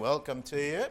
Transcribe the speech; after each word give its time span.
Welcome 0.00 0.40
to 0.44 0.56
you. 0.56 0.86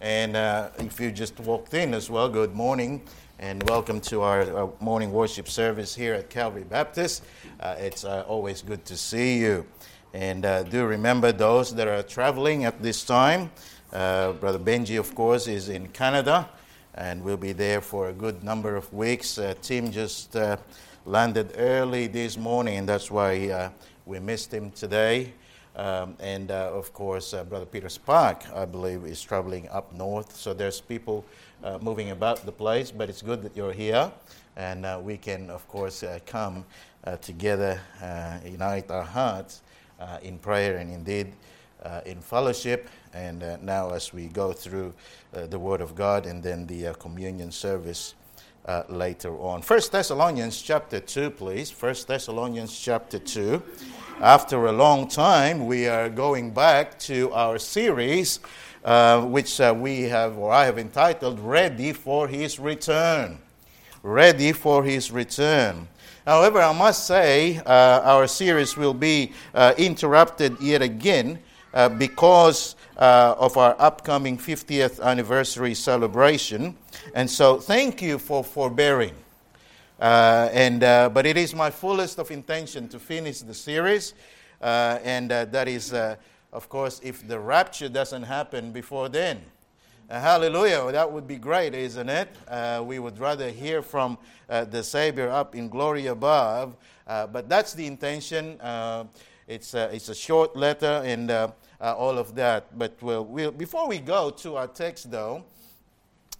And 0.00 0.36
uh, 0.36 0.70
if 0.78 1.00
you 1.00 1.10
just 1.10 1.40
walked 1.40 1.74
in 1.74 1.94
as 1.94 2.08
well, 2.08 2.28
good 2.28 2.54
morning 2.54 3.02
and 3.40 3.60
welcome 3.68 4.00
to 4.02 4.20
our, 4.20 4.42
our 4.56 4.72
morning 4.78 5.10
worship 5.10 5.48
service 5.48 5.96
here 5.96 6.14
at 6.14 6.30
Calvary 6.30 6.62
Baptist. 6.62 7.24
Uh, 7.58 7.74
it's 7.76 8.04
uh, 8.04 8.24
always 8.28 8.62
good 8.62 8.84
to 8.84 8.96
see 8.96 9.36
you. 9.38 9.66
And 10.14 10.44
uh, 10.44 10.62
do 10.62 10.86
remember 10.86 11.32
those 11.32 11.74
that 11.74 11.88
are 11.88 12.04
traveling 12.04 12.64
at 12.64 12.80
this 12.80 13.04
time. 13.04 13.50
Uh, 13.92 14.30
Brother 14.30 14.60
Benji, 14.60 14.96
of 14.96 15.12
course, 15.12 15.48
is 15.48 15.68
in 15.68 15.88
Canada 15.88 16.48
and 16.94 17.24
will 17.24 17.36
be 17.36 17.50
there 17.50 17.80
for 17.80 18.10
a 18.10 18.12
good 18.12 18.44
number 18.44 18.76
of 18.76 18.92
weeks. 18.92 19.38
Uh, 19.38 19.54
Tim 19.60 19.90
just 19.90 20.36
landed 21.04 21.54
early 21.56 22.06
this 22.06 22.36
morning, 22.36 22.76
and 22.78 22.88
that's 22.88 23.10
why 23.10 23.72
we 24.06 24.20
missed 24.20 24.54
him 24.54 24.70
today. 24.70 25.32
Um, 25.74 26.16
and 26.20 26.50
uh, 26.50 26.70
of 26.72 26.92
course, 26.92 27.32
uh, 27.32 27.44
Brother 27.44 27.64
Peter 27.64 27.88
Spark, 27.88 28.44
I 28.54 28.66
believe, 28.66 29.06
is 29.06 29.22
traveling 29.22 29.68
up 29.70 29.92
north. 29.94 30.36
So 30.36 30.52
there's 30.52 30.80
people 30.80 31.24
uh, 31.64 31.78
moving 31.80 32.10
about 32.10 32.44
the 32.44 32.52
place, 32.52 32.90
but 32.90 33.08
it's 33.08 33.22
good 33.22 33.42
that 33.42 33.56
you're 33.56 33.72
here. 33.72 34.12
And 34.56 34.84
uh, 34.84 35.00
we 35.02 35.16
can, 35.16 35.48
of 35.48 35.66
course, 35.68 36.02
uh, 36.02 36.18
come 36.26 36.66
uh, 37.04 37.16
together, 37.16 37.80
unite 38.44 38.90
our 38.90 39.02
hearts 39.02 39.62
in 40.22 40.38
prayer 40.38 40.76
and 40.76 40.90
indeed 40.90 41.32
in 42.04 42.20
fellowship. 42.20 42.88
And 43.14 43.42
now, 43.62 43.90
as 43.90 44.12
we 44.12 44.26
go 44.26 44.52
through 44.52 44.92
the 45.32 45.58
Word 45.58 45.80
of 45.80 45.94
God 45.94 46.26
and 46.26 46.42
then 46.42 46.66
the 46.66 46.94
communion 46.98 47.50
service. 47.50 48.14
later 48.88 49.36
on. 49.40 49.62
First 49.62 49.90
Thessalonians 49.90 50.62
chapter 50.62 51.00
2, 51.00 51.30
please. 51.30 51.70
First 51.70 52.06
Thessalonians 52.06 52.78
chapter 52.78 53.18
2. 53.18 53.60
After 54.22 54.66
a 54.66 54.72
long 54.72 55.08
time, 55.08 55.66
we 55.66 55.88
are 55.88 56.08
going 56.08 56.52
back 56.52 56.96
to 57.10 57.32
our 57.32 57.58
series, 57.58 58.38
uh, 58.84 59.20
which 59.22 59.60
uh, 59.60 59.74
we 59.76 60.02
have, 60.02 60.38
or 60.38 60.52
I 60.52 60.64
have 60.64 60.78
entitled, 60.78 61.40
Ready 61.40 61.92
for 61.92 62.28
His 62.28 62.60
Return. 62.60 63.38
Ready 64.04 64.52
for 64.52 64.84
His 64.84 65.10
Return. 65.10 65.88
However, 66.24 66.60
I 66.60 66.72
must 66.72 67.04
say, 67.04 67.56
uh, 67.66 68.00
our 68.04 68.28
series 68.28 68.76
will 68.76 68.94
be 68.94 69.32
uh, 69.54 69.74
interrupted 69.76 70.56
yet 70.60 70.82
again 70.82 71.40
uh, 71.74 71.88
because 71.88 72.76
uh, 72.98 73.34
of 73.36 73.56
our 73.56 73.74
upcoming 73.80 74.38
50th 74.38 75.02
anniversary 75.02 75.74
celebration. 75.74 76.76
And 77.16 77.28
so, 77.28 77.58
thank 77.58 78.00
you 78.00 78.20
for 78.20 78.44
forbearing. 78.44 79.14
Uh, 80.02 80.48
and, 80.52 80.82
uh, 80.82 81.08
but 81.08 81.26
it 81.26 81.36
is 81.36 81.54
my 81.54 81.70
fullest 81.70 82.18
of 82.18 82.32
intention 82.32 82.88
to 82.88 82.98
finish 82.98 83.38
the 83.38 83.54
series. 83.54 84.14
Uh, 84.60 84.98
and 85.04 85.30
uh, 85.30 85.44
that 85.44 85.68
is, 85.68 85.92
uh, 85.92 86.16
of 86.52 86.68
course, 86.68 87.00
if 87.04 87.24
the 87.28 87.38
rapture 87.38 87.88
doesn't 87.88 88.24
happen 88.24 88.72
before 88.72 89.08
then. 89.08 89.40
Uh, 90.10 90.20
hallelujah. 90.20 90.90
That 90.90 91.12
would 91.12 91.28
be 91.28 91.36
great, 91.36 91.76
isn't 91.76 92.08
it? 92.08 92.28
we 92.84 92.98
would 92.98 93.16
rather 93.20 93.48
hear 93.50 93.80
from 93.80 94.18
the 94.48 94.82
Savior 94.82 95.30
up 95.30 95.54
in 95.54 95.68
glory 95.68 96.08
above. 96.08 96.76
but 97.06 97.48
that's 97.48 97.72
the 97.72 97.86
intention. 97.86 98.58
it's, 99.46 99.72
it's 99.72 100.08
a 100.08 100.16
short 100.16 100.56
letter 100.56 101.00
and 101.04 101.30
all 101.80 102.18
of 102.18 102.34
that. 102.34 102.76
But 102.76 102.96
we'll, 103.00 103.24
we'll, 103.24 103.52
before 103.52 103.86
we 103.86 103.98
go 103.98 104.30
to 104.30 104.56
our 104.56 104.66
text, 104.66 105.12
though, 105.12 105.44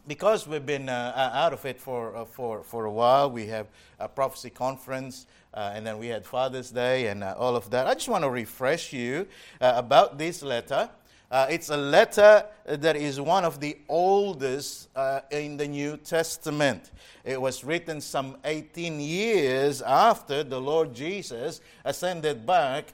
because 0.07 0.47
we've 0.49 0.67
been 0.67 0.89
uh, 0.89 1.31
out 1.35 1.53
of 1.53 1.65
it 1.65 1.81
for, 1.81 2.17
uh, 2.17 2.25
for, 2.25 2.63
for 2.65 2.87
a 2.87 2.91
while, 2.91 3.31
we 3.31 3.47
have 3.47 3.69
a 4.01 4.09
prophecy 4.09 4.51
conference, 4.51 5.27
uh, 5.55 5.73
and 5.75 5.87
then 5.87 5.99
we 5.99 6.09
had 6.09 6.27
Father's 6.27 6.71
Day 6.71 7.07
and 7.07 7.23
uh, 7.23 7.35
all 7.39 7.57
of 7.57 7.71
that. 7.71 7.87
I 7.87 7.95
just 7.95 8.09
want 8.09 8.25
to 8.25 8.31
refresh 8.31 8.93
you 8.93 9.27
uh, 9.61 9.75
about 9.77 10.19
this 10.19 10.43
letter. 10.43 10.91
Uh, 11.31 11.47
it's 11.49 11.71
a 11.71 11.77
letter 11.77 12.45
that 12.67 12.95
is 12.95 13.19
one 13.19 13.45
of 13.45 13.59
the 13.59 13.79
oldest 13.89 14.89
in 15.31 15.57
the 15.57 15.67
New 15.67 15.97
Testament. 15.97 16.91
It 17.25 17.41
was 17.41 17.65
written 17.65 18.03
some 18.03 18.37
18 18.45 19.01
years 19.01 19.81
after 19.81 20.45
the 20.45 20.61
Lord 20.61 20.93
Jesus 20.93 21.63
ascended 21.87 22.45
back 22.45 22.93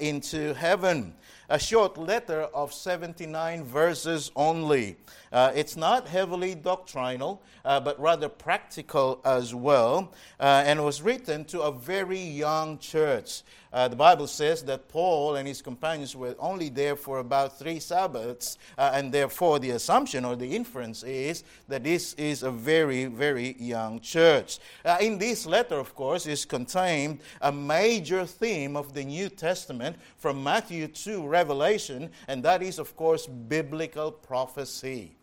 into 0.00 0.52
heaven 0.54 1.14
a 1.48 1.58
short 1.58 1.96
letter 1.96 2.42
of 2.42 2.72
79 2.72 3.64
verses 3.64 4.30
only. 4.34 4.96
Uh, 5.32 5.52
it's 5.54 5.76
not 5.76 6.08
heavily 6.08 6.54
doctrinal, 6.54 7.42
uh, 7.64 7.80
but 7.80 7.98
rather 8.00 8.28
practical 8.28 9.20
as 9.24 9.54
well, 9.54 10.12
uh, 10.40 10.62
and 10.66 10.84
was 10.84 11.02
written 11.02 11.44
to 11.44 11.60
a 11.62 11.72
very 11.72 12.20
young 12.20 12.78
church. 12.78 13.42
Uh, 13.72 13.88
the 13.88 13.96
Bible 13.96 14.26
says 14.26 14.62
that 14.62 14.88
Paul 14.88 15.36
and 15.36 15.46
his 15.46 15.60
companions 15.60 16.16
were 16.16 16.34
only 16.38 16.70
there 16.70 16.96
for 16.96 17.18
about 17.18 17.58
three 17.58 17.78
Sabbaths, 17.78 18.56
uh, 18.78 18.92
and 18.94 19.12
therefore 19.12 19.58
the 19.58 19.70
assumption 19.70 20.24
or 20.24 20.34
the 20.34 20.56
inference 20.56 21.02
is 21.02 21.44
that 21.68 21.84
this 21.84 22.14
is 22.14 22.42
a 22.42 22.50
very, 22.50 23.04
very 23.04 23.54
young 23.58 24.00
church. 24.00 24.60
Uh, 24.82 24.96
in 25.00 25.18
this 25.18 25.44
letter, 25.44 25.78
of 25.78 25.94
course, 25.94 26.26
is 26.26 26.46
contained 26.46 27.20
a 27.42 27.52
major 27.52 28.24
theme 28.24 28.76
of 28.76 28.94
the 28.94 29.04
New 29.04 29.28
Testament 29.28 29.96
from 30.16 30.42
Matthew 30.42 30.88
to 30.88 31.26
Revelation, 31.26 32.10
and 32.28 32.42
that 32.44 32.62
is, 32.62 32.78
of 32.78 32.96
course, 32.96 33.26
biblical 33.26 34.10
prophecy 34.10 35.16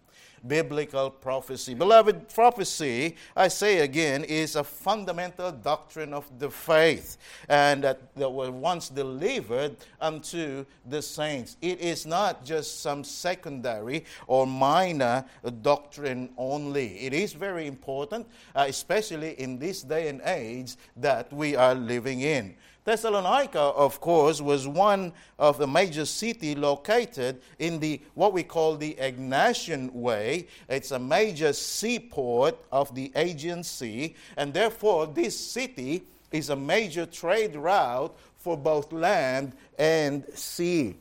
biblical 0.47 1.09
prophecy. 1.09 1.73
Beloved, 1.73 2.29
prophecy, 2.29 3.15
I 3.35 3.47
say 3.47 3.79
again, 3.79 4.23
is 4.23 4.55
a 4.55 4.63
fundamental 4.63 5.51
doctrine 5.51 6.13
of 6.13 6.25
the 6.39 6.49
faith 6.49 7.17
and 7.49 7.83
that, 7.83 8.15
that 8.15 8.29
was 8.29 8.49
once 8.49 8.89
delivered 8.89 9.77
unto 10.01 10.65
the 10.87 11.01
saints. 11.01 11.57
It 11.61 11.79
is 11.79 12.05
not 12.05 12.43
just 12.43 12.81
some 12.81 13.03
secondary 13.03 14.05
or 14.27 14.45
minor 14.45 15.25
doctrine 15.61 16.29
only. 16.37 16.99
It 16.99 17.13
is 17.13 17.33
very 17.33 17.67
important, 17.67 18.27
uh, 18.55 18.65
especially 18.67 19.39
in 19.39 19.59
this 19.59 19.81
day 19.81 20.07
and 20.07 20.21
age 20.25 20.75
that 20.97 21.31
we 21.31 21.55
are 21.55 21.75
living 21.75 22.21
in. 22.21 22.55
Thessalonica, 22.85 23.59
of 23.59 24.01
course, 24.01 24.41
was 24.41 24.67
one 24.67 25.13
of 25.39 25.57
the 25.57 25.67
major 25.67 26.05
cities 26.05 26.57
located 26.57 27.41
in 27.57 27.79
the 27.79 28.01
what 28.13 28.33
we 28.33 28.43
call 28.43 28.75
the 28.75 28.95
Egnatian 28.99 29.91
Way. 29.93 30.47
It's 30.67 30.91
a 30.91 30.99
major 30.99 31.53
seaport 31.53 32.57
of 32.71 32.93
the 32.93 33.11
Aegean 33.15 33.63
Sea, 33.63 34.15
and 34.35 34.53
therefore 34.53 35.07
this 35.07 35.39
city 35.39 36.03
is 36.31 36.49
a 36.49 36.55
major 36.55 37.05
trade 37.05 37.55
route 37.55 38.13
for 38.37 38.57
both 38.57 38.91
land 38.91 39.53
and 39.79 40.25
sea. 40.33 40.95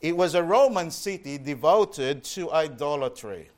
It 0.00 0.16
was 0.16 0.34
a 0.34 0.42
Roman 0.42 0.90
city 0.90 1.38
devoted 1.38 2.24
to 2.24 2.50
idolatry 2.50 3.50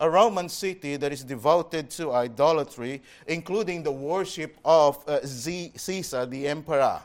a 0.00 0.08
Roman 0.08 0.48
city 0.48 0.96
that 0.96 1.12
is 1.12 1.22
devoted 1.22 1.90
to 1.90 2.12
idolatry, 2.12 3.02
including 3.26 3.82
the 3.82 3.92
worship 3.92 4.56
of 4.64 5.06
uh, 5.06 5.24
Caesar, 5.24 6.26
the 6.26 6.48
emperor. 6.48 7.00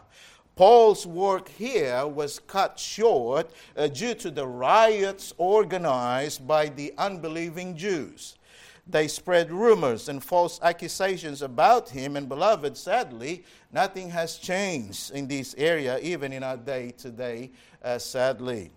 Paul's 0.56 1.06
work 1.06 1.50
here 1.50 2.08
was 2.08 2.40
cut 2.40 2.80
short 2.80 3.52
uh, 3.76 3.88
due 3.88 4.16
to 4.16 4.32
the 4.32 4.48
riots 4.48 5.34
organized 5.38 6.48
by 6.48 6.70
the 6.70 6.94
unbelieving 6.98 7.76
Jews. 7.76 8.36
They 8.88 9.10
spread 9.10 9.52
rumors 9.52 10.08
and 10.08 10.24
false 10.24 10.60
accusations 10.62 11.42
about 11.42 11.90
him, 11.90 12.16
and 12.16 12.30
beloved, 12.30 12.78
sadly, 12.78 13.44
nothing 13.74 14.10
has 14.12 14.38
changed 14.38 15.12
in 15.12 15.28
this 15.28 15.56
area, 15.58 15.98
even 16.00 16.32
in 16.32 16.44
our 16.44 16.56
day 16.56 16.94
today, 16.96 17.52
uh, 17.84 17.98
sadly. 17.98 18.72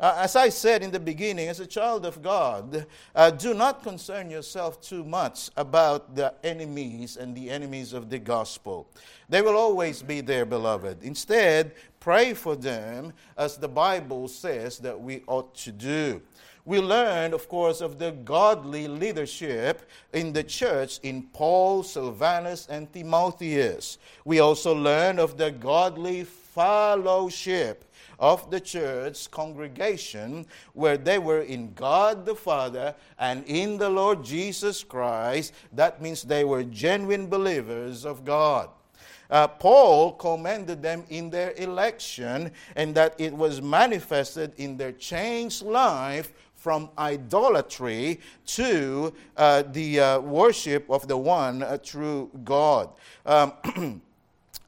Uh, 0.00 0.14
as 0.16 0.34
I 0.34 0.48
said 0.48 0.82
in 0.82 0.90
the 0.90 0.98
beginning, 0.98 1.48
as 1.48 1.60
a 1.60 1.66
child 1.66 2.06
of 2.06 2.22
God, 2.22 2.86
uh, 3.14 3.30
do 3.30 3.52
not 3.52 3.82
concern 3.82 4.30
yourself 4.30 4.80
too 4.80 5.04
much 5.04 5.50
about 5.58 6.16
the 6.16 6.32
enemies 6.42 7.18
and 7.18 7.36
the 7.36 7.50
enemies 7.50 7.92
of 7.92 8.08
the 8.08 8.18
gospel. 8.18 8.88
They 9.28 9.42
will 9.42 9.58
always 9.58 10.02
be 10.02 10.22
there, 10.22 10.46
beloved. 10.46 11.02
Instead, 11.02 11.74
pray 12.00 12.32
for 12.32 12.56
them 12.56 13.12
as 13.36 13.58
the 13.58 13.68
Bible 13.68 14.26
says 14.26 14.78
that 14.78 14.98
we 14.98 15.22
ought 15.26 15.54
to 15.56 15.70
do. 15.70 16.22
We 16.64 16.78
learned, 16.78 17.34
of 17.34 17.46
course, 17.50 17.82
of 17.82 17.98
the 17.98 18.12
godly 18.12 18.88
leadership 18.88 19.86
in 20.14 20.32
the 20.32 20.44
church 20.44 20.98
in 21.02 21.24
Paul, 21.34 21.82
Silvanus, 21.82 22.66
and 22.70 22.90
Timotheus. 22.90 23.98
We 24.24 24.40
also 24.40 24.74
learned 24.74 25.20
of 25.20 25.36
the 25.36 25.50
godly 25.50 26.24
fellowship 26.24 27.84
of 28.20 28.50
the 28.50 28.60
church 28.60 29.30
congregation 29.30 30.46
where 30.74 30.98
they 30.98 31.18
were 31.18 31.40
in 31.40 31.72
God 31.72 32.24
the 32.26 32.36
Father 32.36 32.94
and 33.18 33.42
in 33.46 33.78
the 33.78 33.88
Lord 33.88 34.22
Jesus 34.22 34.84
Christ. 34.84 35.52
That 35.72 36.00
means 36.00 36.22
they 36.22 36.44
were 36.44 36.62
genuine 36.62 37.26
believers 37.26 38.04
of 38.04 38.24
God. 38.24 38.68
Uh, 39.30 39.46
Paul 39.46 40.12
commended 40.12 40.82
them 40.82 41.04
in 41.08 41.30
their 41.30 41.52
election 41.56 42.50
and 42.76 42.94
that 42.94 43.14
it 43.18 43.32
was 43.32 43.62
manifested 43.62 44.52
in 44.56 44.76
their 44.76 44.92
changed 44.92 45.62
life 45.62 46.32
from 46.60 46.90
idolatry 46.98 48.20
to 48.44 49.14
uh, 49.36 49.62
the 49.70 49.98
uh, 49.98 50.20
worship 50.20 50.90
of 50.90 51.08
the 51.08 51.16
one 51.16 51.62
uh, 51.62 51.78
true 51.78 52.30
God. 52.44 52.90
Um, 53.24 54.02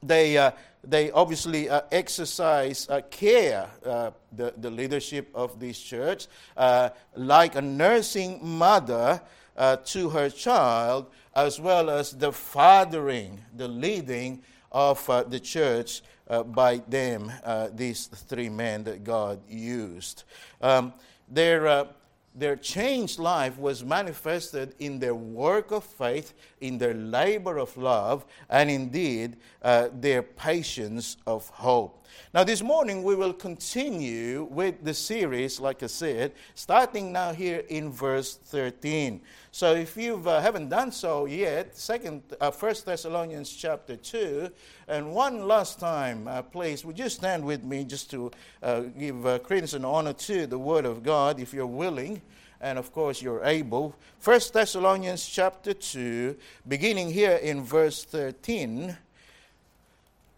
they 0.07 0.37
uh, 0.37 0.51
they 0.83 1.11
obviously 1.11 1.69
uh, 1.69 1.81
exercise 1.91 2.87
uh, 2.89 3.01
care, 3.09 3.69
uh, 3.85 4.11
the, 4.33 4.53
the 4.57 4.69
leadership 4.69 5.29
of 5.33 5.59
this 5.59 5.79
church, 5.79 6.27
uh, 6.57 6.89
like 7.15 7.55
a 7.55 7.61
nursing 7.61 8.39
mother 8.45 9.21
uh, 9.55 9.77
to 9.77 10.09
her 10.09 10.29
child, 10.29 11.09
as 11.35 11.59
well 11.59 11.89
as 11.89 12.11
the 12.11 12.31
fathering, 12.31 13.39
the 13.55 13.67
leading 13.67 14.41
of 14.71 15.05
the 15.29 15.39
church 15.39 16.01
by 16.47 16.81
them, 16.87 17.31
these 17.73 18.07
three 18.07 18.49
men 18.49 18.83
that 18.83 19.03
God 19.03 19.39
used. 19.47 20.23
Um, 20.61 20.93
their 21.29 21.87
their 22.35 22.55
changed 22.55 23.19
life 23.19 23.57
was 23.57 23.83
manifested 23.83 24.75
in 24.79 24.99
their 24.99 25.15
work 25.15 25.71
of 25.71 25.83
faith, 25.83 26.33
in 26.61 26.77
their 26.77 26.93
labor 26.93 27.57
of 27.57 27.75
love, 27.77 28.25
and 28.49 28.69
indeed 28.69 29.37
uh, 29.61 29.89
their 29.93 30.23
patience 30.23 31.17
of 31.27 31.47
hope. 31.49 32.05
Now, 32.33 32.43
this 32.43 32.61
morning 32.61 33.03
we 33.03 33.15
will 33.15 33.33
continue 33.33 34.43
with 34.49 34.83
the 34.83 34.93
series, 34.93 35.59
like 35.59 35.83
I 35.83 35.87
said, 35.87 36.33
starting 36.55 37.11
now 37.11 37.33
here 37.33 37.63
in 37.69 37.91
verse 37.91 38.35
13. 38.35 39.21
So, 39.55 39.75
if 39.75 39.95
you 39.95 40.15
uh, 40.25 40.41
haven't 40.41 40.69
done 40.69 40.91
so 40.91 41.25
yet, 41.25 41.77
Second, 41.77 42.23
uh, 42.41 42.49
First 42.49 42.87
Thessalonians 42.87 43.55
chapter 43.55 43.95
two, 43.95 44.49
and 44.87 45.13
one 45.13 45.47
last 45.47 45.79
time, 45.79 46.27
uh, 46.27 46.41
please, 46.41 46.83
would 46.83 46.97
you 46.97 47.07
stand 47.07 47.45
with 47.45 47.63
me 47.63 47.83
just 47.83 48.09
to 48.09 48.31
uh, 48.63 48.79
give 48.79 49.23
uh, 49.27 49.37
credence 49.37 49.73
and 49.73 49.85
honor 49.85 50.13
to 50.13 50.47
the 50.47 50.57
Word 50.57 50.87
of 50.87 51.03
God, 51.03 51.39
if 51.39 51.53
you're 51.53 51.67
willing 51.67 52.19
and 52.61 52.79
of 52.79 52.91
course 52.93 53.21
you're 53.21 53.43
able. 53.43 53.95
First 54.17 54.53
Thessalonians 54.53 55.23
chapter 55.23 55.75
2, 55.75 56.35
beginning 56.67 57.11
here 57.11 57.35
in 57.35 57.63
verse 57.63 58.03
13. 58.05 58.97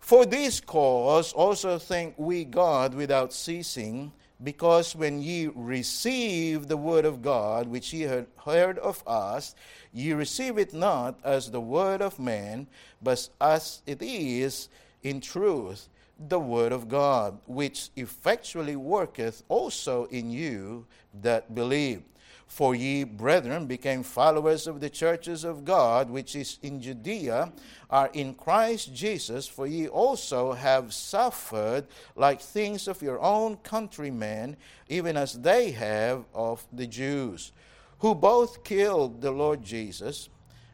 For 0.01 0.25
this 0.25 0.59
cause 0.59 1.31
also 1.31 1.79
thank 1.79 2.15
we 2.17 2.43
God 2.43 2.93
without 2.93 3.31
ceasing, 3.31 4.11
because 4.43 4.95
when 4.95 5.21
ye 5.21 5.49
receive 5.53 6.67
the 6.67 6.77
word 6.77 7.05
of 7.05 7.21
God, 7.21 7.67
which 7.67 7.93
ye 7.93 8.01
had 8.01 8.27
heard 8.43 8.77
of 8.79 9.03
us, 9.07 9.55
ye 9.93 10.13
receive 10.13 10.57
it 10.57 10.73
not 10.73 11.19
as 11.23 11.51
the 11.51 11.61
word 11.61 12.01
of 12.01 12.19
man, 12.19 12.67
but 13.01 13.29
as 13.39 13.81
it 13.85 14.01
is 14.01 14.69
in 15.03 15.21
truth 15.21 15.87
the 16.27 16.39
word 16.39 16.71
of 16.71 16.87
God, 16.87 17.37
which 17.45 17.89
effectually 17.95 18.75
worketh 18.75 19.43
also 19.49 20.05
in 20.05 20.31
you 20.31 20.85
that 21.21 21.53
believe. 21.53 22.03
For 22.47 22.73
ye, 22.73 23.03
brethren, 23.03 23.65
became 23.65 24.03
followers 24.03 24.65
of 24.67 24.79
the 24.79 24.89
churches 24.89 25.43
of 25.43 25.65
God, 25.65 26.09
which 26.09 26.35
is 26.35 26.57
in 26.61 26.81
Judea, 26.81 27.51
are 27.89 28.09
in 28.13 28.33
Christ 28.33 28.93
Jesus, 28.93 29.47
for 29.47 29.67
ye 29.67 29.87
also 29.87 30.53
have 30.53 30.93
suffered 30.93 31.85
like 32.15 32.39
things 32.39 32.87
of 32.87 33.01
your 33.01 33.19
own 33.19 33.57
countrymen, 33.57 34.55
even 34.87 35.17
as 35.17 35.33
they 35.33 35.71
have 35.71 36.23
of 36.33 36.65
the 36.71 36.87
Jews, 36.87 37.51
who 37.99 38.15
both 38.15 38.63
killed 38.63 39.21
the 39.21 39.31
Lord 39.31 39.63
Jesus 39.63 40.29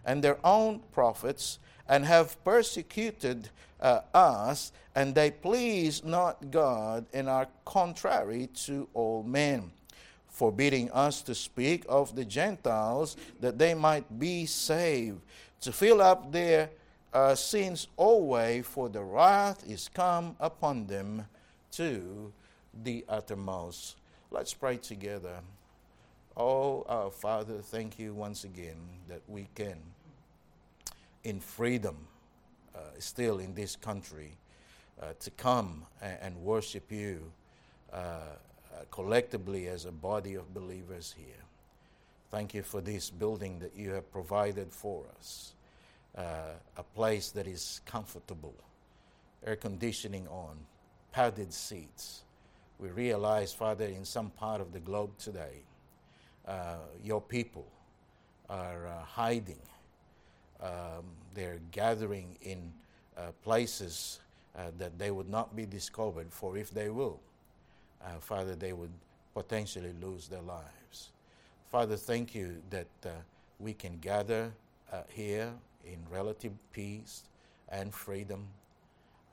and 0.06 0.24
their 0.24 0.38
own 0.46 0.82
prophets, 0.92 1.58
and 1.88 2.06
have 2.06 2.44
persecuted 2.44 3.50
uh, 3.80 4.02
us, 4.14 4.72
and 4.94 5.16
they 5.16 5.32
please 5.32 6.04
not 6.04 6.52
God, 6.52 7.06
and 7.14 7.28
are 7.28 7.48
contrary 7.66 8.48
to 8.66 8.88
all 8.94 9.24
men 9.24 9.72
forbidding 10.32 10.90
us 10.92 11.22
to 11.22 11.36
speak 11.36 11.86
of 11.88 12.16
the 12.16 12.26
Gentiles 12.26 13.18
that 13.42 13.60
they 13.60 13.74
might 13.74 14.18
be 14.18 14.46
saved, 14.46 15.22
to 15.60 15.72
fill 15.72 16.02
up 16.02 16.32
their 16.32 16.70
uh, 17.14 17.36
sins 17.36 17.88
always, 17.98 18.66
for 18.66 18.90
the 18.90 19.04
wrath 19.04 19.64
is 19.70 19.90
come 19.94 20.36
upon 20.40 20.88
them 20.88 21.26
to 21.72 22.32
the 22.84 23.06
uttermost. 23.10 23.98
Let's 24.32 24.54
pray 24.54 24.78
together. 24.78 25.42
Oh, 26.38 26.86
our 26.88 27.12
Father, 27.12 27.60
thank 27.62 28.00
you 28.00 28.14
once 28.14 28.46
again 28.46 28.78
that 29.10 29.22
we 29.28 29.50
can, 29.54 29.78
in 31.26 31.42
freedom, 31.42 31.98
uh, 32.74 32.80
still 33.00 33.40
in 33.40 33.54
this 33.54 33.76
country, 33.76 34.32
uh, 35.02 35.08
to 35.20 35.30
come 35.32 35.86
and, 36.02 36.18
and 36.22 36.36
worship 36.38 36.90
you. 36.90 37.32
Uh, 38.82 38.84
collectively 38.90 39.68
as 39.68 39.86
a 39.86 39.92
body 39.92 40.36
of 40.36 40.54
believers 40.54 41.14
here. 41.16 41.44
Thank 42.32 42.54
you 42.54 42.64
for 42.64 42.82
this 42.82 43.10
building 43.12 43.60
that 43.60 43.76
you 43.76 43.92
have 43.92 44.12
provided 44.12 44.72
for 44.72 45.06
us, 45.20 45.54
uh, 46.18 46.54
a 46.78 46.84
place 46.96 47.30
that 47.32 47.48
is 47.48 47.82
comfortable, 47.86 48.56
air 49.46 49.56
conditioning 49.56 50.28
on, 50.30 50.58
padded 51.12 51.54
seats. 51.54 52.24
We 52.80 52.90
realize, 52.90 53.54
Father, 53.54 53.86
in 53.86 54.04
some 54.06 54.32
part 54.32 54.62
of 54.62 54.72
the 54.72 54.80
globe 54.80 55.16
today, 55.20 55.64
uh, 56.48 56.78
your 57.04 57.22
people 57.22 57.68
are 58.50 58.88
uh, 58.88 59.04
hiding. 59.04 59.62
Um, 60.60 61.04
they're 61.36 61.60
gathering 61.72 62.36
in 62.42 62.72
uh, 63.16 63.32
places 63.44 64.20
that 64.78 64.98
they 64.98 65.12
would 65.12 65.30
not 65.30 65.56
be 65.56 65.66
discovered, 65.66 66.28
for 66.32 66.58
if 66.58 66.72
they 66.72 66.90
will, 66.90 67.20
uh, 68.06 68.20
Father, 68.20 68.56
they 68.56 68.74
would 68.74 68.92
potentially 69.34 69.94
lose 70.02 70.28
their 70.28 70.42
lives. 70.42 71.12
Father, 71.72 71.96
thank 71.96 72.36
you 72.36 72.62
that 72.70 72.88
uh, 73.06 73.10
we 73.60 73.74
can 73.74 73.98
gather 74.00 74.52
uh, 74.92 75.04
here 75.10 75.54
in 75.86 76.00
relative 76.12 76.52
peace 76.74 77.24
and 77.70 77.94
freedom. 77.94 78.46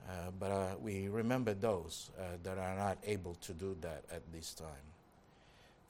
Uh, 0.09 0.31
but 0.38 0.50
uh, 0.50 0.75
we 0.81 1.09
remember 1.09 1.53
those 1.53 2.11
that 2.43 2.56
are 2.56 2.76
not 2.76 2.97
able 3.05 3.35
to 3.35 3.53
do 3.53 3.76
that 3.81 4.05
at 4.12 4.23
this 4.32 4.55
time. 4.55 4.87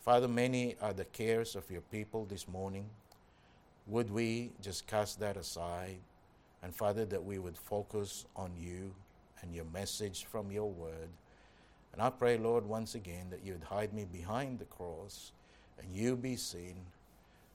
Father, 0.01 0.27
many 0.27 0.75
are 0.81 0.93
the 0.93 1.05
cares 1.05 1.55
of 1.55 1.71
your 1.71 1.83
people 1.83 2.25
this 2.25 2.49
morning. 2.49 2.87
Would 3.87 4.11
we 4.11 4.53
just 4.63 4.87
cast 4.87 5.21
that 5.21 5.37
aside? 5.37 5.99
And 6.63 6.75
Father, 6.75 7.05
that 7.05 7.23
we 7.23 7.39
would 7.39 7.57
focus 7.57 8.25
on 8.35 8.53
you 8.59 8.95
and 9.43 9.55
your 9.55 9.67
message 9.67 10.25
from 10.25 10.51
your 10.51 10.71
word 10.71 11.11
and 11.93 12.03
I 12.03 12.11
pray, 12.11 12.37
Lord, 12.37 12.67
once 12.67 12.95
again 12.95 13.27
that 13.31 13.45
you 13.45 13.53
would 13.55 13.65
hide 13.65 13.93
me 13.93 14.05
behind 14.05 14.59
the 14.59 14.65
cross 14.67 15.33
and 15.79 15.95
you 15.95 16.17
be 16.17 16.37
seen. 16.37 16.77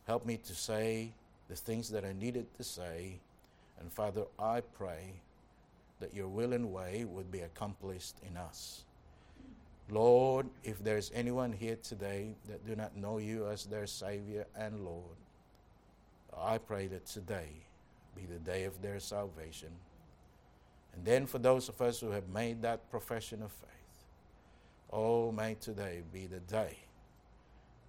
Help 0.06 0.26
me 0.26 0.38
to 0.38 0.54
say 0.54 1.14
the 1.50 1.56
things 1.56 1.90
that 1.90 2.04
I 2.04 2.14
needed 2.14 2.54
to 2.56 2.64
say. 2.64 3.20
And 3.80 3.92
Father, 3.92 4.24
I 4.40 4.62
pray 4.62 5.14
that 6.00 6.14
your 6.14 6.28
will 6.28 6.54
and 6.54 6.72
way 6.74 7.06
would 7.06 7.32
be 7.32 7.42
accomplished 7.42 8.16
in 8.28 8.36
us. 8.38 8.84
Lord, 9.90 10.48
if 10.64 10.84
there's 10.84 11.12
anyone 11.14 11.52
here 11.52 11.78
today 11.82 12.36
that 12.48 12.66
do 12.66 12.76
not 12.76 12.96
know 12.96 13.18
you 13.18 13.48
as 13.48 13.66
their 13.66 13.88
Savior 13.88 14.46
and 14.56 14.84
Lord, 14.84 15.18
I 16.38 16.58
pray 16.58 16.88
that 16.88 17.06
today 17.06 17.50
be 18.16 18.26
the 18.26 18.40
day 18.40 18.64
of 18.64 18.82
their 18.82 19.00
salvation. 19.00 19.70
And 20.96 21.06
then 21.06 21.26
for 21.26 21.40
those 21.40 21.70
of 21.70 21.82
us 21.82 22.00
who 22.00 22.12
have 22.12 22.30
made 22.30 22.62
that 22.62 22.90
profession 22.90 23.42
of 23.42 23.52
faith, 23.52 23.70
Oh, 24.96 25.32
may 25.32 25.56
today 25.56 26.04
be 26.14 26.28
the 26.28 26.40
day 26.42 26.78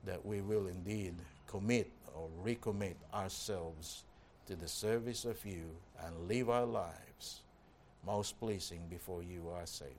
that 0.06 0.24
we 0.24 0.40
will 0.40 0.68
indeed 0.68 1.14
commit 1.46 1.90
or 2.14 2.30
recommit 2.42 2.94
ourselves 3.12 4.04
to 4.46 4.56
the 4.56 4.66
service 4.66 5.26
of 5.26 5.44
you 5.44 5.64
and 6.02 6.28
live 6.28 6.48
our 6.48 6.64
lives 6.64 7.42
most 8.06 8.40
pleasing 8.40 8.86
before 8.88 9.22
you, 9.22 9.50
our 9.54 9.66
Savior. 9.66 9.94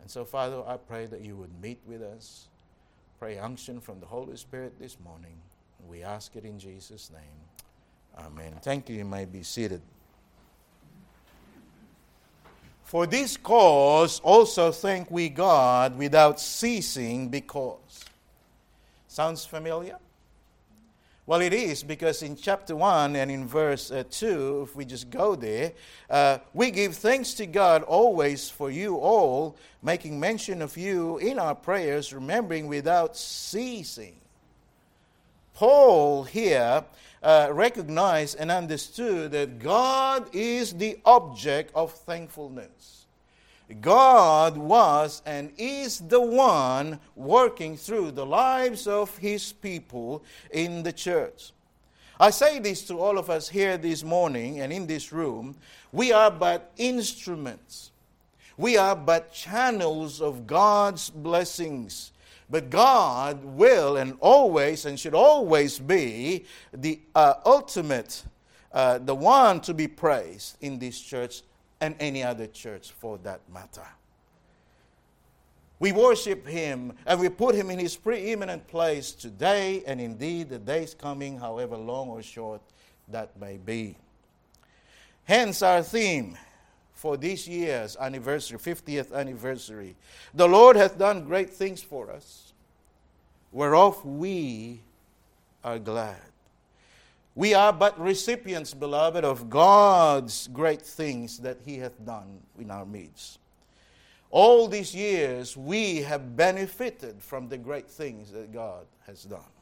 And 0.00 0.08
so, 0.08 0.24
Father, 0.24 0.62
I 0.64 0.76
pray 0.76 1.06
that 1.06 1.22
you 1.22 1.36
would 1.36 1.60
meet 1.60 1.80
with 1.86 2.02
us. 2.02 2.48
Pray 3.18 3.38
unction 3.38 3.80
from 3.80 3.98
the 3.98 4.06
Holy 4.06 4.36
Spirit 4.36 4.78
this 4.78 4.96
morning. 5.04 5.36
We 5.88 6.04
ask 6.04 6.36
it 6.36 6.44
in 6.44 6.56
Jesus' 6.56 7.10
name. 7.10 8.26
Amen. 8.26 8.54
Thank 8.62 8.88
you. 8.88 8.96
You 8.96 9.04
may 9.04 9.24
be 9.24 9.42
seated. 9.42 9.82
For 12.84 13.06
this 13.06 13.36
cause 13.36 14.20
also 14.20 14.70
thank 14.70 15.10
we 15.10 15.28
God 15.28 15.98
without 15.98 16.38
ceasing, 16.38 17.28
because. 17.28 18.04
Sounds 19.08 19.44
familiar? 19.44 19.98
Well, 21.26 21.40
it 21.40 21.54
is 21.54 21.82
because 21.82 22.22
in 22.22 22.36
chapter 22.36 22.76
1 22.76 23.16
and 23.16 23.30
in 23.30 23.48
verse 23.48 23.90
uh, 23.90 24.04
2, 24.10 24.68
if 24.68 24.76
we 24.76 24.84
just 24.84 25.08
go 25.08 25.34
there, 25.34 25.72
uh, 26.10 26.38
we 26.52 26.70
give 26.70 26.96
thanks 26.96 27.32
to 27.34 27.46
God 27.46 27.82
always 27.82 28.50
for 28.50 28.70
you 28.70 28.96
all, 28.96 29.56
making 29.82 30.20
mention 30.20 30.60
of 30.60 30.76
you 30.76 31.16
in 31.16 31.38
our 31.38 31.54
prayers, 31.54 32.12
remembering 32.12 32.66
without 32.66 33.16
ceasing. 33.16 34.16
Paul 35.54 36.24
here 36.24 36.84
uh, 37.24 37.48
recognized 37.50 38.36
and 38.38 38.50
understood 38.50 39.32
that 39.32 39.58
God 39.58 40.28
is 40.34 40.74
the 40.74 40.98
object 41.04 41.72
of 41.74 41.92
thankfulness. 41.92 43.06
God 43.80 44.58
was 44.58 45.22
and 45.24 45.50
is 45.56 45.98
the 45.98 46.20
one 46.20 47.00
working 47.16 47.78
through 47.78 48.10
the 48.10 48.26
lives 48.26 48.86
of 48.86 49.16
his 49.16 49.52
people 49.52 50.22
in 50.50 50.82
the 50.82 50.92
church. 50.92 51.52
I 52.20 52.30
say 52.30 52.58
this 52.58 52.86
to 52.88 53.00
all 53.00 53.18
of 53.18 53.30
us 53.30 53.48
here 53.48 53.78
this 53.78 54.04
morning 54.04 54.60
and 54.60 54.72
in 54.72 54.86
this 54.86 55.10
room. 55.10 55.56
We 55.92 56.12
are 56.12 56.30
but 56.30 56.72
instruments. 56.76 57.90
We 58.56 58.76
are 58.76 58.94
but 58.94 59.32
channels 59.32 60.20
of 60.20 60.46
God's 60.46 61.08
blessings. 61.08 62.12
But 62.50 62.70
God 62.70 63.44
will 63.44 63.96
and 63.96 64.16
always 64.20 64.84
and 64.84 64.98
should 64.98 65.14
always 65.14 65.78
be 65.78 66.44
the 66.72 67.00
uh, 67.14 67.34
ultimate, 67.46 68.22
uh, 68.72 68.98
the 68.98 69.14
one 69.14 69.60
to 69.62 69.74
be 69.74 69.88
praised 69.88 70.56
in 70.60 70.78
this 70.78 71.00
church 71.00 71.42
and 71.80 71.94
any 72.00 72.22
other 72.22 72.46
church 72.46 72.92
for 72.92 73.18
that 73.18 73.40
matter. 73.52 73.86
We 75.80 75.92
worship 75.92 76.46
him 76.46 76.92
and 77.04 77.20
we 77.20 77.28
put 77.28 77.54
him 77.54 77.70
in 77.70 77.78
his 77.78 77.96
preeminent 77.96 78.66
place 78.68 79.12
today 79.12 79.82
and 79.86 80.00
indeed 80.00 80.48
the 80.48 80.58
days 80.58 80.94
coming, 80.94 81.38
however 81.38 81.76
long 81.76 82.08
or 82.08 82.22
short 82.22 82.60
that 83.08 83.38
may 83.38 83.58
be. 83.58 83.96
Hence 85.24 85.62
our 85.62 85.82
theme 85.82 86.36
for 87.04 87.18
this 87.18 87.46
year's 87.46 87.98
anniversary, 88.00 88.56
50th 88.56 89.12
anniversary. 89.12 89.94
The 90.32 90.48
Lord 90.48 90.74
hath 90.74 90.96
done 90.96 91.26
great 91.26 91.50
things 91.50 91.82
for 91.82 92.10
us, 92.10 92.54
whereof 93.52 94.02
we 94.06 94.80
are 95.62 95.78
glad. 95.78 96.16
We 97.34 97.52
are 97.52 97.74
but 97.74 98.00
recipients, 98.00 98.72
beloved, 98.72 99.22
of 99.22 99.50
God's 99.50 100.48
great 100.50 100.80
things 100.80 101.40
that 101.40 101.58
He 101.66 101.76
hath 101.76 102.02
done 102.06 102.40
in 102.58 102.70
our 102.70 102.86
midst. 102.86 103.38
All 104.30 104.66
these 104.66 104.94
years, 104.94 105.58
we 105.58 105.96
have 105.96 106.38
benefited 106.38 107.16
from 107.22 107.50
the 107.50 107.58
great 107.58 107.90
things 107.90 108.32
that 108.32 108.50
God 108.50 108.86
has 109.06 109.24
done. 109.24 109.52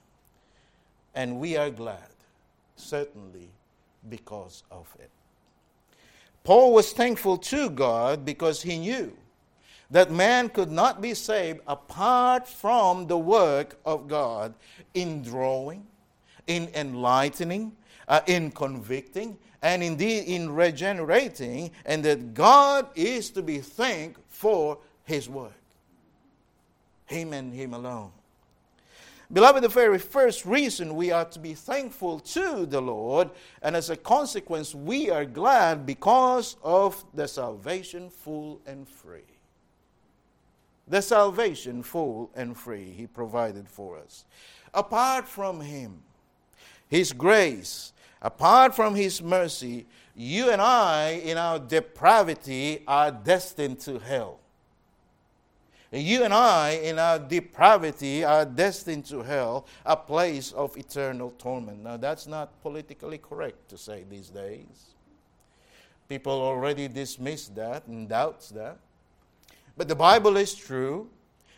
And 1.13 1.41
we 1.41 1.57
are 1.57 1.71
glad, 1.71 2.15
certainly, 2.77 3.49
because 4.09 4.63
of 4.71 4.87
it. 5.01 5.11
Paul 6.45 6.73
was 6.73 6.93
thankful 6.93 7.39
to 7.39 7.71
God 7.71 8.25
because 8.25 8.63
he 8.63 8.79
knew 8.79 9.17
that 9.91 10.11
man 10.11 10.49
could 10.49 10.71
not 10.71 11.01
be 11.01 11.15
saved 11.15 11.61
apart 11.67 12.49
from 12.49 13.07
the 13.07 13.19
work 13.19 13.79
of 13.85 14.09
God 14.09 14.55
in 14.95 15.23
drawing, 15.23 15.87
in 16.47 16.69
enlightening, 16.75 17.73
uh, 18.09 18.21
in 18.27 18.51
convicting, 18.51 19.39
and 19.61 19.83
indeed 19.83 20.25
in 20.25 20.51
regenerating, 20.51 21.71
and 21.85 22.03
that 22.05 22.35
God 22.35 22.89
is 22.95 23.31
to 23.31 23.43
be 23.43 23.59
thanked 23.59 24.21
for 24.29 24.79
his 25.05 25.29
work. 25.29 25.53
Him 27.07 27.33
and 27.33 27.53
him 27.53 27.75
alone. 27.75 28.11
Beloved, 29.33 29.65
the 29.65 29.69
very 29.69 29.99
first 29.99 30.45
reason 30.45 30.95
we 30.95 31.11
are 31.11 31.25
to 31.25 31.39
be 31.39 31.55
thankful 31.55 32.21
to 32.21 32.67
the 32.67 32.83
Lord, 32.83 33.31
and 33.63 33.75
as 33.75 33.89
a 33.89 33.97
consequence, 33.97 34.75
we 34.75 35.09
are 35.09 35.25
glad 35.25 35.87
because 35.87 36.57
of 36.63 37.03
the 37.15 37.27
salvation 37.27 38.11
full 38.11 38.61
and 38.67 38.87
free. 38.87 39.21
The 40.87 41.01
salvation 41.01 41.83
full 41.83 42.31
and 42.35 42.55
free 42.55 42.91
He 42.91 43.07
provided 43.07 43.69
for 43.71 43.97
us. 43.97 44.27
Apart 44.75 45.27
from 45.27 45.63
Him, 45.63 46.03
His 46.89 47.15
grace, 47.15 47.95
apart 48.21 48.75
from 48.75 48.95
His 48.95 49.23
mercy, 49.23 49.87
you 50.15 50.51
and 50.51 50.61
I, 50.61 51.23
in 51.25 51.39
our 51.39 51.59
depravity, 51.59 52.83
are 52.87 53.11
destined 53.11 53.81
to 53.81 53.99
hell. 53.99 54.42
You 55.95 56.25
and 56.25 56.33
I, 56.33 56.71
in 56.71 56.99
our 56.99 57.19
depravity, 57.19 58.25
are 58.25 58.47
destined 58.47 59.05
to 59.07 59.23
hell, 59.23 59.67
a 59.85 59.95
place 59.95 60.51
of 60.53 60.75
eternal 60.79 61.31
torment. 61.33 61.83
Now, 61.83 61.99
that's 61.99 62.27
not 62.27 62.63
politically 62.63 63.19
correct 63.19 63.69
to 63.69 63.77
say 63.77 64.05
these 64.09 64.31
days. 64.31 64.95
People 66.09 66.33
already 66.33 66.89
dismiss 66.89 67.49
that 67.49 67.87
and 67.87 68.09
doubts 68.09 68.49
that. 68.51 68.79
But 69.77 69.89
the 69.89 69.95
Bible 69.95 70.39
is 70.39 70.55
true. 70.55 71.11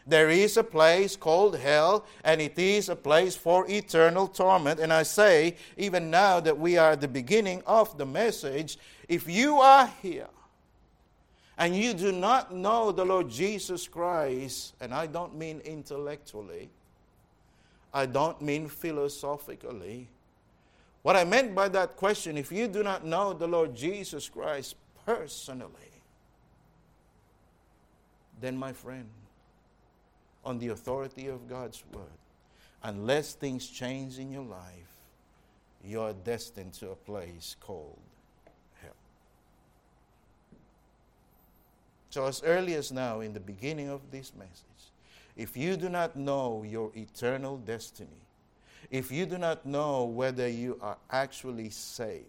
There 0.05 0.31
is 0.31 0.57
a 0.57 0.65
place 0.65 1.15
called 1.15 1.57
hell, 1.57 2.05
and 2.25 2.41
it 2.41 2.59
is 2.59 2.89
a 2.89 2.97
place 2.97 3.37
for 3.37 3.65
eternal 3.71 4.27
torment. 4.27 4.81
And 4.81 4.93
I 4.93 5.05
say, 5.05 5.57
even 5.77 6.11
now 6.11 6.41
that 6.41 6.59
we 6.59 6.77
are 6.77 6.93
at 6.93 7.01
the 7.01 7.09
beginning 7.09 7.63
of 7.67 7.97
the 7.97 8.05
message, 8.05 8.79
if 9.09 9.29
you 9.29 9.61
are 9.61 9.89
here 10.03 10.27
and 11.57 11.77
you 11.77 11.95
do 11.95 12.13
not 12.13 12.55
know 12.55 12.91
the 12.93 13.05
Lord 13.05 13.29
Jesus 13.29 13.87
Christ, 13.87 14.75
and 14.81 14.93
I 14.93 15.07
don't 15.07 15.37
mean 15.37 15.61
intellectually, 15.61 16.69
I 17.93 18.07
don't 18.07 18.41
mean 18.43 18.69
philosophically. 18.69 20.09
What 21.03 21.17
I 21.17 21.25
meant 21.25 21.55
by 21.55 21.69
that 21.69 21.97
question, 21.97 22.37
if 22.37 22.51
you 22.51 22.67
do 22.67 22.83
not 22.83 23.05
know 23.05 23.33
the 23.33 23.47
Lord 23.47 23.75
Jesus 23.75 24.29
Christ 24.29 24.75
personally, 25.07 25.71
then, 28.41 28.57
my 28.57 28.73
friend, 28.73 29.09
on 30.45 30.59
the 30.59 30.69
authority 30.69 31.29
of 31.29 31.49
God's 31.49 31.83
word. 31.93 32.05
Unless 32.83 33.35
things 33.35 33.67
change 33.67 34.19
in 34.19 34.31
your 34.31 34.45
life, 34.45 34.93
you're 35.83 36.13
destined 36.13 36.75
to 36.75 36.91
a 36.91 36.97
place 36.97 37.57
called 37.61 37.99
So, 42.15 42.27
as 42.27 42.45
early 42.45 42.75
as 42.75 42.93
now, 42.93 43.23
in 43.23 43.33
the 43.33 43.41
beginning 43.41 43.89
of 43.89 44.13
this 44.13 44.33
message, 44.37 44.93
if 45.37 45.57
you 45.57 45.77
do 45.77 45.89
not 45.89 46.15
know 46.15 46.63
your 46.63 46.93
eternal 46.95 47.57
destiny, 47.57 48.23
if 48.89 49.11
you 49.11 49.27
do 49.27 49.37
not 49.37 49.67
know 49.67 50.05
whether 50.05 50.47
you 50.47 50.79
are 50.81 50.97
actually 51.11 51.71
saved, 51.71 52.29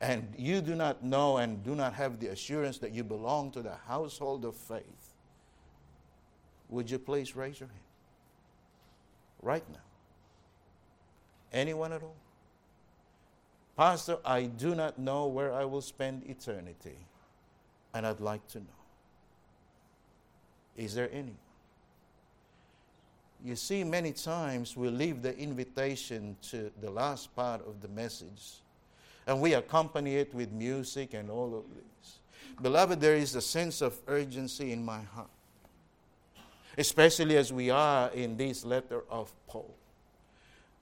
and 0.00 0.32
you 0.38 0.60
do 0.60 0.76
not 0.76 1.02
know 1.02 1.38
and 1.38 1.64
do 1.64 1.74
not 1.74 1.92
have 1.94 2.20
the 2.20 2.28
assurance 2.28 2.78
that 2.78 2.92
you 2.92 3.02
belong 3.02 3.50
to 3.50 3.62
the 3.62 3.74
household 3.88 4.44
of 4.44 4.54
faith, 4.54 5.14
would 6.68 6.88
you 6.88 7.00
please 7.00 7.34
raise 7.34 7.58
your 7.58 7.68
hand? 7.68 7.80
Right 9.42 9.68
now. 9.72 9.88
Anyone 11.52 11.92
at 11.92 12.04
all? 12.04 12.14
Pastor, 13.76 14.18
I 14.24 14.44
do 14.44 14.76
not 14.76 15.00
know 15.00 15.26
where 15.26 15.52
I 15.52 15.64
will 15.64 15.82
spend 15.82 16.30
eternity, 16.30 16.98
and 17.92 18.06
I'd 18.06 18.20
like 18.20 18.46
to 18.50 18.60
know. 18.60 18.85
Is 20.76 20.94
there 20.94 21.08
anyone? 21.10 21.36
You 23.44 23.56
see, 23.56 23.84
many 23.84 24.12
times 24.12 24.76
we 24.76 24.88
leave 24.88 25.22
the 25.22 25.36
invitation 25.36 26.36
to 26.50 26.70
the 26.80 26.90
last 26.90 27.34
part 27.36 27.66
of 27.66 27.80
the 27.80 27.88
message, 27.88 28.60
and 29.26 29.40
we 29.40 29.54
accompany 29.54 30.16
it 30.16 30.34
with 30.34 30.50
music 30.52 31.14
and 31.14 31.30
all 31.30 31.56
of 31.56 31.64
this. 31.74 32.18
Beloved, 32.60 33.00
there 33.00 33.16
is 33.16 33.34
a 33.34 33.40
sense 33.40 33.82
of 33.82 33.98
urgency 34.08 34.72
in 34.72 34.84
my 34.84 35.02
heart 35.02 35.28
especially 36.78 37.36
as 37.36 37.52
we 37.52 37.70
are 37.70 38.10
in 38.10 38.36
this 38.36 38.64
letter 38.64 39.02
of 39.10 39.32
Paul. 39.46 39.74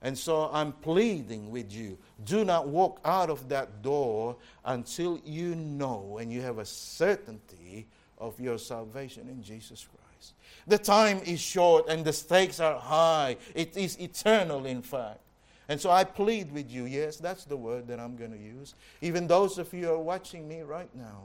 And 0.01 0.17
so 0.17 0.49
I'm 0.51 0.71
pleading 0.71 1.49
with 1.49 1.71
you 1.71 1.97
do 2.25 2.45
not 2.45 2.67
walk 2.67 2.99
out 3.05 3.29
of 3.29 3.49
that 3.49 3.81
door 3.81 4.35
until 4.63 5.19
you 5.25 5.55
know 5.55 6.17
and 6.19 6.31
you 6.31 6.41
have 6.41 6.59
a 6.59 6.65
certainty 6.65 7.87
of 8.17 8.39
your 8.39 8.57
salvation 8.57 9.27
in 9.29 9.43
Jesus 9.43 9.85
Christ. 9.85 10.33
The 10.67 10.77
time 10.77 11.21
is 11.25 11.39
short 11.39 11.87
and 11.89 12.03
the 12.03 12.13
stakes 12.13 12.59
are 12.59 12.79
high, 12.79 13.37
it 13.53 13.75
is 13.77 13.99
eternal, 13.99 14.65
in 14.65 14.81
fact. 14.81 15.19
And 15.67 15.81
so 15.81 15.89
I 15.89 16.03
plead 16.03 16.51
with 16.51 16.69
you, 16.69 16.85
yes, 16.85 17.17
that's 17.17 17.45
the 17.45 17.57
word 17.57 17.87
that 17.87 17.99
I'm 17.99 18.15
going 18.15 18.31
to 18.31 18.37
use. 18.37 18.75
Even 19.01 19.27
those 19.27 19.57
of 19.57 19.73
you 19.73 19.87
who 19.87 19.93
are 19.93 19.99
watching 19.99 20.47
me 20.47 20.61
right 20.61 20.93
now, 20.95 21.23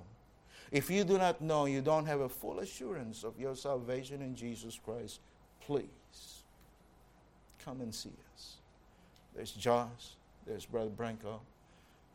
if 0.73 0.90
you 0.90 1.04
do 1.04 1.18
not 1.18 1.40
know, 1.40 1.66
you 1.66 1.82
don't 1.82 2.06
have 2.06 2.20
a 2.20 2.28
full 2.28 2.61
assurance 2.61 3.23
of 3.23 3.38
your 3.38 3.54
salvation 3.54 4.23
in 4.23 4.35
Jesus 4.35 4.78
Christ, 4.82 5.20
please 5.61 5.85
come 7.64 7.80
and 7.80 7.94
see 7.94 8.12
us. 8.35 8.54
There's 9.35 9.52
Josh, 9.52 10.16
there's 10.47 10.64
Brother 10.64 10.90
Branco, 10.90 11.40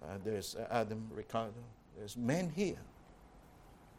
uh, 0.03 0.17
there's 0.23 0.55
Adam 0.71 1.07
Ricardo, 1.13 1.53
there's 1.97 2.17
men 2.17 2.51
here 2.55 2.77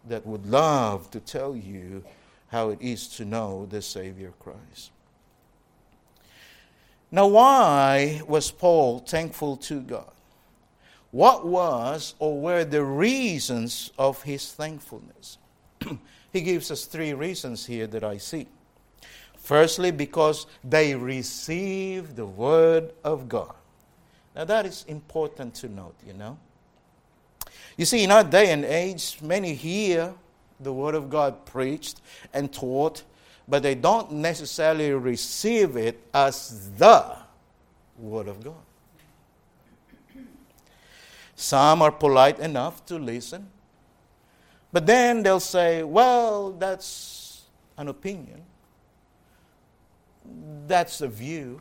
that 0.09 0.27
would 0.27 0.47
love 0.47 1.11
to 1.11 1.21
tell 1.21 1.57
you 1.57 2.05
how 2.49 2.71
it 2.71 2.81
is 2.81 3.09
to 3.09 3.25
know 3.25 3.67
the 3.67 3.83
Savior 3.83 4.33
Christ. 4.39 4.91
Now, 7.11 7.27
why 7.29 8.23
was 8.27 8.51
Paul 8.51 9.01
thankful 9.01 9.57
to 9.59 9.81
God? 9.81 10.11
what 11.17 11.47
was 11.47 12.15
or 12.19 12.39
were 12.39 12.63
the 12.63 12.85
reasons 12.85 13.91
of 13.99 14.23
his 14.23 14.53
thankfulness? 14.53 15.39
he 16.33 16.43
gives 16.43 16.71
us 16.71 16.85
three 16.85 17.15
reasons 17.15 17.65
here 17.65 17.87
that 17.87 18.05
I 18.05 18.19
see. 18.19 18.47
Firstly, 19.39 19.93
because 19.93 20.47
they 20.63 20.95
received 20.95 22.17
the 22.17 22.27
word 22.27 22.93
of 23.03 23.31
God. 23.31 23.55
Now, 24.35 24.45
that 24.45 24.67
is 24.67 24.85
important 24.89 25.55
to 25.55 25.71
note, 25.71 25.95
you 26.07 26.13
know. 26.13 26.37
You 27.77 27.85
see, 27.85 28.05
in 28.05 28.11
our 28.11 28.25
day 28.25 28.53
and 28.53 28.65
age, 28.65 29.19
many 29.23 29.55
hear 29.55 30.15
the 30.61 30.73
word 30.73 30.95
of 30.95 31.11
God 31.11 31.45
preached 31.45 32.01
and 32.33 32.53
taught, 32.53 33.03
but 33.47 33.63
they 33.63 33.75
don't 33.75 34.13
necessarily 34.13 34.93
receive 34.93 35.77
it 35.77 36.01
as 36.15 36.71
the 36.79 37.17
word 37.99 38.29
of 38.29 38.43
God. 38.43 38.55
Some 41.35 41.83
are 41.83 41.93
polite 41.93 42.39
enough 42.39 42.85
to 42.87 42.99
listen. 42.99 43.49
But 44.73 44.87
then 44.87 45.23
they'll 45.23 45.39
say, 45.39 45.83
well, 45.83 46.53
that's 46.53 47.43
an 47.77 47.89
opinion. 47.89 48.43
That's 50.67 51.03
a 51.03 51.09
view. 51.09 51.61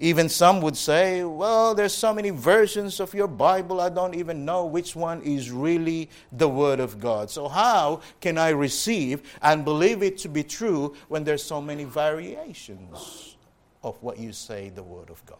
Even 0.00 0.28
some 0.28 0.60
would 0.60 0.76
say, 0.76 1.24
well, 1.24 1.74
there's 1.74 1.92
so 1.92 2.14
many 2.14 2.30
versions 2.30 3.00
of 3.00 3.12
your 3.14 3.26
Bible, 3.26 3.80
I 3.80 3.88
don't 3.88 4.14
even 4.14 4.44
know 4.44 4.64
which 4.64 4.94
one 4.94 5.20
is 5.22 5.50
really 5.50 6.08
the 6.30 6.48
Word 6.48 6.78
of 6.78 7.00
God. 7.00 7.30
So, 7.30 7.48
how 7.48 8.00
can 8.20 8.38
I 8.38 8.50
receive 8.50 9.22
and 9.42 9.64
believe 9.64 10.04
it 10.04 10.16
to 10.18 10.28
be 10.28 10.44
true 10.44 10.94
when 11.08 11.24
there's 11.24 11.42
so 11.42 11.60
many 11.60 11.82
variations 11.82 13.36
of 13.82 14.00
what 14.00 14.18
you 14.18 14.32
say 14.32 14.68
the 14.68 14.84
Word 14.84 15.10
of 15.10 15.24
God? 15.26 15.38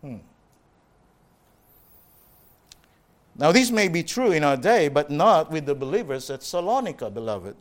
Hmm. 0.00 0.16
Now, 3.38 3.52
this 3.52 3.70
may 3.70 3.86
be 3.86 4.02
true 4.02 4.32
in 4.32 4.42
our 4.42 4.56
day, 4.56 4.88
but 4.88 5.10
not 5.10 5.52
with 5.52 5.66
the 5.66 5.74
believers 5.76 6.28
at 6.30 6.40
Salonika, 6.40 7.12
beloved. 7.12 7.54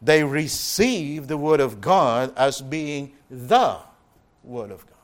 They 0.00 0.24
received 0.24 1.28
the 1.28 1.36
Word 1.36 1.60
of 1.60 1.80
God 1.80 2.32
as 2.36 2.60
being 2.60 3.12
the 3.30 3.78
Word 4.42 4.70
of 4.70 4.84
God. 4.86 4.96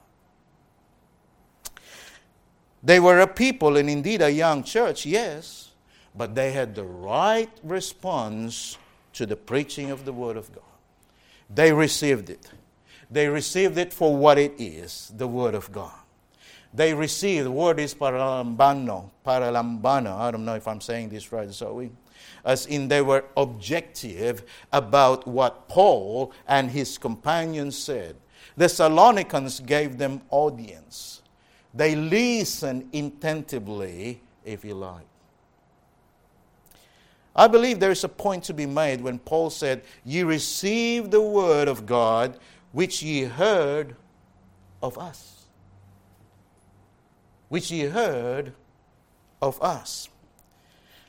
They 2.83 3.01
were 3.01 3.21
a 3.21 3.27
people 3.27 3.77
and 3.77 3.91
indeed 3.91 4.23
a 4.23 4.31
young 4.31 4.63
church, 4.63 5.07
yes, 5.07 5.71
but 6.15 6.35
they 6.35 6.53
had 6.53 6.75
the 6.75 6.85
right 6.85 7.51
response 7.63 8.79
to 9.15 9.27
the 9.27 9.37
preaching 9.37 9.91
of 9.91 10.05
the 10.05 10.13
Word 10.13 10.37
of 10.37 10.53
God. 10.55 10.63
They 11.49 11.73
received 11.73 12.31
it. 12.31 12.51
They 13.11 13.29
received 13.29 13.79
it 13.79 13.93
for 13.93 14.17
what 14.17 14.39
it 14.39 14.55
is 14.59 15.13
the 15.17 15.29
Word 15.29 15.55
of 15.55 15.73
God 15.73 15.95
they 16.77 16.93
received, 16.93 17.47
the 17.47 17.51
word 17.51 17.81
is 17.81 17.95
paralambano, 17.95 19.11
paralambano, 19.25 20.19
I 20.19 20.31
don't 20.31 20.45
know 20.45 20.55
if 20.55 20.69
I'm 20.69 20.81
saying 20.83 21.09
this 21.09 21.33
right, 21.33 21.51
so 21.53 21.73
we, 21.73 21.91
as 22.47 22.65
in 22.67 22.89
they 22.89 23.03
were 23.03 23.25
objective 23.37 24.45
about 24.73 25.27
what 25.27 25.69
Paul 25.69 26.33
and 26.49 26.71
his 26.71 26.97
companions 26.97 27.77
said. 27.77 28.17
The 28.57 28.65
Thessalonians 28.65 29.61
gave 29.61 29.99
them 29.99 30.23
audience. 30.31 31.21
They 31.75 31.95
listened 31.95 32.89
intentively, 32.93 34.23
if 34.45 34.65
you 34.65 34.75
like. 34.75 35.07
I 37.35 37.49
believe 37.49 37.81
there 37.81 37.91
is 37.91 38.05
a 38.05 38.09
point 38.09 38.45
to 38.45 38.55
be 38.55 38.65
made 38.65 39.03
when 39.03 39.19
Paul 39.19 39.51
said, 39.51 39.83
Ye 40.07 40.23
received 40.23 41.11
the 41.11 41.21
word 41.21 41.69
of 41.69 41.85
God 41.85 42.39
which 42.73 43.03
ye 43.03 43.25
heard 43.25 43.95
of 44.83 44.97
us 44.97 45.37
which 47.49 47.71
ye 47.71 47.83
heard 47.85 48.53
of 49.41 49.61
us. 49.63 50.09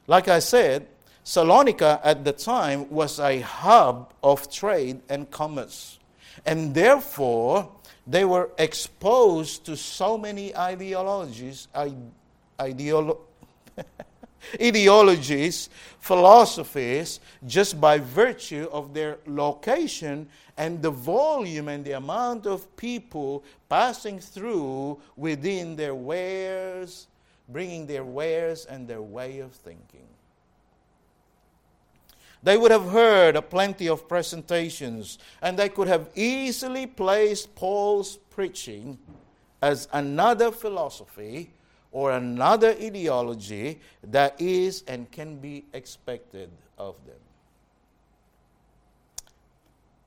Like 0.06 0.28
I 0.28 0.40
said, 0.40 0.88
Salonika 1.28 2.00
at 2.06 2.24
the 2.24 2.32
time 2.32 2.90
was 2.90 3.20
a 3.20 3.42
hub 3.42 4.14
of 4.24 4.50
trade 4.50 5.02
and 5.10 5.30
commerce. 5.30 6.00
And 6.46 6.74
therefore, 6.74 7.70
they 8.08 8.24
were 8.24 8.50
exposed 8.58 9.66
to 9.66 9.76
so 9.76 10.18
many 10.18 10.56
ideologies, 10.56 11.68
ideolo- 12.58 13.18
ideologies, 14.62 15.70
philosophies, 16.00 17.20
just 17.46 17.82
by 17.82 17.98
virtue 17.98 18.70
of 18.72 18.94
their 18.94 19.18
location 19.28 20.30
and 20.56 20.82
the 20.82 20.92
volume 20.92 21.68
and 21.68 21.84
the 21.84 21.92
amount 21.92 22.48
of 22.48 22.74
people 22.78 23.44
passing 23.68 24.18
through 24.22 24.98
within 25.18 25.76
their 25.76 25.94
wares, 25.94 27.08
bringing 27.50 27.86
their 27.86 28.06
wares 28.06 28.64
and 28.64 28.88
their 28.88 29.02
way 29.02 29.40
of 29.40 29.52
thinking. 29.52 30.08
They 32.44 32.58
would 32.58 32.72
have 32.72 32.90
heard 32.90 33.36
a 33.36 33.42
plenty 33.42 33.90
of 33.90 34.08
presentations, 34.08 35.18
and 35.42 35.58
they 35.58 35.70
could 35.70 35.88
have 35.88 36.10
easily 36.16 36.86
placed 36.86 37.56
Paul's 37.56 38.18
preaching 38.30 38.98
as 39.62 39.88
another 39.92 40.52
philosophy 40.52 41.52
or 41.92 42.12
another 42.12 42.76
ideology 42.82 43.80
that 44.04 44.40
is 44.40 44.84
and 44.88 45.10
can 45.12 45.38
be 45.38 45.66
expected 45.74 46.52
of 46.78 46.96
them. 47.06 47.16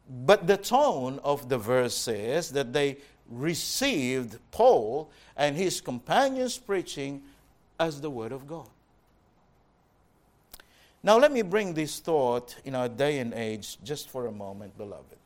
But 0.08 0.46
the 0.46 0.56
tone 0.56 1.20
of 1.22 1.48
the 1.48 1.58
verse 1.58 1.94
says 1.94 2.50
that 2.50 2.72
they 2.72 2.98
received 3.28 4.38
Paul 4.50 5.10
and 5.36 5.56
his 5.56 5.80
companions' 5.80 6.58
preaching 6.58 7.22
as 7.78 8.00
the 8.00 8.10
Word 8.10 8.32
of 8.32 8.46
God. 8.46 8.68
Now, 11.02 11.18
let 11.18 11.32
me 11.32 11.42
bring 11.42 11.72
this 11.72 11.98
thought 11.98 12.56
in 12.64 12.74
our 12.74 12.88
day 12.88 13.20
and 13.20 13.32
age 13.32 13.78
just 13.82 14.10
for 14.10 14.26
a 14.26 14.32
moment, 14.32 14.76
beloved. 14.76 15.16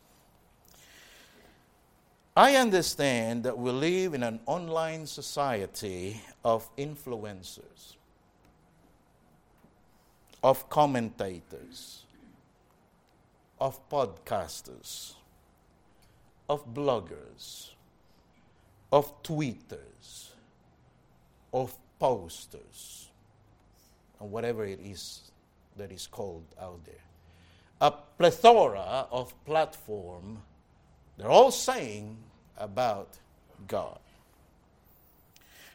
I 2.37 2.57
understand 2.57 3.45
that 3.45 3.59
we 3.59 3.71
live 3.71 4.15
in 4.15 4.23
an 4.23 4.41
online 4.47 5.07
society 5.07 6.21
of 6.45 6.69
influencers, 6.77 7.95
of 10.43 10.69
commentators, 10.69 12.03
of 13.61 13.89
podcasters, 13.89 15.15
of 16.49 16.73
bloggers, 16.75 17.71
of 18.93 19.23
tweeters, 19.23 20.29
of 21.53 21.77
posters, 21.99 23.09
and 24.21 24.31
whatever 24.31 24.65
it 24.65 24.81
is 24.81 25.31
that 25.77 25.93
is 25.93 26.07
called 26.07 26.45
out 26.61 26.85
there. 26.85 26.95
A 27.81 27.91
plethora 27.91 29.07
of 29.11 29.35
platform, 29.45 30.39
they're 31.17 31.31
all 31.31 31.51
saying 31.51 32.17
about 32.57 33.09
God. 33.67 33.99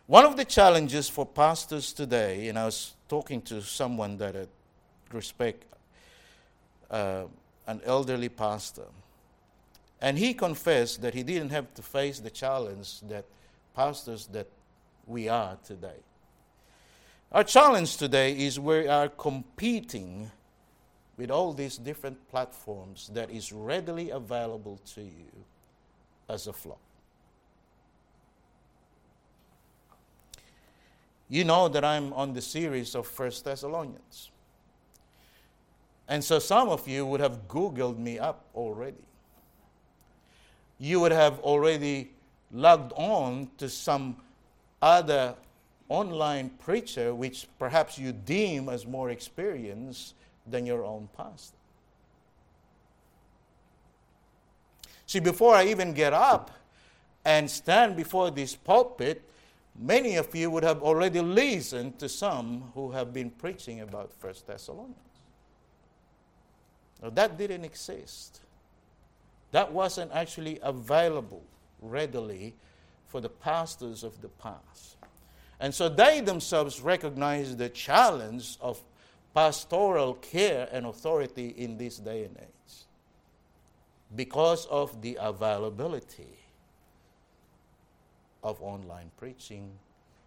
One 0.08 0.26
of 0.26 0.38
the 0.38 0.46
challenges 0.46 1.08
for 1.08 1.26
pastors 1.26 1.94
today, 1.94 2.48
and 2.48 2.58
I 2.58 2.66
was 2.66 2.94
talking 3.08 3.42
to 3.44 3.62
someone 3.62 4.18
that 4.18 4.36
I 4.36 4.48
respect, 5.14 5.66
uh, 6.90 7.26
an 7.68 7.82
elderly 7.86 8.30
pastor. 8.30 8.88
And 10.02 10.18
he 10.18 10.34
confessed 10.34 11.02
that 11.02 11.14
he 11.14 11.24
didn't 11.24 11.50
have 11.52 11.74
to 11.76 11.82
face 11.82 12.20
the 12.20 12.30
challenge 12.30 13.02
that 13.02 13.26
pastors 13.76 14.26
that 14.28 14.48
we 15.06 15.30
are 15.30 15.58
today. 15.64 16.02
Our 17.32 17.44
challenge 17.44 17.98
today 17.98 18.32
is 18.34 18.60
we 18.60 18.88
are 18.88 19.08
competing 19.08 20.32
with 21.16 21.30
all 21.30 21.54
these 21.54 21.78
different 21.78 22.28
platforms 22.28 23.12
that 23.14 23.30
is 23.30 23.52
readily 23.52 24.10
available 24.10 24.80
to 24.96 25.02
you 25.02 25.46
as 26.28 26.48
a 26.48 26.54
flock. 26.54 26.80
You 31.28 31.44
know 31.44 31.68
that 31.68 31.86
I'm 31.86 32.12
on 32.14 32.34
the 32.34 32.42
series 32.42 32.96
of 32.96 33.06
First 33.06 33.46
Thessalonians. 33.46 34.32
And 36.08 36.24
so 36.24 36.40
some 36.40 36.70
of 36.70 36.88
you 36.88 37.06
would 37.06 37.20
have 37.20 37.48
Googled 37.48 38.00
me 38.00 38.18
up 38.18 38.46
already. 38.56 39.06
You 40.80 41.00
would 41.02 41.12
have 41.12 41.40
already 41.42 42.10
logged 42.52 42.92
on 42.96 43.52
to 43.60 43.70
some 43.70 44.18
other 44.82 45.36
online 45.90 46.52
preacher 46.52 47.14
which 47.14 47.48
perhaps 47.58 47.98
you 47.98 48.14
deem 48.14 48.70
as 48.70 48.86
more 48.86 49.10
experienced 49.10 50.14
than 50.48 50.66
your 50.66 50.86
own 50.86 51.10
pastor. 51.18 51.58
See, 55.06 55.20
before 55.20 55.56
I 55.56 55.66
even 55.66 55.94
get 55.94 56.14
up 56.14 56.52
and 57.26 57.50
stand 57.50 57.96
before 57.96 58.30
this 58.30 58.56
pulpit, 58.56 59.24
many 59.76 60.18
of 60.18 60.36
you 60.36 60.52
would 60.52 60.64
have 60.64 60.84
already 60.84 61.20
listened 61.20 61.98
to 61.98 62.08
some 62.08 62.72
who 62.76 62.92
have 62.92 63.12
been 63.12 63.32
preaching 63.32 63.82
about 63.82 64.14
First 64.14 64.46
Thessalonians. 64.46 64.96
Now, 67.02 67.10
that 67.10 67.38
didn't 67.40 67.66
exist. 67.66 68.42
That 69.52 69.72
wasn't 69.72 70.12
actually 70.12 70.60
available 70.62 71.42
readily 71.82 72.54
for 73.08 73.20
the 73.20 73.30
pastors 73.30 74.04
of 74.04 74.22
the 74.22 74.30
past. 74.30 74.98
And 75.60 75.74
so 75.74 75.90
they 75.90 76.22
themselves 76.22 76.82
recognize 76.82 77.56
the 77.56 77.70
challenge 77.70 78.58
of 78.62 78.82
pastoral 79.34 80.16
care 80.16 80.70
and 80.72 80.86
authority 80.86 81.54
in 81.58 81.78
this 81.78 81.98
day 81.98 82.24
and 82.24 82.36
age 82.38 82.76
because 84.16 84.66
of 84.68 85.02
the 85.02 85.18
availability 85.22 86.40
of 88.44 88.62
online 88.62 89.12
preaching 89.18 89.70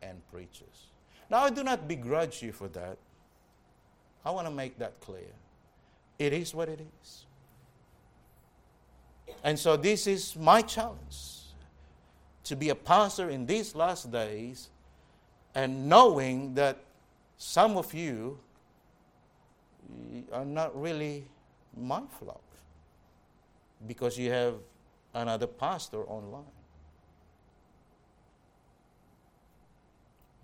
and 0.02 0.20
preachers. 0.30 0.90
Now, 1.30 1.44
I 1.44 1.50
do 1.50 1.64
not 1.64 1.88
begrudge 1.88 2.42
you 2.42 2.52
for 2.52 2.68
that. 2.68 2.98
I 4.24 4.30
want 4.30 4.46
to 4.46 4.52
make 4.52 4.78
that 4.78 5.00
clear. 5.00 5.32
It 6.18 6.32
is 6.32 6.54
what 6.54 6.68
it 6.68 6.80
is. 7.02 7.24
And 9.42 9.58
so, 9.58 9.76
this 9.76 10.06
is 10.06 10.36
my 10.36 10.62
challenge 10.62 11.38
to 12.44 12.54
be 12.54 12.68
a 12.68 12.74
pastor 12.74 13.30
in 13.30 13.46
these 13.46 13.74
last 13.74 14.12
days 14.12 14.68
and 15.54 15.88
knowing 15.88 16.54
that 16.54 16.78
some 17.36 17.76
of 17.76 17.92
you 17.92 18.38
are 20.32 20.44
not 20.44 20.80
really 20.80 21.24
my 21.76 22.02
flock 22.18 22.42
because 23.86 24.18
you 24.18 24.30
have 24.30 24.54
another 25.14 25.46
pastor 25.46 26.02
online. 26.04 26.44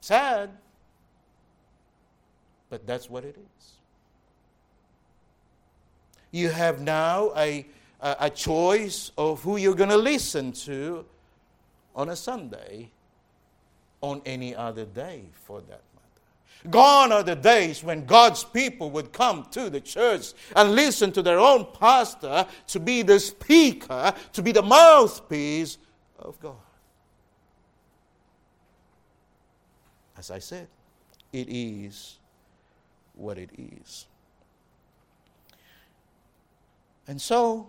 Sad, 0.00 0.50
but 2.70 2.86
that's 2.86 3.08
what 3.08 3.24
it 3.24 3.36
is. 3.36 3.72
You 6.30 6.50
have 6.50 6.80
now 6.80 7.32
a, 7.36 7.66
a, 8.00 8.16
a 8.20 8.30
choice 8.30 9.12
of 9.16 9.42
who 9.42 9.56
you're 9.56 9.74
going 9.74 9.90
to 9.90 9.96
listen 9.96 10.52
to 10.52 11.04
on 11.94 12.10
a 12.10 12.16
Sunday, 12.16 12.90
on 14.00 14.22
any 14.24 14.54
other 14.54 14.84
day 14.84 15.24
for 15.32 15.60
that 15.60 15.82
matter. 15.94 16.70
Gone 16.70 17.12
are 17.12 17.22
the 17.22 17.36
days 17.36 17.82
when 17.82 18.04
God's 18.04 18.44
people 18.44 18.90
would 18.90 19.12
come 19.12 19.46
to 19.52 19.70
the 19.70 19.80
church 19.80 20.32
and 20.54 20.74
listen 20.74 21.12
to 21.12 21.22
their 21.22 21.38
own 21.38 21.66
pastor 21.78 22.46
to 22.68 22.80
be 22.80 23.02
the 23.02 23.18
speaker, 23.20 24.12
to 24.32 24.42
be 24.42 24.52
the 24.52 24.62
mouthpiece 24.62 25.78
of 26.18 26.38
God. 26.40 26.56
As 30.16 30.30
I 30.30 30.40
said, 30.40 30.66
it 31.32 31.48
is 31.48 32.18
what 33.14 33.38
it 33.38 33.50
is. 33.56 34.06
And 37.06 37.20
so, 37.20 37.68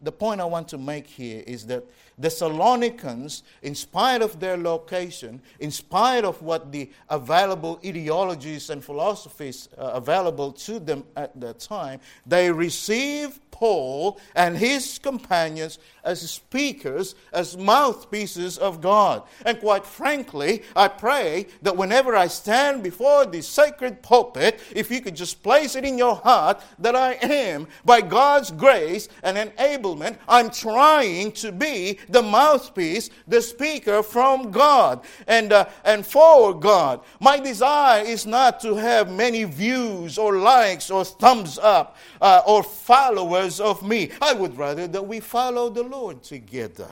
the 0.00 0.12
point 0.12 0.40
I 0.40 0.44
want 0.44 0.68
to 0.68 0.78
make 0.78 1.06
here 1.06 1.42
is 1.46 1.66
that 1.66 1.84
the 2.16 2.22
Thessalonians, 2.22 3.42
in 3.62 3.74
spite 3.74 4.22
of 4.22 4.38
their 4.40 4.56
location, 4.56 5.40
in 5.60 5.70
spite 5.70 6.24
of 6.24 6.40
what 6.42 6.72
the 6.72 6.90
available 7.08 7.80
ideologies 7.84 8.70
and 8.70 8.84
philosophies 8.84 9.68
uh, 9.78 9.90
available 9.94 10.52
to 10.52 10.78
them 10.78 11.04
at 11.16 11.38
that 11.40 11.60
time, 11.60 12.00
they 12.26 12.50
received 12.50 13.47
Paul 13.58 14.20
and 14.36 14.56
his 14.56 15.00
companions 15.00 15.80
as 16.04 16.20
speakers, 16.30 17.16
as 17.32 17.56
mouthpieces 17.56 18.56
of 18.56 18.80
God. 18.80 19.24
And 19.44 19.58
quite 19.58 19.84
frankly, 19.84 20.62
I 20.76 20.86
pray 20.86 21.46
that 21.62 21.76
whenever 21.76 22.14
I 22.14 22.28
stand 22.28 22.84
before 22.84 23.26
the 23.26 23.42
sacred 23.42 24.00
pulpit, 24.00 24.60
if 24.70 24.92
you 24.92 25.00
could 25.00 25.16
just 25.16 25.42
place 25.42 25.74
it 25.74 25.84
in 25.84 25.98
your 25.98 26.14
heart 26.14 26.62
that 26.78 26.94
I 26.94 27.14
am, 27.14 27.66
by 27.84 28.00
God's 28.00 28.52
grace 28.52 29.08
and 29.24 29.36
enablement, 29.36 30.18
I'm 30.28 30.50
trying 30.50 31.32
to 31.32 31.50
be 31.50 31.98
the 32.08 32.22
mouthpiece, 32.22 33.10
the 33.26 33.42
speaker 33.42 34.04
from 34.04 34.52
God 34.52 35.04
and, 35.26 35.52
uh, 35.52 35.66
and 35.84 36.06
for 36.06 36.58
God. 36.58 37.00
My 37.18 37.40
desire 37.40 38.04
is 38.04 38.24
not 38.24 38.60
to 38.60 38.76
have 38.76 39.10
many 39.10 39.42
views 39.44 40.16
or 40.16 40.36
likes 40.38 40.90
or 40.90 41.04
thumbs 41.04 41.58
up 41.58 41.96
uh, 42.20 42.42
or 42.46 42.62
followers 42.62 43.47
of 43.60 43.82
me. 43.82 44.10
I 44.20 44.32
would 44.34 44.56
rather 44.56 44.86
that 44.86 45.06
we 45.06 45.20
follow 45.20 45.70
the 45.70 45.82
Lord 45.82 46.22
together. 46.22 46.90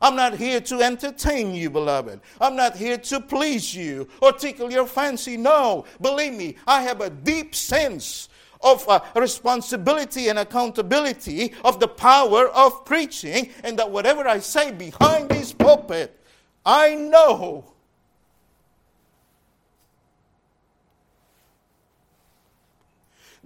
I'm 0.00 0.14
not 0.14 0.34
here 0.34 0.60
to 0.60 0.82
entertain 0.82 1.54
you, 1.54 1.70
beloved. 1.70 2.20
I'm 2.40 2.54
not 2.54 2.76
here 2.76 2.98
to 2.98 3.20
please 3.20 3.74
you 3.74 4.08
or 4.20 4.32
tickle 4.32 4.70
your 4.70 4.86
fancy. 4.86 5.36
No, 5.36 5.86
believe 6.00 6.34
me, 6.34 6.56
I 6.66 6.82
have 6.82 7.00
a 7.00 7.08
deep 7.08 7.54
sense 7.54 8.28
of 8.60 8.86
uh, 8.88 9.00
responsibility 9.14 10.28
and 10.28 10.38
accountability 10.38 11.54
of 11.64 11.80
the 11.80 11.88
power 11.88 12.48
of 12.48 12.84
preaching, 12.84 13.50
and 13.64 13.78
that 13.78 13.90
whatever 13.90 14.26
I 14.26 14.40
say 14.40 14.70
behind 14.70 15.28
this 15.30 15.52
pulpit, 15.52 16.18
I 16.64 16.94
know 16.94 17.72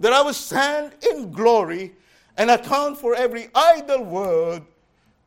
that 0.01 0.11
I 0.11 0.21
will 0.21 0.33
stand 0.33 0.93
in 1.09 1.31
glory 1.31 1.93
and 2.35 2.51
account 2.51 2.97
for 2.97 3.15
every 3.15 3.49
idle 3.53 4.03
word 4.03 4.63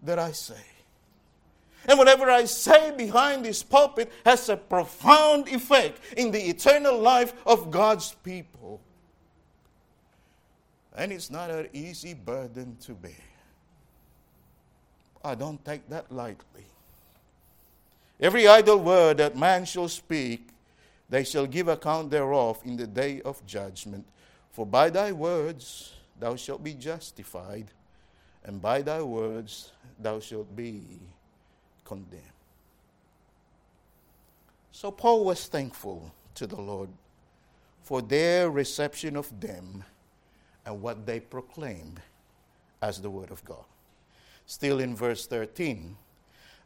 that 0.03 0.19
I 0.19 0.33
say. 0.33 0.61
And 1.87 1.99
whatever 1.99 2.31
I 2.31 2.45
say 2.45 2.93
behind 2.97 3.45
this 3.45 3.63
pulpit 3.63 4.11
has 4.25 4.49
a 4.49 4.57
profound 4.57 5.49
effect 5.49 6.01
in 6.17 6.31
the 6.31 6.41
eternal 6.41 6.99
life 6.99 7.35
of 7.47 7.71
God's 7.71 8.15
people. 8.25 8.81
And 10.97 11.13
it's 11.13 11.31
not 11.31 11.51
an 11.51 11.69
easy 11.73 12.15
burden 12.15 12.77
to 12.83 12.93
bear. 12.95 13.13
I 15.25 15.35
don't 15.35 15.65
take 15.65 15.89
that 15.89 16.11
lightly. 16.11 16.67
Every 18.21 18.49
idle 18.49 18.79
word 18.79 19.19
that 19.19 19.37
man 19.37 19.65
shall 19.65 19.89
speak, 19.89 20.49
they 21.09 21.25
shall 21.25 21.47
give 21.47 21.69
account 21.69 22.11
thereof 22.11 22.61
in 22.65 22.77
the 22.77 22.87
day 22.87 23.21
of 23.23 23.45
judgment. 23.47 24.07
For 24.55 24.65
by 24.65 24.89
thy 24.89 25.11
words 25.11 25.95
thou 26.21 26.37
shalt 26.37 26.63
be 26.63 26.75
justified, 26.75 27.67
and 28.45 28.63
by 28.63 28.83
thy 28.83 29.03
words 29.03 29.73
thou 29.99 30.21
shalt 30.21 30.55
be 30.55 30.81
condemned. 31.85 32.23
So 34.71 34.93
Paul 34.93 35.25
was 35.25 35.49
thankful 35.49 36.15
to 36.37 36.47
the 36.47 36.61
Lord 36.61 36.89
for 37.83 38.01
their 38.01 38.49
reception 38.49 39.17
of 39.17 39.29
them 39.41 39.83
and 40.65 40.81
what 40.81 41.05
they 41.05 41.19
proclaimed 41.19 42.01
as 42.81 43.01
the 43.01 43.11
Word 43.11 43.33
of 43.33 43.45
God. 43.45 43.65
Still 44.47 44.79
in 44.79 44.95
verse 44.95 45.27
13, 45.27 45.97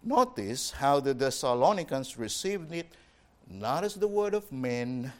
notice 0.05 0.72
how 0.72 1.01
the 1.01 1.14
Thessalonians 1.14 2.18
received 2.18 2.70
it 2.70 2.88
not 3.48 3.83
as 3.83 3.94
the 3.94 4.09
Word 4.09 4.35
of 4.35 4.53
men 4.53 5.11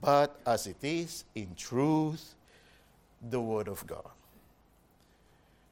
but 0.00 0.38
as 0.46 0.66
it 0.66 0.82
is 0.82 1.24
in 1.34 1.54
truth 1.56 2.34
the 3.30 3.40
Word 3.40 3.68
of 3.68 3.86
God. 3.86 4.10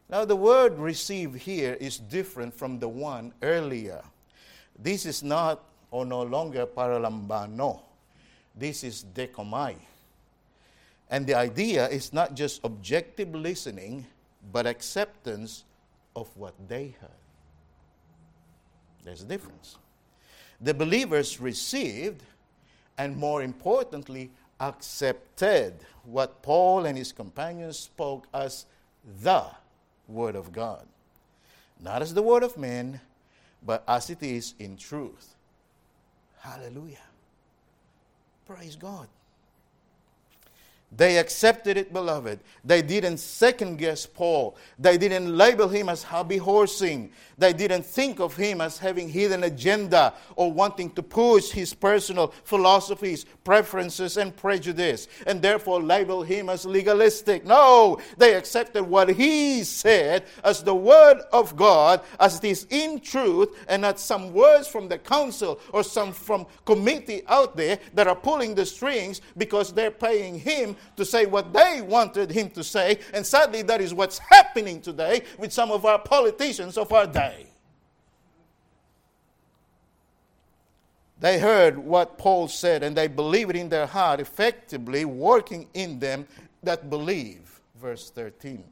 Now, 0.08 0.24
the 0.24 0.36
word 0.36 0.78
received 0.78 1.36
here 1.36 1.76
is 1.80 1.98
different 1.98 2.54
from 2.54 2.78
the 2.78 2.88
one 2.88 3.32
earlier. 3.42 4.02
This 4.78 5.04
is 5.04 5.22
not 5.22 5.64
or 5.90 6.04
no 6.04 6.22
longer 6.22 6.64
paralambano. 6.64 7.80
This 8.54 8.84
is 8.84 9.04
dekomai. 9.14 9.74
And 11.10 11.26
the 11.26 11.34
idea 11.34 11.88
is 11.88 12.12
not 12.12 12.34
just 12.34 12.60
objective 12.64 13.34
listening, 13.34 14.06
but 14.52 14.66
acceptance 14.66 15.64
of 16.14 16.28
what 16.36 16.54
they 16.68 16.94
heard. 17.00 17.10
There's 19.04 19.22
a 19.22 19.26
difference. 19.26 19.76
The 20.60 20.74
believers 20.74 21.40
received 21.40 22.22
and 22.98 23.16
more 23.16 23.42
importantly, 23.42 24.30
accepted 24.61 25.74
what 26.04 26.42
Paul 26.42 26.87
and 26.87 26.96
his 26.96 27.12
companions 27.12 27.78
spoke 27.78 28.26
as 28.32 28.66
the 29.22 29.44
Word 30.09 30.37
of 30.37 30.52
God. 30.52 30.87
Not 31.80 32.02
as 32.02 32.14
the 32.14 32.22
Word 32.22 32.42
of 32.42 32.56
men, 32.56 33.00
but 33.64 33.82
as 33.87 34.09
it 34.11 34.22
is 34.22 34.54
in 34.59 34.76
truth. 34.76 35.35
Hallelujah. 36.40 36.98
Praise 38.46 38.76
God. 38.76 39.09
They 40.92 41.18
accepted 41.18 41.77
it, 41.77 41.92
beloved. 41.92 42.40
They 42.64 42.81
didn't 42.81 43.18
second 43.18 43.77
guess 43.77 44.07
Paul. 44.07 44.57
They 44.79 44.96
didn't 44.96 45.37
label 45.37 45.68
him 45.68 45.88
as 45.88 46.05
hobby 46.05 46.37
horsing. 46.37 47.11
They 47.37 47.53
didn't 47.53 47.85
think 47.85 48.20
of 48.20 48.37
him 48.37 48.61
as 48.61 48.79
having 48.79 49.09
hidden 49.09 49.44
agenda 49.44 50.14
or 50.37 50.53
wanting 50.53 50.90
to 50.92 51.03
push 51.03 51.51
his 51.51 51.75
personal 51.75 52.29
philosophies, 52.44 53.27
preferences, 53.44 54.16
and 54.16 54.35
prejudice, 54.35 55.09
and 55.27 55.42
therefore 55.42 55.83
label 55.83 56.22
him 56.22 56.49
as 56.49 56.64
legalistic. 56.64 57.44
No, 57.44 57.99
they 58.16 58.35
accepted 58.35 58.85
what 58.85 59.11
he 59.11 59.64
said 59.64 60.25
as 60.44 60.62
the 60.62 60.75
word 60.75 61.18
of 61.33 61.57
God, 61.57 62.01
as 62.20 62.38
it 62.38 62.44
is 62.44 62.66
in 62.70 63.01
truth, 63.01 63.49
and 63.68 63.83
not 63.83 63.99
some 63.99 64.33
words 64.33 64.68
from 64.68 64.88
the 64.88 64.99
council 64.99 65.61
or 65.72 65.83
some 65.83 66.12
from 66.12 66.46
committee 66.64 67.22
out 67.27 67.57
there 67.57 67.79
that 67.94 68.07
are 68.07 68.16
pulling 68.16 68.55
the 68.55 68.64
strings 68.64 69.20
because 69.37 69.72
they're 69.72 69.90
paying 69.90 70.38
him 70.38 70.75
to 70.96 71.04
say 71.04 71.26
what 71.26 71.52
they 71.52 71.82
wanted 71.82 72.30
him 72.30 72.50
to 72.50 72.64
say. 72.64 72.98
And 73.12 73.24
sadly, 73.24 73.62
that 73.62 73.80
is 73.80 73.94
what's 73.94 74.18
happening 74.18 74.80
today 74.80 75.22
with 75.38 75.52
some 75.52 75.70
of 75.70 75.84
our 75.84 75.98
politicians 75.98 76.76
of 76.76 76.92
our 76.92 77.06
day. 77.06 77.46
They 81.18 81.38
heard 81.38 81.78
what 81.78 82.18
Paul 82.18 82.48
said 82.48 82.82
and 82.82 82.96
they 82.96 83.08
believed 83.08 83.50
it 83.50 83.56
in 83.56 83.68
their 83.68 83.86
heart, 83.86 84.20
effectively 84.20 85.04
working 85.04 85.66
in 85.72 85.98
them 85.98 86.26
that 86.62 86.90
believe. 86.90 87.60
Verse 87.80 88.10
13. 88.10 88.64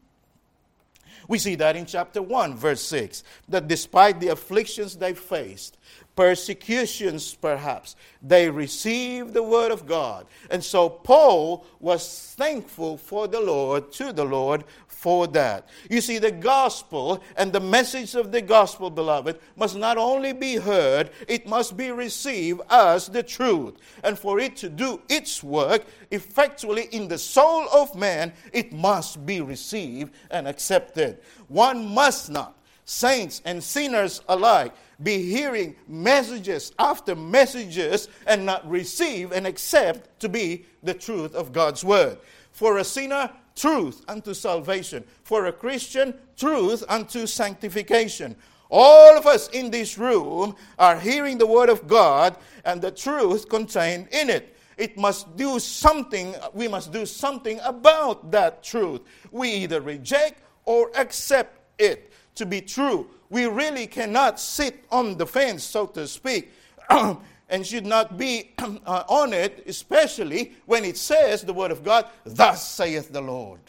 We 1.29 1.39
see 1.39 1.55
that 1.55 1.77
in 1.77 1.87
chapter 1.87 2.21
1, 2.21 2.55
verse 2.55 2.83
6, 2.83 3.25
that 3.49 3.67
despite 3.67 4.21
the 4.21 4.29
afflictions 4.29 4.97
they 4.97 5.15
faced, 5.15 5.79
persecutions, 6.17 7.35
perhaps. 7.35 7.97
They 8.23 8.49
received 8.49 9.35
the 9.35 9.43
word 9.43 9.73
of 9.73 9.87
God. 9.87 10.27
And 10.51 10.63
so 10.63 10.89
Paul 10.89 11.67
was 11.81 12.35
thankful 12.37 12.97
for 12.97 13.27
the 13.27 13.41
Lord, 13.41 13.93
to 13.93 14.13
the 14.13 14.25
Lord, 14.25 14.65
for 14.87 15.27
that. 15.27 15.69
You 15.91 16.01
see, 16.01 16.19
the 16.19 16.31
gospel 16.31 17.23
and 17.37 17.53
the 17.53 17.61
message 17.61 18.15
of 18.15 18.33
the 18.33 18.41
gospel, 18.41 18.89
beloved, 18.89 19.39
must 19.57 19.77
not 19.77 19.99
only 19.99 20.33
be 20.33 20.57
heard, 20.57 21.11
it 21.29 21.47
must 21.47 21.77
be 21.77 21.91
received 21.91 22.63
as 22.71 23.09
the 23.09 23.23
truth. 23.23 23.75
And 24.03 24.19
for 24.19 24.39
it 24.39 24.57
to 24.57 24.71
do 24.71 25.03
its 25.11 25.43
work 25.43 25.85
effectually 26.11 26.89
in 26.93 27.09
the 27.09 27.19
soul 27.19 27.69
of 27.71 27.95
man, 27.95 28.33
it 28.53 28.73
must 28.73 29.27
be 29.27 29.43
received 29.43 30.15
and 30.31 30.49
accepted. 30.49 31.19
One 31.49 31.87
must 31.87 32.31
not, 32.31 32.57
saints 32.87 33.43
and 33.45 33.63
sinners 33.63 34.23
alike, 34.29 34.73
be 35.03 35.31
hearing 35.31 35.75
messages 35.89 36.73
after 36.79 37.15
messages 37.15 38.09
and 38.27 38.47
not 38.47 38.69
receive 38.69 39.33
and 39.33 39.47
accept 39.47 40.21
to 40.21 40.29
be 40.29 40.67
the 40.83 40.95
truth 40.95 41.35
of 41.35 41.53
God's 41.53 41.85
word. 41.85 42.19
For 42.53 42.79
a 42.79 42.85
sinner, 42.85 43.31
truth 43.57 44.03
unto 44.09 44.35
salvation. 44.35 45.05
For 45.25 45.47
a 45.47 45.53
Christian, 45.53 46.15
truth 46.37 46.85
unto 46.89 47.27
sanctification. 47.27 48.37
All 48.71 49.17
of 49.17 49.27
us 49.27 49.49
in 49.49 49.71
this 49.71 49.99
room 49.99 50.57
are 50.79 50.99
hearing 50.99 51.39
the 51.39 51.47
word 51.47 51.69
of 51.69 51.87
God 51.87 52.37
and 52.65 52.81
the 52.81 52.91
truth 52.91 53.49
contained 53.49 54.09
in 54.11 54.31
it. 54.31 54.57
It 54.77 54.97
must 54.97 55.37
do 55.37 55.61
something, 55.61 56.35
we 56.53 56.67
must 56.67 56.91
do 56.93 57.07
something 57.07 57.61
about 57.63 58.33
that 58.33 58.63
truth. 58.63 59.03
We 59.31 59.51
either 59.51 59.81
reject 59.81 60.41
or 60.65 60.91
accept 60.97 61.61
it 61.79 62.13
to 62.35 62.47
be 62.47 62.61
true. 62.61 63.09
We 63.31 63.47
really 63.47 63.87
cannot 63.87 64.39
sit 64.39 64.85
on 64.91 65.17
the 65.17 65.27
fence, 65.27 65.65
so 65.65 65.87
to 65.87 66.07
speak. 66.07 66.53
and 67.49 67.67
should 67.67 67.87
not 67.87 68.17
be 68.17 68.53
uh, 68.59 69.05
on 69.09 69.33
it, 69.33 69.63
especially 69.67 70.55
when 70.67 70.85
it 70.85 70.97
says, 70.97 71.43
the 71.43 71.53
Word 71.53 71.71
of 71.71 71.85
God, 71.85 72.07
Thus 72.25 72.67
saith 72.67 73.13
the 73.13 73.21
Lord. 73.21 73.61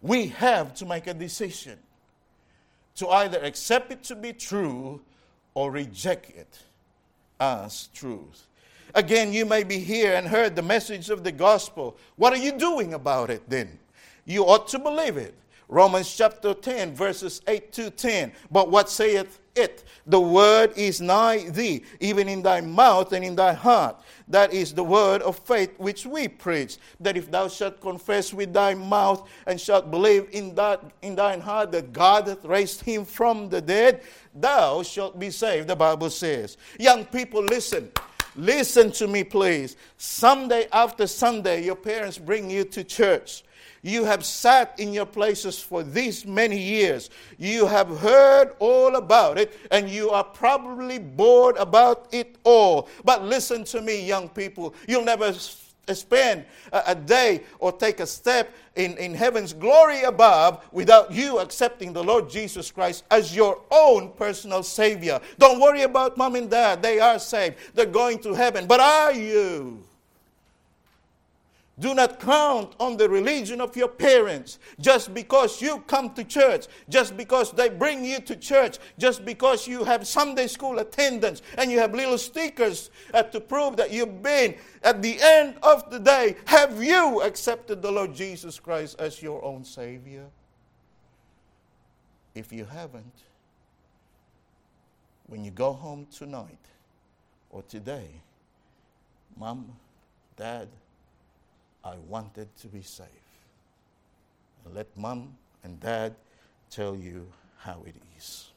We 0.00 0.28
have 0.28 0.74
to 0.74 0.86
make 0.86 1.06
a 1.06 1.14
decision 1.14 1.78
to 2.96 3.08
either 3.08 3.38
accept 3.38 3.90
it 3.90 4.02
to 4.04 4.14
be 4.14 4.32
true 4.32 5.00
or 5.54 5.70
reject 5.70 6.30
it 6.30 6.62
as 7.40 7.88
truth. 7.94 8.46
Again, 8.94 9.32
you 9.32 9.44
may 9.44 9.64
be 9.64 9.78
here 9.78 10.14
and 10.14 10.28
heard 10.28 10.54
the 10.54 10.62
message 10.62 11.10
of 11.10 11.24
the 11.24 11.32
gospel. 11.32 11.96
What 12.16 12.32
are 12.32 12.38
you 12.38 12.52
doing 12.52 12.94
about 12.94 13.30
it 13.30 13.48
then? 13.48 13.78
You 14.24 14.44
ought 14.44 14.68
to 14.68 14.78
believe 14.78 15.16
it. 15.16 15.34
Romans 15.68 16.14
chapter 16.14 16.54
10, 16.54 16.94
verses 16.94 17.40
8 17.46 17.72
to 17.72 17.90
10. 17.90 18.32
But 18.50 18.70
what 18.70 18.90
saith 18.90 19.40
it? 19.54 19.84
The 20.06 20.20
word 20.20 20.72
is 20.76 21.00
nigh 21.00 21.48
thee, 21.48 21.84
even 22.00 22.28
in 22.28 22.42
thy 22.42 22.60
mouth 22.60 23.12
and 23.12 23.24
in 23.24 23.34
thy 23.34 23.54
heart. 23.54 23.96
That 24.28 24.52
is 24.52 24.74
the 24.74 24.84
word 24.84 25.22
of 25.22 25.38
faith 25.38 25.72
which 25.78 26.04
we 26.06 26.28
preach. 26.28 26.76
That 27.00 27.16
if 27.16 27.30
thou 27.30 27.48
shalt 27.48 27.80
confess 27.80 28.34
with 28.34 28.52
thy 28.52 28.74
mouth 28.74 29.28
and 29.46 29.60
shalt 29.60 29.90
believe 29.90 30.28
in, 30.32 30.54
that, 30.56 30.82
in 31.02 31.14
thine 31.16 31.40
heart 31.40 31.72
that 31.72 31.92
God 31.92 32.28
hath 32.28 32.44
raised 32.44 32.82
him 32.82 33.04
from 33.04 33.48
the 33.48 33.60
dead, 33.60 34.02
thou 34.34 34.82
shalt 34.82 35.18
be 35.18 35.30
saved, 35.30 35.68
the 35.68 35.76
Bible 35.76 36.10
says. 36.10 36.56
Young 36.78 37.04
people, 37.06 37.42
listen. 37.42 37.90
Listen 38.36 38.90
to 38.92 39.06
me, 39.06 39.22
please. 39.22 39.76
Sunday 39.96 40.66
after 40.72 41.06
Sunday, 41.06 41.64
your 41.64 41.76
parents 41.76 42.18
bring 42.18 42.50
you 42.50 42.64
to 42.64 42.82
church. 42.82 43.44
You 43.84 44.04
have 44.04 44.24
sat 44.24 44.80
in 44.80 44.94
your 44.94 45.04
places 45.04 45.60
for 45.60 45.82
these 45.82 46.24
many 46.24 46.58
years. 46.58 47.10
You 47.36 47.66
have 47.66 47.98
heard 47.98 48.54
all 48.58 48.96
about 48.96 49.36
it, 49.36 49.60
and 49.70 49.90
you 49.90 50.08
are 50.08 50.24
probably 50.24 50.98
bored 50.98 51.58
about 51.58 52.08
it 52.10 52.38
all. 52.44 52.88
But 53.04 53.24
listen 53.24 53.62
to 53.64 53.82
me, 53.82 54.02
young 54.02 54.30
people. 54.30 54.74
You'll 54.88 55.04
never 55.04 55.34
eh, 55.86 55.92
spend 55.92 56.46
a, 56.72 56.94
day 56.94 57.42
or 57.58 57.72
take 57.72 58.00
a 58.00 58.06
step 58.06 58.54
in, 58.74 58.96
in 58.96 59.12
heaven's 59.12 59.52
glory 59.52 60.04
above 60.04 60.64
without 60.72 61.12
you 61.12 61.40
accepting 61.40 61.92
the 61.92 62.02
Lord 62.02 62.30
Jesus 62.30 62.70
Christ 62.70 63.04
as 63.10 63.36
your 63.36 63.60
own 63.70 64.12
personal 64.12 64.62
Savior. 64.62 65.20
Don't 65.38 65.60
worry 65.60 65.82
about 65.82 66.16
mom 66.16 66.36
and 66.36 66.48
dad, 66.48 66.80
they 66.80 67.00
are 67.00 67.18
saved, 67.18 67.56
they're 67.74 67.84
going 67.84 68.18
to 68.20 68.32
heaven. 68.32 68.66
But 68.66 68.80
are 68.80 69.12
you? 69.12 69.84
Do 71.78 71.92
not 71.92 72.20
count 72.20 72.76
on 72.78 72.96
the 72.96 73.08
religion 73.08 73.60
of 73.60 73.76
your 73.76 73.88
parents 73.88 74.60
just 74.80 75.12
because 75.12 75.60
you 75.60 75.80
come 75.88 76.14
to 76.14 76.22
church, 76.22 76.66
just 76.88 77.16
because 77.16 77.50
they 77.50 77.68
bring 77.68 78.04
you 78.04 78.20
to 78.20 78.36
church, 78.36 78.78
just 78.96 79.24
because 79.24 79.66
you 79.66 79.82
have 79.82 80.06
Sunday 80.06 80.46
school 80.46 80.78
attendance 80.78 81.42
and 81.58 81.72
you 81.72 81.80
have 81.80 81.92
little 81.92 82.18
stickers 82.18 82.90
uh, 83.12 83.24
to 83.24 83.40
prove 83.40 83.76
that 83.76 83.90
you've 83.90 84.22
been. 84.22 84.54
At 84.84 85.02
the 85.02 85.18
end 85.20 85.56
of 85.64 85.90
the 85.90 85.98
day, 85.98 86.36
have 86.44 86.82
you 86.82 87.22
accepted 87.22 87.82
the 87.82 87.90
Lord 87.90 88.14
Jesus 88.14 88.60
Christ 88.60 89.00
as 89.00 89.20
your 89.20 89.44
own 89.44 89.64
Savior? 89.64 90.26
If 92.36 92.52
you 92.52 92.66
haven't, 92.66 93.22
when 95.26 95.44
you 95.44 95.50
go 95.50 95.72
home 95.72 96.06
tonight 96.16 96.58
or 97.50 97.62
today, 97.62 98.10
mom, 99.36 99.72
dad, 100.36 100.68
I 101.84 101.96
wanted 102.08 102.48
to 102.58 102.68
be 102.68 102.82
safe. 102.82 103.08
And 104.64 104.74
Let 104.74 104.86
mom 104.96 105.36
and 105.62 105.78
dad 105.78 106.14
tell 106.70 106.96
you 106.96 107.26
how 107.58 107.82
it 107.86 107.94
is. 108.16 108.50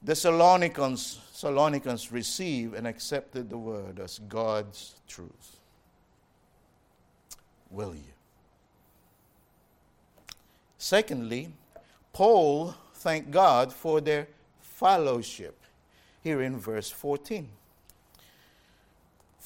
The 0.00 0.08
Thessalonians, 0.08 1.18
Thessalonians 1.32 2.12
received 2.12 2.74
and 2.74 2.86
accepted 2.86 3.50
the 3.50 3.58
word 3.58 4.00
as 4.00 4.20
God's 4.28 4.94
truth. 5.08 5.56
Will 7.70 7.94
you? 7.94 8.12
Secondly, 10.78 11.50
Paul 12.12 12.74
thanked 12.94 13.30
God 13.30 13.72
for 13.72 14.00
their 14.00 14.28
fellowship 14.60 15.58
here 16.22 16.40
in 16.40 16.58
verse 16.58 16.90
14. 16.90 17.48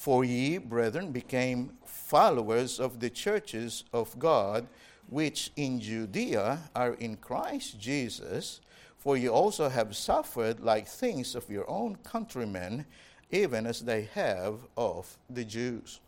For 0.03 0.25
ye, 0.25 0.57
brethren, 0.57 1.13
became 1.13 1.77
followers 1.85 2.77
of 2.77 2.99
the 2.99 3.09
churches 3.09 3.85
of 3.93 4.19
God 4.19 4.67
which 5.07 5.53
in 5.55 5.79
Judea 5.79 6.59
are 6.75 6.95
in 6.95 7.15
Christ 7.15 7.79
Jesus, 7.79 8.59
for 8.97 9.15
ye 9.15 9.29
also 9.29 9.69
have 9.69 9.95
suffered 9.95 10.59
like 10.59 10.89
things 10.89 11.35
of 11.35 11.49
your 11.49 11.63
own 11.69 11.95
countrymen, 12.03 12.83
even 13.31 13.65
as 13.65 13.79
they 13.79 14.09
have 14.13 14.55
of 14.75 15.17
the 15.29 15.45
Jews. 15.45 16.01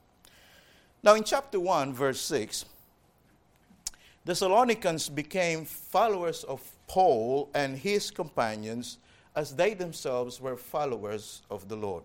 Now, 1.02 1.16
in 1.16 1.24
chapter 1.24 1.62
1, 1.62 1.94
verse 1.94 2.20
6, 2.20 2.66
the 2.66 4.34
Thessalonians 4.34 5.08
became 5.08 5.64
followers 5.64 6.44
of 6.44 6.60
Paul 6.88 7.50
and 7.56 7.78
his 7.78 8.12
companions 8.12 8.98
as 9.38 9.56
they 9.56 9.74
themselves 9.74 10.42
were 10.42 10.58
followers 10.58 11.44
of 11.50 11.70
the 11.70 11.78
Lord. 11.78 12.04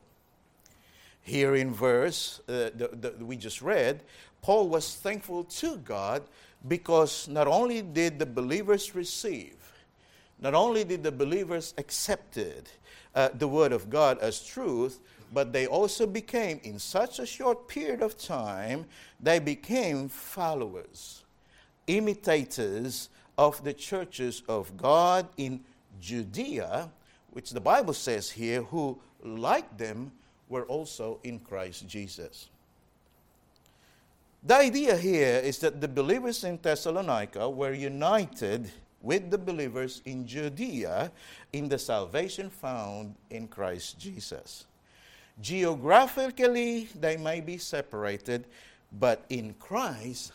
Here 1.22 1.54
in 1.54 1.72
verse 1.72 2.40
uh, 2.48 2.70
that 2.74 3.16
we 3.20 3.36
just 3.36 3.62
read, 3.62 4.02
Paul 4.42 4.68
was 4.68 4.94
thankful 4.96 5.44
to 5.44 5.76
God 5.78 6.22
because 6.66 7.28
not 7.28 7.46
only 7.46 7.82
did 7.82 8.18
the 8.18 8.26
believers 8.26 8.94
receive, 8.94 9.56
not 10.40 10.54
only 10.54 10.84
did 10.84 11.02
the 11.02 11.12
believers 11.12 11.74
accepted 11.76 12.68
uh, 13.14 13.28
the 13.34 13.48
word 13.48 13.72
of 13.72 13.90
God 13.90 14.18
as 14.18 14.42
truth, 14.42 15.00
but 15.32 15.52
they 15.52 15.66
also 15.66 16.06
became, 16.06 16.60
in 16.64 16.78
such 16.78 17.18
a 17.18 17.26
short 17.26 17.68
period 17.68 18.02
of 18.02 18.18
time, 18.18 18.86
they 19.20 19.38
became 19.38 20.08
followers, 20.08 21.24
imitators 21.86 23.10
of 23.38 23.62
the 23.62 23.72
churches 23.72 24.42
of 24.48 24.76
God 24.76 25.28
in 25.36 25.60
Judea, 26.00 26.90
which 27.30 27.50
the 27.50 27.60
Bible 27.60 27.94
says 27.94 28.30
here, 28.30 28.62
who, 28.62 28.98
like 29.22 29.76
them, 29.78 30.10
were 30.50 30.64
also 30.64 31.18
in 31.22 31.38
Christ 31.38 31.88
Jesus. 31.88 32.50
The 34.42 34.56
idea 34.56 34.96
here 34.96 35.36
is 35.36 35.58
that 35.60 35.80
the 35.80 35.88
believers 35.88 36.44
in 36.44 36.58
Thessalonica 36.60 37.48
were 37.48 37.72
united 37.72 38.70
with 39.02 39.30
the 39.30 39.38
believers 39.38 40.02
in 40.04 40.26
Judea 40.26 41.10
in 41.52 41.68
the 41.68 41.78
salvation 41.78 42.50
found 42.50 43.14
in 43.30 43.48
Christ 43.48 43.98
Jesus. 43.98 44.66
Geographically, 45.40 46.88
they 46.98 47.16
may 47.16 47.40
be 47.40 47.56
separated, 47.56 48.44
but 48.98 49.24
in 49.28 49.54
Christ, 49.58 50.32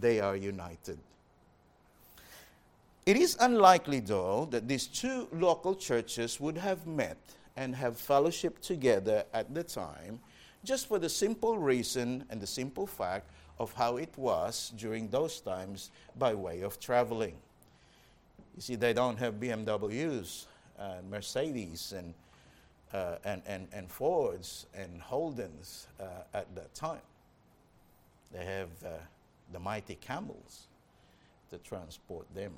they 0.00 0.18
are 0.20 0.34
united. 0.34 0.98
It 3.06 3.16
is 3.16 3.36
unlikely, 3.40 4.00
though, 4.00 4.46
that 4.50 4.68
these 4.68 4.86
two 4.86 5.28
local 5.32 5.74
churches 5.74 6.38
would 6.40 6.58
have 6.58 6.86
met 6.86 7.16
and 7.58 7.74
have 7.74 7.98
fellowship 7.98 8.60
together 8.60 9.24
at 9.34 9.52
the 9.52 9.64
time, 9.64 10.20
just 10.64 10.86
for 10.86 11.00
the 11.00 11.08
simple 11.08 11.58
reason 11.58 12.24
and 12.30 12.40
the 12.40 12.46
simple 12.46 12.86
fact 12.86 13.28
of 13.58 13.72
how 13.72 13.96
it 13.96 14.16
was 14.16 14.72
during 14.76 15.08
those 15.08 15.40
times 15.40 15.90
by 16.16 16.32
way 16.32 16.60
of 16.60 16.78
traveling. 16.78 17.34
You 18.54 18.62
see, 18.62 18.76
they 18.76 18.92
don't 18.92 19.18
have 19.18 19.34
BMWs 19.34 20.46
uh, 20.78 20.98
Mercedes 21.10 21.92
and, 21.96 22.14
uh, 22.92 23.16
and, 23.24 23.42
and, 23.46 23.66
and 23.72 23.90
Fords 23.90 24.66
and 24.72 25.02
Holdens 25.02 25.86
uh, 26.00 26.04
at 26.32 26.54
that 26.54 26.72
time. 26.74 27.00
They 28.32 28.44
have 28.44 28.68
uh, 28.84 28.90
the 29.52 29.58
mighty 29.58 29.96
camels 29.96 30.68
to 31.50 31.58
transport 31.58 32.32
them. 32.34 32.52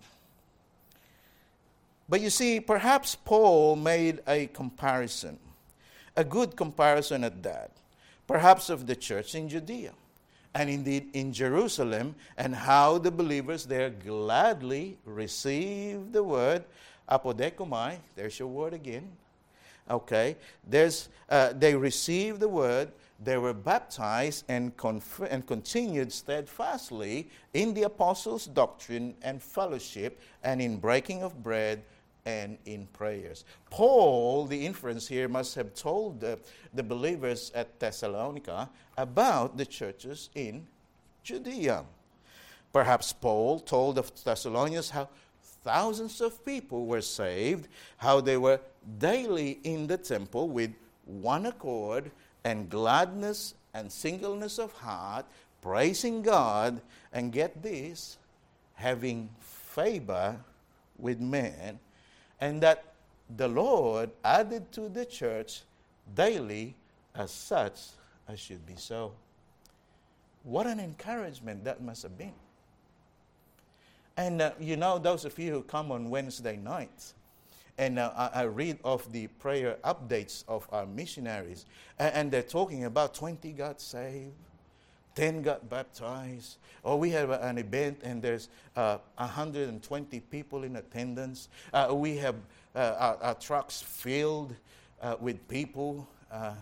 But 2.11 2.21
you 2.21 2.29
see, 2.29 2.59
perhaps 2.59 3.15
Paul 3.15 3.77
made 3.77 4.19
a 4.27 4.49
comparison, 4.49 5.39
a 6.17 6.25
good 6.25 6.57
comparison 6.57 7.23
at 7.23 7.41
that, 7.45 7.71
perhaps 8.27 8.69
of 8.69 8.89
the 8.89 8.97
church 8.97 9.37
in 9.37 9.49
Judea 9.49 9.93
and 10.53 10.69
indeed 10.69 11.11
in 11.13 11.33
Jerusalem, 11.33 12.17
and 12.37 12.53
how 12.53 12.99
the 12.99 13.13
believers 13.13 13.67
there 13.67 13.91
gladly 13.91 14.99
received 15.05 16.13
the 16.13 16.25
word 16.25 16.65
apodekomai. 17.09 17.99
There's 18.17 18.37
your 18.41 18.49
word 18.49 18.75
again. 18.75 19.09
Okay, 19.89 20.37
there's 20.67 21.09
uh, 21.29 21.53
they 21.53 21.77
received 21.77 22.41
the 22.41 22.49
word. 22.49 22.91
They 23.23 23.37
were 23.37 23.55
baptized 23.55 24.47
and, 24.49 24.77
conf- 24.77 25.29
and 25.31 25.47
continued 25.47 26.11
steadfastly 26.11 27.29
in 27.53 27.75
the 27.75 27.83
apostles' 27.83 28.47
doctrine 28.47 29.15
and 29.23 29.41
fellowship, 29.41 30.19
and 30.43 30.61
in 30.61 30.79
breaking 30.79 31.23
of 31.23 31.43
bread 31.43 31.83
and 32.27 32.59
in 32.67 32.87
prayers. 32.87 33.45
Paul, 33.71 34.47
the 34.47 34.67
inference 34.67 35.09
here, 35.09 35.29
must 35.29 35.55
have 35.55 35.75
told 35.75 36.21
the, 36.21 36.39
the 36.75 36.83
believers 36.83 37.51
at 37.55 37.79
Thessalonica 37.79 38.69
about 38.97 39.57
the 39.57 39.67
churches 39.67 40.31
in 40.35 40.67
Judea. 41.23 41.85
Perhaps 42.73 43.13
Paul 43.13 43.61
told 43.61 43.97
the 43.97 44.11
Thessalonians 44.25 44.91
how 44.91 45.09
thousands 45.63 46.21
of 46.21 46.45
people 46.45 46.87
were 46.87 47.01
saved, 47.01 47.69
how 47.97 48.21
they 48.21 48.37
were 48.37 48.61
daily 48.99 49.59
in 49.65 49.87
the 49.87 49.99
temple 49.99 50.49
with 50.49 50.73
one 51.05 51.47
accord 51.47 52.11
and 52.45 52.71
gladness 52.71 53.55
and 53.75 53.91
singleness 53.91 54.59
of 54.59 54.73
heart, 54.73 55.27
praising 55.61 56.23
God, 56.23 56.81
and 57.13 57.33
get 57.33 57.63
this, 57.63 58.19
having 58.75 59.29
favor 59.41 60.37
with 60.99 61.21
men 61.21 61.79
and 62.41 62.63
that 62.63 62.85
the 63.37 63.49
Lord 63.49 64.11
added 64.25 64.73
to 64.73 64.89
the 64.89 65.05
church 65.05 65.63
daily 66.15 66.75
as 67.15 67.31
such 67.31 67.79
as 68.29 68.41
should 68.41 68.65
be 68.67 68.77
so. 68.77 69.13
What 70.43 70.67
an 70.67 70.81
encouragement 70.81 71.65
that 71.65 71.83
must 71.83 72.03
have 72.03 72.17
been. 72.17 72.33
And 74.17 74.43
uh, 74.43 74.53
you 74.59 74.77
know, 74.77 74.99
those 74.99 75.25
of 75.25 75.39
you 75.39 75.53
who 75.53 75.63
come 75.63 75.93
on 75.93 76.11
Wednesday 76.11 76.57
nights, 76.57 77.15
and 77.79 77.99
uh, 77.99 78.13
I, 78.17 78.41
I, 78.41 78.43
read 78.43 78.79
of 78.85 79.11
the 79.13 79.29
prayer 79.29 79.79
updates 79.85 80.45
of 80.49 80.69
our 80.73 80.85
missionaries, 80.85 81.65
and, 81.99 82.15
and 82.15 82.31
they're 82.31 82.43
talking 82.43 82.85
about 82.85 83.15
20 83.15 83.53
got 83.53 83.81
saved, 83.81 84.35
10 85.21 85.43
got 85.43 85.69
baptized. 85.69 86.57
Or 86.83 86.99
we 86.99 87.11
have 87.11 87.29
an 87.29 87.59
event 87.59 88.01
and 88.03 88.23
there's 88.23 88.49
uh, 88.75 88.97
120 89.17 90.19
people 90.19 90.65
in 90.65 90.77
attendance. 90.77 91.51
Uh, 91.75 91.89
we 91.93 92.17
have 92.17 92.37
uh, 92.75 92.95
our, 92.99 93.17
our, 93.23 93.35
trucks 93.35 93.83
filled 93.83 94.55
uh, 95.03 95.17
with 95.21 95.47
people. 95.47 96.09
Uh, 96.33 96.55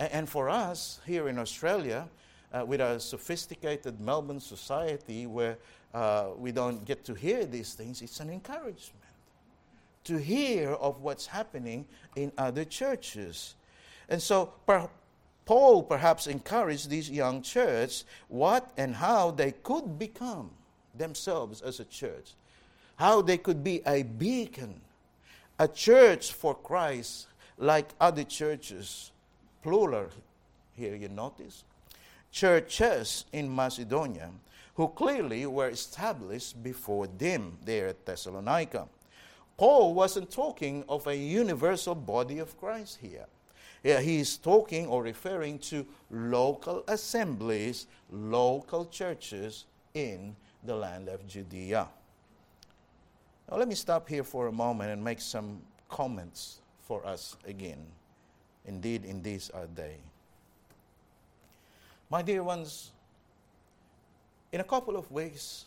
and, 0.00 0.12
and, 0.12 0.28
for 0.28 0.50
us 0.50 0.98
here 1.06 1.28
in 1.28 1.38
Australia, 1.38 2.08
uh, 2.52 2.64
with 2.66 2.80
our 2.80 2.98
sophisticated 2.98 4.00
Melbourne 4.00 4.40
society 4.40 5.28
where 5.28 5.56
we 6.36 6.50
don't 6.50 6.84
get 6.84 7.04
to 7.04 7.14
hear 7.14 7.46
these 7.46 7.74
things, 7.74 8.02
it's 8.02 8.18
an 8.18 8.30
encouragement 8.30 9.04
to 10.02 10.18
hear 10.18 10.70
of 10.70 11.02
what's 11.02 11.26
happening 11.26 11.86
in 12.16 12.32
other 12.36 12.64
churches. 12.64 13.54
And 14.08 14.20
so, 14.20 14.46
per- 14.66 14.90
Paul 15.44 15.82
perhaps 15.82 16.26
encouraged 16.26 16.88
these 16.88 17.10
young 17.10 17.42
church 17.42 18.04
what 18.28 18.70
and 18.76 18.94
how 18.94 19.30
they 19.30 19.52
could 19.52 19.98
become 19.98 20.50
themselves 20.94 21.60
as 21.60 21.80
a 21.80 21.84
church, 21.84 22.32
how 22.96 23.20
they 23.20 23.36
could 23.36 23.62
be 23.62 23.82
a 23.86 24.02
beacon, 24.02 24.80
a 25.58 25.68
church 25.68 26.32
for 26.32 26.54
Christ 26.54 27.26
like 27.58 27.90
other 28.00 28.24
churches, 28.24 29.12
plural 29.62 30.08
here, 30.76 30.94
you 30.94 31.08
notice. 31.08 31.64
Churches 32.32 33.26
in 33.32 33.54
Macedonia 33.54 34.30
who 34.74 34.88
clearly 34.88 35.46
were 35.46 35.68
established 35.68 36.60
before 36.62 37.06
them 37.06 37.56
there 37.64 37.88
at 37.88 38.04
Thessalonica. 38.04 38.88
Paul 39.56 39.94
wasn't 39.94 40.30
talking 40.30 40.84
of 40.88 41.06
a 41.06 41.16
universal 41.16 41.94
body 41.94 42.40
of 42.40 42.58
Christ 42.58 42.98
here. 43.00 43.26
Yeah, 43.84 44.00
he's 44.00 44.38
talking 44.38 44.86
or 44.86 45.02
referring 45.02 45.58
to 45.70 45.86
local 46.10 46.82
assemblies, 46.88 47.86
local 48.10 48.86
churches 48.86 49.66
in 49.92 50.34
the 50.64 50.74
land 50.74 51.10
of 51.10 51.26
Judea. 51.26 51.86
Now, 53.50 53.58
let 53.58 53.68
me 53.68 53.74
stop 53.74 54.08
here 54.08 54.24
for 54.24 54.46
a 54.46 54.52
moment 54.52 54.90
and 54.90 55.04
make 55.04 55.20
some 55.20 55.60
comments 55.90 56.60
for 56.80 57.04
us 57.04 57.36
again. 57.46 57.84
Indeed, 58.64 59.04
in 59.04 59.22
these 59.22 59.50
our 59.50 59.66
day. 59.66 59.96
My 62.08 62.22
dear 62.22 62.42
ones, 62.42 62.90
in 64.50 64.62
a 64.62 64.64
couple 64.64 64.96
of 64.96 65.12
weeks, 65.12 65.66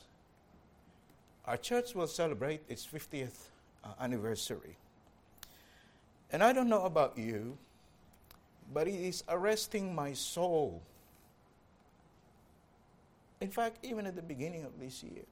our 1.46 1.58
church 1.58 1.94
will 1.94 2.08
celebrate 2.08 2.62
its 2.68 2.84
50th 2.84 3.50
uh, 3.84 3.90
anniversary. 4.00 4.76
And 6.32 6.44
I 6.44 6.52
don't 6.52 6.68
know 6.68 6.84
about 6.84 7.16
you, 7.16 7.60
but 8.74 8.88
it 8.88 8.96
is 8.96 9.24
arresting 9.30 9.94
my 9.94 10.14
soul. 10.14 10.82
In 13.40 13.50
fact, 13.50 13.78
even 13.84 14.06
at 14.06 14.16
the 14.16 14.22
beginning 14.22 14.66
of 14.66 14.80
this 14.80 15.04
year, 15.04 15.24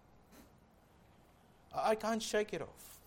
I 1.74 1.96
can't 1.96 2.22
shake 2.22 2.54
it 2.54 2.62
off. 2.62 3.00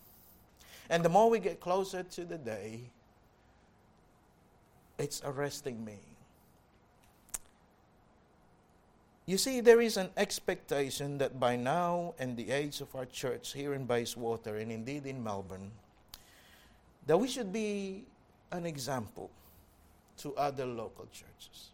And 0.89 1.03
the 1.03 1.09
more 1.09 1.29
we 1.29 1.39
get 1.39 1.59
closer 1.59 2.03
to 2.03 2.25
the 2.25 2.37
day, 2.37 2.81
it's 4.97 5.21
arresting 5.23 5.83
me. 5.83 5.97
You 9.25 9.37
see, 9.37 9.61
there 9.61 9.79
is 9.79 9.95
an 9.95 10.09
expectation 10.17 11.19
that 11.19 11.39
by 11.39 11.55
now, 11.55 12.15
in 12.19 12.35
the 12.35 12.49
age 12.49 12.81
of 12.81 12.95
our 12.95 13.05
church 13.05 13.53
here 13.53 13.75
in 13.75 13.85
Bayswater 13.85 14.57
and 14.57 14.71
indeed 14.71 15.05
in 15.05 15.23
Melbourne, 15.23 15.71
that 17.05 17.17
we 17.17 17.27
should 17.27 17.53
be 17.53 18.05
an 18.51 18.65
example 18.65 19.29
to 20.19 20.35
other 20.35 20.65
local 20.65 21.05
churches. 21.11 21.69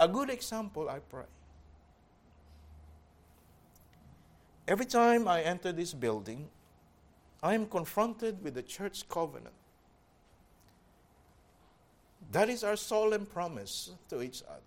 A 0.00 0.06
good 0.06 0.30
example, 0.30 0.88
I 0.88 1.00
pray. 1.00 1.24
Every 4.68 4.86
time 4.86 5.26
I 5.26 5.42
enter 5.42 5.72
this 5.72 5.92
building, 5.92 6.48
I 7.42 7.54
am 7.54 7.66
confronted 7.66 8.42
with 8.42 8.54
the 8.54 8.62
church 8.62 9.08
covenant. 9.08 9.54
That 12.32 12.48
is 12.48 12.62
our 12.62 12.76
solemn 12.76 13.26
promise 13.26 13.90
to 14.10 14.22
each 14.22 14.42
other 14.42 14.60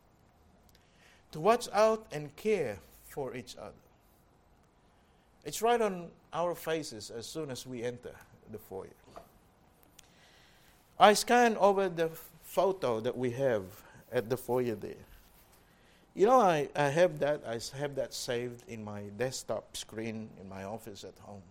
to 1.32 1.40
watch 1.40 1.68
out 1.72 2.08
and 2.12 2.36
care 2.36 2.80
for 3.04 3.36
each 3.36 3.56
other. 3.58 3.74
It's 5.46 5.62
right 5.62 5.82
on 5.82 6.10
our 6.34 6.56
faces 6.56 7.10
as 7.10 7.26
soon 7.26 7.52
as 7.52 7.66
we 7.66 7.84
enter 7.84 8.16
the 8.52 8.58
foyer. 8.58 9.01
I 11.02 11.14
scan 11.14 11.58
over 11.58 11.90
the 11.90 12.12
photo 12.44 13.00
that 13.00 13.18
we 13.18 13.32
have 13.32 13.64
at 14.12 14.30
the 14.30 14.38
foyer 14.38 14.76
there. 14.76 14.94
You 16.14 16.28
know, 16.28 16.40
I, 16.40 16.70
I 16.76 16.90
have 16.90 17.18
that 17.20 17.42
I 17.48 17.60
have 17.78 17.96
that 17.96 18.14
saved 18.14 18.64
in 18.68 18.84
my 18.84 19.04
desktop 19.18 19.76
screen 19.76 20.30
in 20.40 20.48
my 20.48 20.64
office 20.64 21.04
at 21.04 21.18
home. 21.22 21.42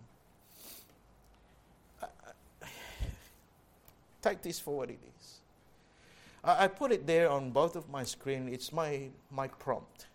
take 4.21 4.41
this 4.41 4.57
for 4.57 4.77
what 4.77 4.89
it 4.89 4.99
is. 5.19 5.39
I, 6.45 6.63
I 6.63 6.67
put 6.69 6.93
it 6.93 7.05
there 7.05 7.29
on 7.29 7.51
both 7.51 7.75
of 7.75 7.89
my 7.89 8.05
screen. 8.05 8.47
It's 8.47 8.71
my 8.71 9.09
my 9.29 9.49
prompt. 9.49 10.05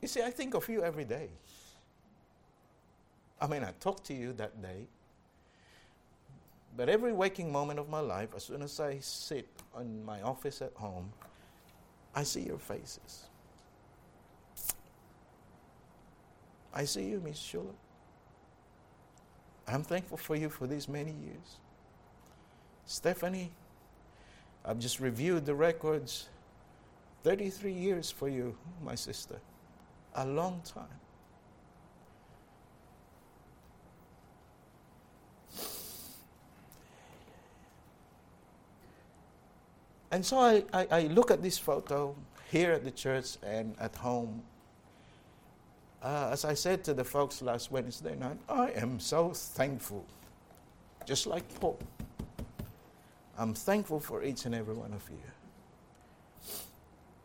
You 0.00 0.08
see, 0.08 0.22
I 0.22 0.30
think 0.30 0.54
of 0.54 0.66
you 0.70 0.82
every 0.82 1.04
day. 1.04 1.28
I 3.38 3.46
mean, 3.46 3.62
I 3.62 3.72
talk 3.78 4.02
to 4.04 4.14
you 4.14 4.32
that 4.34 4.62
day. 4.62 4.86
But 6.76 6.88
every 6.88 7.12
waking 7.12 7.52
moment 7.52 7.78
of 7.78 7.88
my 7.88 8.00
life, 8.00 8.30
as 8.34 8.44
soon 8.44 8.62
as 8.62 8.80
I 8.80 8.98
sit 8.98 9.46
in 9.80 10.04
my 10.04 10.22
office 10.22 10.60
at 10.60 10.72
home, 10.74 11.12
I 12.14 12.24
see 12.24 12.40
your 12.42 12.58
faces. 12.58 13.26
I 16.72 16.84
see 16.84 17.04
you, 17.04 17.20
Miss 17.24 17.38
Shula. 17.38 17.72
I'm 19.68 19.84
thankful 19.84 20.16
for 20.16 20.34
you 20.34 20.48
for 20.48 20.66
these 20.66 20.88
many 20.88 21.12
years. 21.12 21.58
Stephanie, 22.86 23.52
I've 24.64 24.78
just 24.78 25.00
reviewed 25.00 25.46
the 25.46 25.54
records. 25.54 26.28
33 27.22 27.72
years 27.72 28.10
for 28.10 28.28
you, 28.28 28.56
my 28.82 28.94
sister. 28.94 29.40
A 30.16 30.26
long 30.26 30.60
time. 30.64 31.00
And 40.14 40.24
so 40.24 40.38
I, 40.38 40.62
I, 40.72 40.86
I, 40.92 41.00
look 41.08 41.32
at 41.32 41.42
this 41.42 41.58
photo 41.58 42.14
here 42.48 42.70
at 42.70 42.84
the 42.84 42.92
church 42.92 43.36
and 43.42 43.74
at 43.80 43.96
home. 43.96 44.44
Uh, 46.00 46.28
as 46.30 46.44
I 46.44 46.54
said 46.54 46.84
to 46.84 46.94
the 46.94 47.02
folks 47.02 47.42
last 47.42 47.72
Wednesday 47.72 48.14
night, 48.14 48.36
I 48.48 48.70
am 48.76 49.00
so 49.00 49.32
thankful, 49.34 50.04
just 51.04 51.26
like 51.26 51.42
Paul. 51.58 51.80
I'm 53.36 53.54
thankful 53.54 53.98
for 53.98 54.22
each 54.22 54.46
and 54.46 54.54
every 54.54 54.74
one 54.74 54.92
of 54.92 55.02
you. 55.10 55.18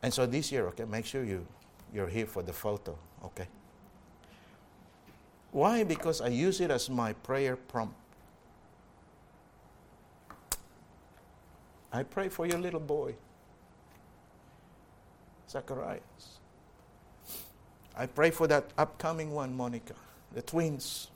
And 0.01 0.11
so 0.11 0.25
this 0.25 0.51
year, 0.51 0.65
okay, 0.69 0.85
make 0.85 1.05
sure 1.05 1.23
you, 1.23 1.45
you're 1.93 2.07
here 2.07 2.25
for 2.25 2.41
the 2.41 2.53
photo, 2.53 2.97
okay? 3.23 3.47
Why? 5.51 5.83
Because 5.83 6.21
I 6.21 6.29
use 6.29 6.59
it 6.59 6.71
as 6.71 6.89
my 6.89 7.13
prayer 7.13 7.55
prompt. 7.55 7.93
I 11.91 12.03
pray 12.03 12.29
for 12.29 12.45
your 12.45 12.59
little 12.59 12.79
boy, 12.79 13.15
Zacharias. 15.49 16.39
I 17.97 18.05
pray 18.05 18.31
for 18.31 18.47
that 18.47 18.65
upcoming 18.77 19.31
one, 19.31 19.55
Monica, 19.55 19.95
the 20.33 20.41
twins. 20.41 21.07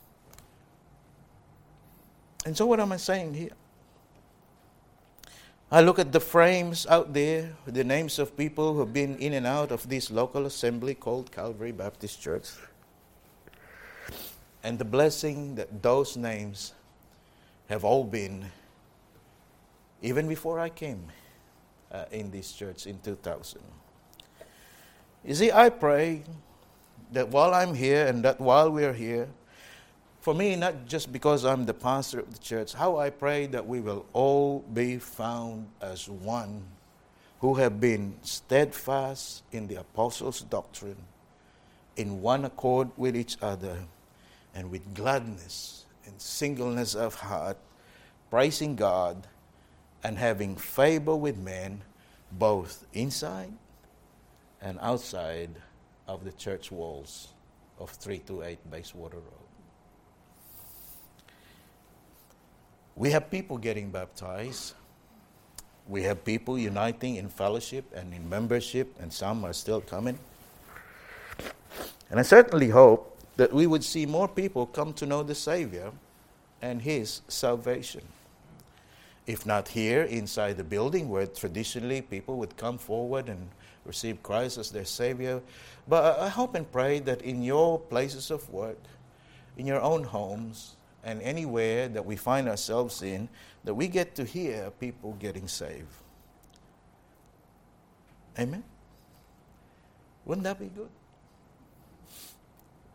And 2.46 2.58
so, 2.58 2.66
what 2.66 2.80
am 2.80 2.92
I 2.92 2.98
saying 2.98 3.36
here? 3.36 3.52
I 5.72 5.82
look 5.82 5.98
at 5.98 6.12
the 6.12 6.20
frames 6.20 6.86
out 6.88 7.14
there, 7.14 7.54
the 7.66 7.84
names 7.84 8.20
of 8.20 8.38
people 8.38 8.74
who 8.74 8.80
have 8.82 8.94
been 8.94 9.18
in 9.18 9.34
and 9.34 9.48
out 9.48 9.72
of 9.72 9.90
this 9.90 10.12
local 10.12 10.46
assembly 10.46 10.94
called 10.94 11.32
Calvary 11.32 11.72
Baptist 11.72 12.22
Church, 12.22 12.50
and 14.64 14.78
the 14.78 14.86
blessing 14.86 15.56
that 15.56 15.82
those 15.82 16.16
names 16.18 16.74
have 17.70 17.84
all 17.84 18.04
been, 18.04 18.52
even 20.04 20.28
before 20.28 20.60
I 20.60 20.70
came 20.70 21.06
uh, 21.92 22.06
in 22.12 22.30
this 22.30 22.52
church 22.52 22.86
in 22.86 23.00
2000. 23.00 23.62
You 25.24 25.34
see, 25.34 25.52
I 25.52 25.70
pray 25.70 26.24
that 27.14 27.30
while 27.30 27.54
I'm 27.54 27.74
here 27.74 28.06
and 28.06 28.24
that 28.26 28.40
while 28.40 28.70
we're 28.70 28.94
here, 28.94 29.30
for 30.20 30.34
me, 30.34 30.56
not 30.56 30.86
just 30.86 31.12
because 31.12 31.46
I'm 31.46 31.66
the 31.66 31.74
pastor 31.74 32.20
of 32.20 32.34
the 32.34 32.40
church, 32.40 32.74
how 32.74 32.98
I 32.98 33.10
pray 33.10 33.46
that 33.48 33.66
we 33.66 33.80
will 33.80 34.06
all 34.14 34.60
be 34.74 34.98
found 34.98 35.68
as 35.82 36.10
one 36.10 36.64
who 37.40 37.56
have 37.56 37.80
been 37.80 38.16
steadfast 38.22 39.44
in 39.52 39.68
the 39.68 39.76
apostles' 39.76 40.42
doctrine, 40.42 40.98
in 41.96 42.22
one 42.22 42.44
accord 42.46 42.90
with 42.98 43.16
each 43.16 43.38
other, 43.42 43.80
and 44.56 44.70
with 44.70 44.94
gladness 44.94 45.86
and 46.06 46.20
singleness 46.20 46.94
of 46.96 47.16
heart, 47.16 47.58
praising 48.30 48.76
God 48.76 49.28
and 50.04 50.18
having 50.18 50.56
favor 50.56 51.16
with 51.16 51.38
men, 51.38 51.82
both 52.32 52.86
inside 52.94 53.54
and 54.62 54.78
outside 54.82 55.50
of 56.08 56.24
the 56.24 56.32
church 56.32 56.72
walls 56.72 57.30
of 57.80 57.90
328 57.92 58.72
Bayswater 58.72 59.18
Road. 59.18 59.44
We 62.96 63.12
have 63.12 63.32
people 63.32 63.58
getting 63.58 63.90
baptized. 63.90 64.74
We 65.88 66.04
have 66.04 66.24
people 66.24 66.58
uniting 66.60 67.16
in 67.16 67.28
fellowship 67.28 67.86
and 67.96 68.14
in 68.14 68.30
membership, 68.30 68.96
and 69.00 69.12
some 69.12 69.44
are 69.44 69.54
still 69.54 69.82
coming. 69.82 70.18
And 72.10 72.20
I 72.20 72.24
certainly 72.24 72.70
hope 72.70 73.18
that 73.38 73.52
we 73.52 73.66
would 73.66 73.84
see 73.84 74.06
more 74.06 74.28
people 74.28 74.68
come 74.68 74.94
to 74.94 75.06
know 75.06 75.24
the 75.24 75.36
Savior 75.36 75.92
and 76.62 76.82
His 76.82 77.22
salvation. 77.28 78.02
If 79.26 79.46
not 79.46 79.70
here 79.70 80.04
inside 80.04 80.58
the 80.58 80.64
building, 80.64 81.10
where 81.10 81.26
traditionally 81.26 82.02
people 82.02 82.38
would 82.38 82.58
come 82.58 82.78
forward 82.78 83.30
and 83.30 83.50
receive 83.86 84.22
Christ 84.22 84.58
as 84.58 84.72
their 84.72 84.86
Savior, 84.86 85.42
but 85.88 86.20
I 86.20 86.30
hope 86.30 86.56
and 86.56 86.70
pray 86.72 87.00
that 87.00 87.22
in 87.22 87.42
your 87.44 87.80
places 87.80 88.32
of 88.32 88.50
work, 88.50 88.80
in 89.58 89.66
your 89.66 89.82
own 89.82 90.04
homes, 90.04 90.76
and 91.04 91.22
anywhere 91.22 91.90
that 91.90 92.06
we 92.06 92.16
find 92.16 92.48
ourselves 92.48 93.02
in, 93.02 93.28
that 93.64 93.74
we 93.74 93.88
get 93.88 94.16
to 94.16 94.24
hear 94.24 94.72
people 94.80 95.14
getting 95.20 95.48
saved. 95.48 95.88
Amen? 98.40 98.64
Wouldn't 100.26 100.44
that 100.46 100.60
be 100.60 100.68
good? 100.68 100.90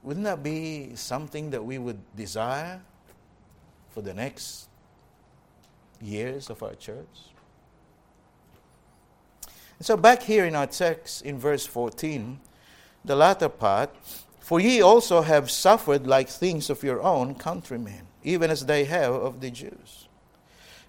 Wouldn't 0.02 0.24
that 0.24 0.42
be 0.42 0.92
something 0.94 1.50
that 1.50 1.64
we 1.64 1.78
would 1.78 1.98
desire 2.16 2.80
for 3.90 4.00
the 4.00 4.14
next 4.14 4.68
years 6.00 6.50
of 6.50 6.62
our 6.62 6.74
church? 6.74 7.06
So, 9.80 9.96
back 9.96 10.22
here 10.22 10.44
in 10.44 10.56
our 10.56 10.66
text 10.66 11.22
in 11.22 11.38
verse 11.38 11.64
14, 11.64 12.40
the 13.04 13.14
latter 13.14 13.48
part, 13.48 13.94
for 14.40 14.58
ye 14.58 14.80
also 14.80 15.22
have 15.22 15.50
suffered 15.50 16.06
like 16.06 16.28
things 16.28 16.68
of 16.68 16.82
your 16.82 17.00
own 17.00 17.36
countrymen, 17.36 18.08
even 18.24 18.50
as 18.50 18.66
they 18.66 18.84
have 18.84 19.12
of 19.12 19.40
the 19.40 19.50
Jews. 19.50 20.08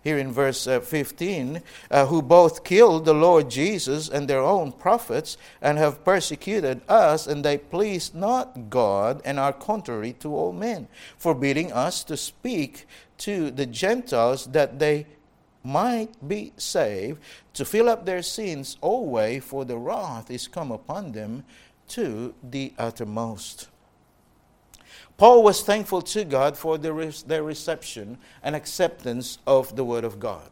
Here 0.02 0.18
in 0.18 0.32
verse 0.32 0.66
uh, 0.66 0.80
15, 0.80 1.62
uh, 1.92 2.06
who 2.06 2.22
both 2.22 2.64
killed 2.64 3.06
the 3.06 3.14
Lord 3.14 3.50
Jesus 3.50 4.10
and 4.10 4.28
their 4.28 4.42
own 4.42 4.72
prophets, 4.72 5.38
and 5.62 5.78
have 5.78 6.06
persecuted 6.06 6.82
us, 6.88 7.28
and 7.28 7.44
they 7.44 7.58
please 7.58 8.14
not 8.14 8.70
God, 8.70 9.22
and 9.24 9.38
are 9.38 9.54
contrary 9.54 10.14
to 10.22 10.34
all 10.34 10.54
men, 10.54 10.88
forbidding 11.18 11.72
us 11.74 12.04
to 12.06 12.18
speak 12.18 12.88
to 13.20 13.52
the 13.52 13.66
Gentiles 13.66 14.48
that 14.48 14.80
they 14.80 15.06
might 15.64 16.28
be 16.28 16.54
saved, 16.58 17.20
to 17.54 17.66
fill 17.66 17.90
up 17.90 18.06
their 18.06 18.22
sins 18.22 18.78
always, 18.82 19.44
for 19.44 19.66
the 19.66 19.78
wrath 19.78 20.32
is 20.32 20.48
come 20.48 20.72
upon 20.72 21.12
them 21.12 21.44
to 21.90 22.34
the 22.44 22.74
uttermost. 22.78 23.68
Paul 25.18 25.44
was 25.44 25.62
thankful 25.62 26.02
to 26.04 26.24
God 26.24 26.58
for 26.58 26.78
their, 26.78 26.94
reception 27.44 28.18
and 28.42 28.56
acceptance 28.56 29.40
of 29.46 29.76
the 29.76 29.84
Word 29.84 30.06
of 30.06 30.20
God, 30.20 30.50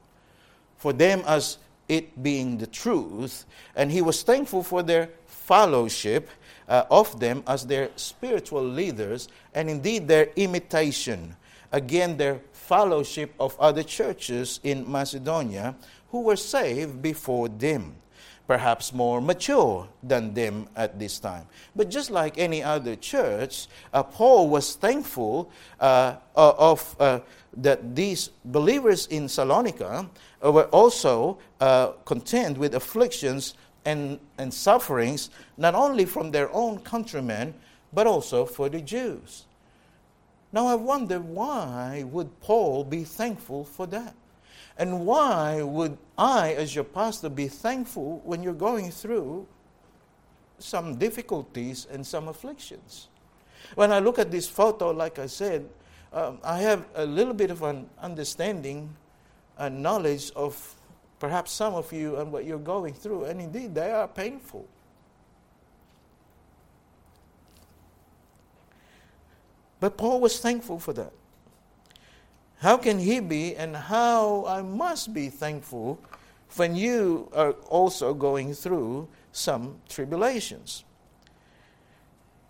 for 0.76 0.92
them 0.92 1.24
as 1.26 1.58
it 1.88 2.22
being 2.22 2.58
the 2.58 2.68
truth, 2.68 3.46
and 3.78 3.90
he 3.90 4.02
was 4.02 4.24
thankful 4.24 4.62
for 4.62 4.84
their 4.84 5.10
fellowship 5.26 6.30
uh, 6.68 6.84
of 6.92 7.18
them 7.22 7.44
as 7.48 7.66
their 7.66 7.90
spiritual 7.96 8.64
leaders, 8.64 9.30
and 9.54 9.70
indeed 9.70 10.06
their 10.06 10.30
imitation. 10.36 11.38
Again, 11.72 12.18
their 12.18 12.42
fellowship 12.68 13.34
of 13.40 13.58
other 13.60 13.84
churches 13.84 14.60
in 14.64 14.90
Macedonia 14.92 15.76
who 16.12 16.22
were 16.22 16.36
saved 16.36 17.02
before 17.02 17.48
them 17.48 17.96
perhaps 18.48 18.94
more 18.94 19.20
mature 19.22 19.88
than 20.02 20.34
them 20.34 20.68
at 20.76 20.98
this 20.98 21.20
time. 21.20 21.46
But 21.76 21.90
just 21.90 22.10
like 22.10 22.38
any 22.38 22.64
other 22.64 22.96
church, 22.96 23.68
uh, 23.94 24.04
Paul 24.04 24.50
was 24.50 24.76
thankful 24.76 25.52
uh, 25.80 26.16
uh 26.36 26.54
of 26.58 26.96
uh, 27.00 27.20
that 27.58 27.96
these 27.96 28.30
believers 28.46 29.08
in 29.08 29.28
Salonika 29.28 30.08
uh, 30.44 30.52
were 30.52 30.70
also 30.72 31.38
uh, 31.60 31.88
content 32.06 32.58
with 32.58 32.74
afflictions 32.74 33.54
and, 33.84 34.20
and 34.38 34.54
sufferings, 34.54 35.30
not 35.58 35.76
only 35.76 36.06
from 36.06 36.32
their 36.32 36.50
own 36.54 36.80
countrymen, 36.80 37.54
but 37.92 38.08
also 38.08 38.46
for 38.46 38.70
the 38.70 38.82
Jews. 38.82 39.47
Now 40.58 40.66
I 40.66 40.74
wonder 40.74 41.20
why 41.20 42.04
would 42.10 42.42
Paul 42.42 42.84
be 42.84 43.04
thankful 43.04 43.64
for 43.64 43.86
that? 43.94 44.16
And 44.76 45.06
why 45.06 45.62
would 45.62 46.00
I, 46.18 46.54
as 46.54 46.74
your 46.74 46.84
pastor, 46.84 47.30
be 47.30 47.48
thankful 47.48 48.24
when 48.26 48.42
you're 48.42 48.54
going 48.54 48.90
through 48.90 49.46
some 50.58 50.96
difficulties 50.96 51.86
and 51.92 52.04
some 52.04 52.28
afflictions? 52.28 53.08
When 53.76 53.92
I 53.92 54.00
look 54.00 54.18
at 54.18 54.32
this 54.32 54.50
photo, 54.50 54.90
like 54.90 55.20
I 55.20 55.28
said, 55.28 55.70
um, 56.12 56.40
I 56.44 56.58
have 56.58 56.88
a 56.96 57.06
little 57.06 57.36
bit 57.36 57.52
of 57.52 57.62
an 57.62 57.88
understanding 58.02 58.96
and 59.60 59.84
knowledge 59.84 60.32
of 60.36 60.58
perhaps 61.20 61.52
some 61.52 61.76
of 61.76 61.94
you 61.94 62.16
and 62.16 62.32
what 62.32 62.46
you're 62.46 62.58
going 62.58 62.96
through, 62.96 63.26
and 63.26 63.40
indeed 63.40 63.76
they 63.76 63.92
are 63.92 64.08
painful. 64.08 64.68
But 69.80 69.98
Paul 69.98 70.20
was 70.20 70.40
thankful 70.40 70.80
for 70.80 70.94
that. 70.94 71.14
How 72.60 72.78
can 72.78 73.00
he 73.00 73.20
be, 73.20 73.56
and 73.56 73.76
how 73.76 74.46
I 74.48 74.62
must 74.64 75.14
be 75.14 75.30
thankful 75.30 76.00
when 76.56 76.76
you 76.76 77.30
are 77.34 77.52
also 77.70 78.14
going 78.14 78.54
through 78.54 79.08
some 79.32 79.80
tribulations? 79.88 80.84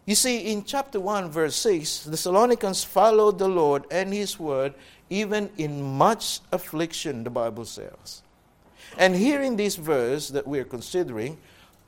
You 0.05 0.15
see, 0.15 0.53
in 0.53 0.63
chapter 0.63 1.01
1, 1.01 1.29
verse 1.29 1.57
6, 1.57 2.05
the 2.05 2.11
Thessalonians 2.11 2.85
followed 2.85 3.37
the 3.37 3.49
Lord 3.49 3.83
and 3.91 4.13
his 4.13 4.39
word 4.39 4.73
even 5.09 5.49
in 5.57 5.83
much 5.83 6.39
affliction, 6.53 7.25
the 7.25 7.29
Bible 7.29 7.65
says. 7.65 8.23
And 8.97 9.15
here 9.15 9.41
in 9.41 9.57
this 9.57 9.75
verse 9.75 10.29
that 10.29 10.47
we're 10.47 10.63
considering, 10.63 11.37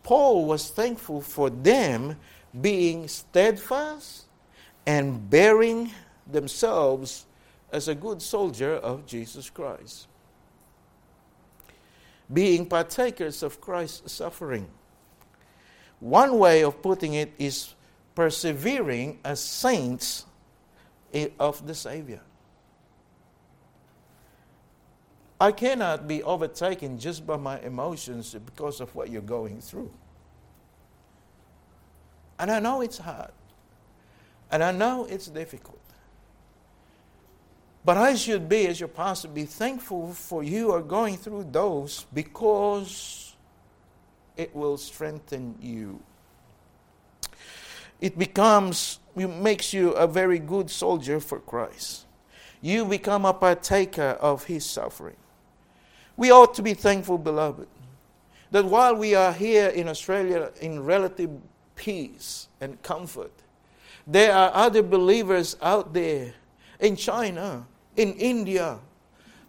Paul 0.04 0.46
was 0.46 0.70
thankful 0.70 1.22
for 1.22 1.50
them 1.50 2.18
being 2.60 3.08
steadfast 3.08 4.26
and 4.86 5.30
bearing 5.30 5.92
themselves 6.28 7.26
as 7.72 7.88
a 7.88 7.96
good 7.96 8.22
soldier 8.22 8.76
of 8.76 9.06
Jesus 9.06 9.50
Christ. 9.50 10.08
being 12.32 12.66
partakers 12.66 13.44
of 13.44 13.60
Christ's 13.60 14.14
suffering. 14.14 14.68
One 16.00 16.38
way 16.38 16.64
of 16.64 16.82
putting 16.82 17.14
it 17.16 17.34
is 17.38 17.74
persevering 18.16 19.20
as 19.26 19.40
saints 19.44 20.26
of 21.40 21.66
the 21.66 21.74
Savior. 21.74 22.22
I 25.42 25.52
cannot 25.54 26.08
be 26.08 26.22
overtaken 26.24 27.00
just 27.00 27.26
by 27.26 27.38
my 27.38 27.60
emotions 27.62 28.34
because 28.34 28.82
of 28.82 28.94
what 28.94 29.10
you're 29.10 29.22
going 29.22 29.62
through. 29.62 29.92
And 32.38 32.52
I 32.52 32.60
know 32.60 32.82
it's 32.82 32.98
hard. 32.98 33.32
And 34.52 34.64
I 34.64 34.72
know 34.72 35.06
it's 35.06 35.28
difficult. 35.28 35.80
But 37.86 37.98
I 37.98 38.16
should 38.16 38.50
be, 38.50 38.68
as 38.68 38.80
your 38.80 38.90
pastor, 38.90 39.28
be 39.28 39.46
thankful 39.46 40.14
for 40.14 40.44
you 40.44 40.72
are 40.72 40.82
going 40.82 41.18
through 41.18 41.48
those 41.52 42.06
because 42.14 43.36
it 44.36 44.56
will 44.56 44.78
strengthen 44.78 45.56
you. 45.62 46.00
It 48.02 48.18
becomes, 48.18 49.00
it 49.16 49.28
makes 49.28 49.74
you 49.74 49.92
a 49.92 50.08
very 50.08 50.40
good 50.40 50.70
soldier 50.70 51.20
for 51.20 51.40
Christ. 51.40 52.06
You 52.62 52.86
become 52.86 53.26
a 53.26 53.34
partaker 53.34 54.18
of 54.22 54.46
his 54.46 54.66
suffering. 54.66 55.18
We 56.18 56.32
ought 56.32 56.54
to 56.56 56.62
be 56.62 56.74
thankful, 56.74 57.18
beloved, 57.18 57.68
that 58.52 58.66
while 58.66 58.96
we 58.96 59.16
are 59.16 59.32
here 59.32 59.68
in 59.68 59.88
Australia 59.88 60.52
in 60.60 60.84
relative 60.84 61.32
peace 61.76 62.50
and 62.60 62.82
comfort, 62.82 63.32
there 64.06 64.34
are 64.34 64.52
other 64.54 64.82
believers 64.82 65.56
out 65.62 65.94
there 65.94 66.34
in 66.80 66.96
China, 66.96 67.66
in 67.96 68.14
India, 68.14 68.80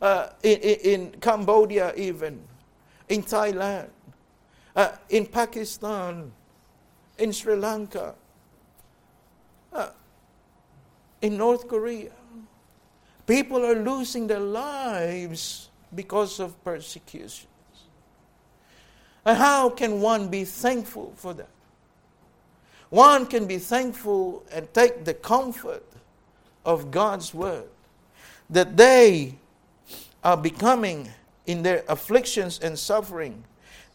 uh, 0.03 0.29
in, 0.43 0.59
in, 0.59 1.11
Cambodia, 1.21 1.93
even, 1.97 2.41
in 3.09 3.23
Thailand, 3.23 3.89
uh, 4.75 4.93
in 5.09 5.27
Pakistan, 5.27 6.33
in 7.19 7.33
Sri 7.33 7.55
Lanka, 7.55 8.15
uh, 9.73 9.91
in 11.21 11.37
North 11.37 11.69
Korea. 11.69 12.13
People 13.27 13.65
are 13.65 13.77
losing 13.77 14.27
their 14.27 14.41
lives 14.41 15.69
because 15.95 16.41
of 16.41 16.63
persecutions. 16.65 17.47
And 19.25 19.37
how 19.37 19.71
can 19.71 20.01
one 20.01 20.29
be 20.29 20.45
thankful 20.45 21.13
for 21.15 21.35
that? 21.35 21.49
One 22.91 23.27
can 23.27 23.47
be 23.47 23.59
thankful 23.59 24.45
and 24.53 24.73
take 24.75 25.05
the 25.05 25.15
comfort 25.15 25.87
of 26.65 26.91
God's 26.91 27.33
word 27.33 27.69
that 28.51 28.77
they 28.77 29.37
are 30.23 30.37
becoming 30.37 31.09
in 31.47 31.63
their 31.63 31.85
afflictions 31.89 32.59
and 32.61 32.79
suffering. 32.79 33.45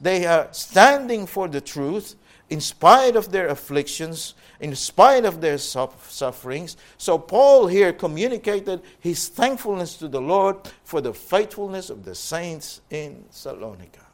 They 0.01 0.25
are 0.25 0.47
standing 0.51 1.27
for 1.27 1.47
the 1.47 1.61
truth 1.61 2.15
in 2.49 2.61
spite 2.61 3.15
of 3.15 3.31
their 3.31 3.47
afflictions, 3.47 4.35
in 4.59 4.75
spite 4.75 5.25
of 5.25 5.41
their 5.41 5.57
sufferings. 5.57 6.77
So, 6.97 7.17
Paul 7.17 7.67
here 7.67 7.91
communicated 7.91 8.81
his 8.99 9.27
thankfulness 9.29 9.97
to 9.97 10.07
the 10.07 10.21
Lord 10.21 10.57
for 10.83 11.01
the 11.01 11.13
faithfulness 11.13 11.89
of 11.89 12.05
the 12.05 12.15
saints 12.15 12.81
in 12.89 13.25
Salonika. 13.31 14.05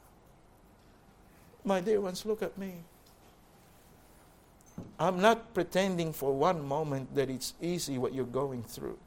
My 1.63 1.82
dear 1.82 2.01
ones, 2.01 2.25
look 2.25 2.41
at 2.41 2.57
me. 2.57 2.73
I'm 4.99 5.19
not 5.19 5.53
pretending 5.53 6.13
for 6.13 6.34
one 6.34 6.65
moment 6.65 7.15
that 7.15 7.29
it's 7.29 7.53
easy 7.61 7.97
what 7.97 8.13
you're 8.13 8.25
going 8.25 8.63
through. 8.63 8.97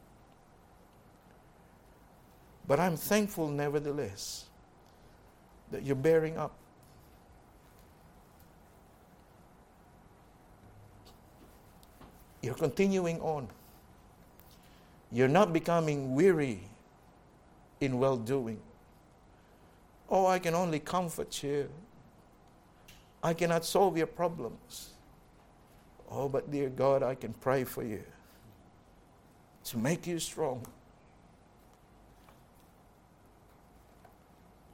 But 2.67 2.81
I'm 2.81 2.97
thankful, 2.97 3.49
nevertheless, 3.49 4.47
that 5.71 5.83
you're 5.83 5.97
bearing 5.97 6.39
up. 6.39 6.57
You're 12.43 12.55
continuing 12.55 13.21
on. 13.21 13.49
You're 15.13 15.29
not 15.29 15.53
becoming 15.53 16.15
weary 16.15 16.61
in 17.81 17.99
well 17.99 18.17
doing. 18.17 18.61
Oh, 20.11 20.27
I 20.27 20.39
can 20.39 20.55
only 20.55 20.81
comfort 20.81 21.43
you. 21.43 21.69
I 23.23 23.33
cannot 23.33 23.65
solve 23.65 23.97
your 23.97 24.07
problems. 24.07 24.94
Oh, 26.11 26.29
but 26.29 26.51
dear 26.51 26.69
God, 26.69 27.03
I 27.03 27.15
can 27.15 27.33
pray 27.35 27.65
for 27.65 27.83
you 27.83 28.03
to 29.65 29.79
make 29.79 30.07
you 30.07 30.19
strong. 30.19 30.65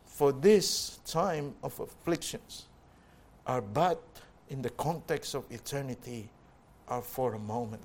For 0.06 0.32
this 0.32 0.98
time 1.06 1.54
of 1.62 1.78
afflictions 1.80 2.66
are 3.46 3.62
but 3.62 4.02
in 4.50 4.60
the 4.60 4.70
context 4.70 5.34
of 5.34 5.44
eternity 5.50 6.28
are 6.88 7.00
for 7.00 7.34
a 7.34 7.38
moment. 7.38 7.82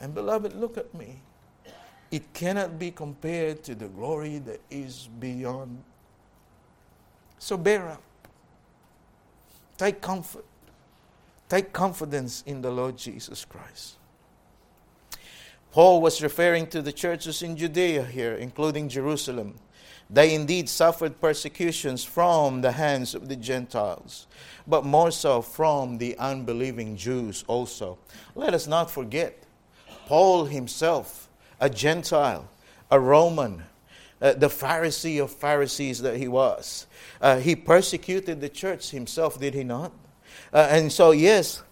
And 0.00 0.14
beloved, 0.14 0.54
look 0.54 0.76
at 0.76 0.92
me. 0.94 1.20
It 2.10 2.32
cannot 2.32 2.78
be 2.78 2.90
compared 2.90 3.62
to 3.64 3.74
the 3.74 3.88
glory 3.88 4.38
that 4.38 4.60
is 4.70 5.08
beyond. 5.18 5.82
So 7.38 7.56
bear 7.56 7.88
up. 7.88 8.02
Take 9.76 10.00
comfort. 10.00 10.44
Take 11.48 11.72
confidence 11.72 12.42
in 12.46 12.60
the 12.60 12.70
Lord 12.70 12.96
Jesus 12.98 13.44
Christ. 13.44 13.96
Paul 15.70 16.00
was 16.00 16.22
referring 16.22 16.66
to 16.68 16.82
the 16.82 16.92
churches 16.92 17.42
in 17.42 17.56
Judea 17.56 18.04
here, 18.04 18.34
including 18.34 18.88
Jerusalem. 18.88 19.54
They 20.10 20.34
indeed 20.34 20.68
suffered 20.68 21.20
persecutions 21.20 22.02
from 22.02 22.62
the 22.62 22.72
hands 22.72 23.14
of 23.14 23.28
the 23.28 23.36
Gentiles, 23.36 24.26
but 24.66 24.84
more 24.84 25.10
so 25.10 25.42
from 25.42 25.98
the 25.98 26.16
unbelieving 26.18 26.96
Jews 26.96 27.44
also. 27.46 27.98
Let 28.34 28.54
us 28.54 28.66
not 28.66 28.90
forget, 28.90 29.42
Paul 30.06 30.46
himself, 30.46 31.28
a 31.60 31.68
Gentile, 31.68 32.48
a 32.90 32.98
Roman, 32.98 33.64
uh, 34.20 34.32
the 34.32 34.48
Pharisee 34.48 35.22
of 35.22 35.30
Pharisees 35.30 36.00
that 36.00 36.16
he 36.16 36.28
was, 36.28 36.86
uh, 37.20 37.38
he 37.38 37.54
persecuted 37.54 38.40
the 38.40 38.48
church 38.48 38.90
himself, 38.90 39.38
did 39.38 39.54
he 39.54 39.64
not? 39.64 39.92
Uh, 40.52 40.68
and 40.70 40.90
so, 40.90 41.10
yes, 41.10 41.62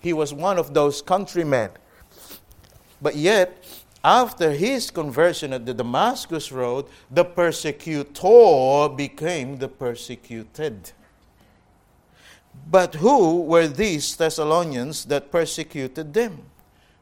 he 0.00 0.12
was 0.12 0.32
one 0.32 0.58
of 0.58 0.74
those 0.74 1.02
countrymen. 1.02 1.70
But 3.00 3.16
yet, 3.16 3.64
after 4.04 4.52
his 4.52 4.90
conversion 4.90 5.52
at 5.52 5.66
the 5.66 5.74
Damascus 5.74 6.52
Road, 6.52 6.86
the 7.10 7.24
persecutor 7.24 8.88
became 8.88 9.58
the 9.58 9.68
persecuted. 9.68 10.92
But 12.70 12.96
who 12.96 13.42
were 13.42 13.66
these 13.66 14.16
Thessalonians 14.16 15.04
that 15.06 15.30
persecuted 15.30 16.12
them? 16.14 16.42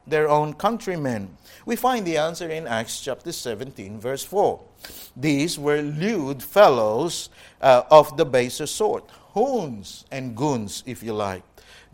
Their 0.05 0.29
own 0.29 0.53
countrymen. 0.53 1.35
We 1.65 1.75
find 1.75 2.05
the 2.05 2.17
answer 2.17 2.49
in 2.49 2.65
Acts 2.65 3.01
chapter 3.01 3.31
17, 3.31 3.99
verse 3.99 4.23
4. 4.23 4.61
These 5.17 5.59
were 5.59 5.81
lewd 5.81 6.41
fellows 6.41 7.29
uh, 7.61 7.83
of 7.91 8.15
the 8.15 8.25
baser 8.25 8.67
sort, 8.67 9.09
hoons 9.37 10.03
and 10.11 10.35
goons, 10.35 10.83
if 10.87 11.03
you 11.03 11.13
like. 11.13 11.43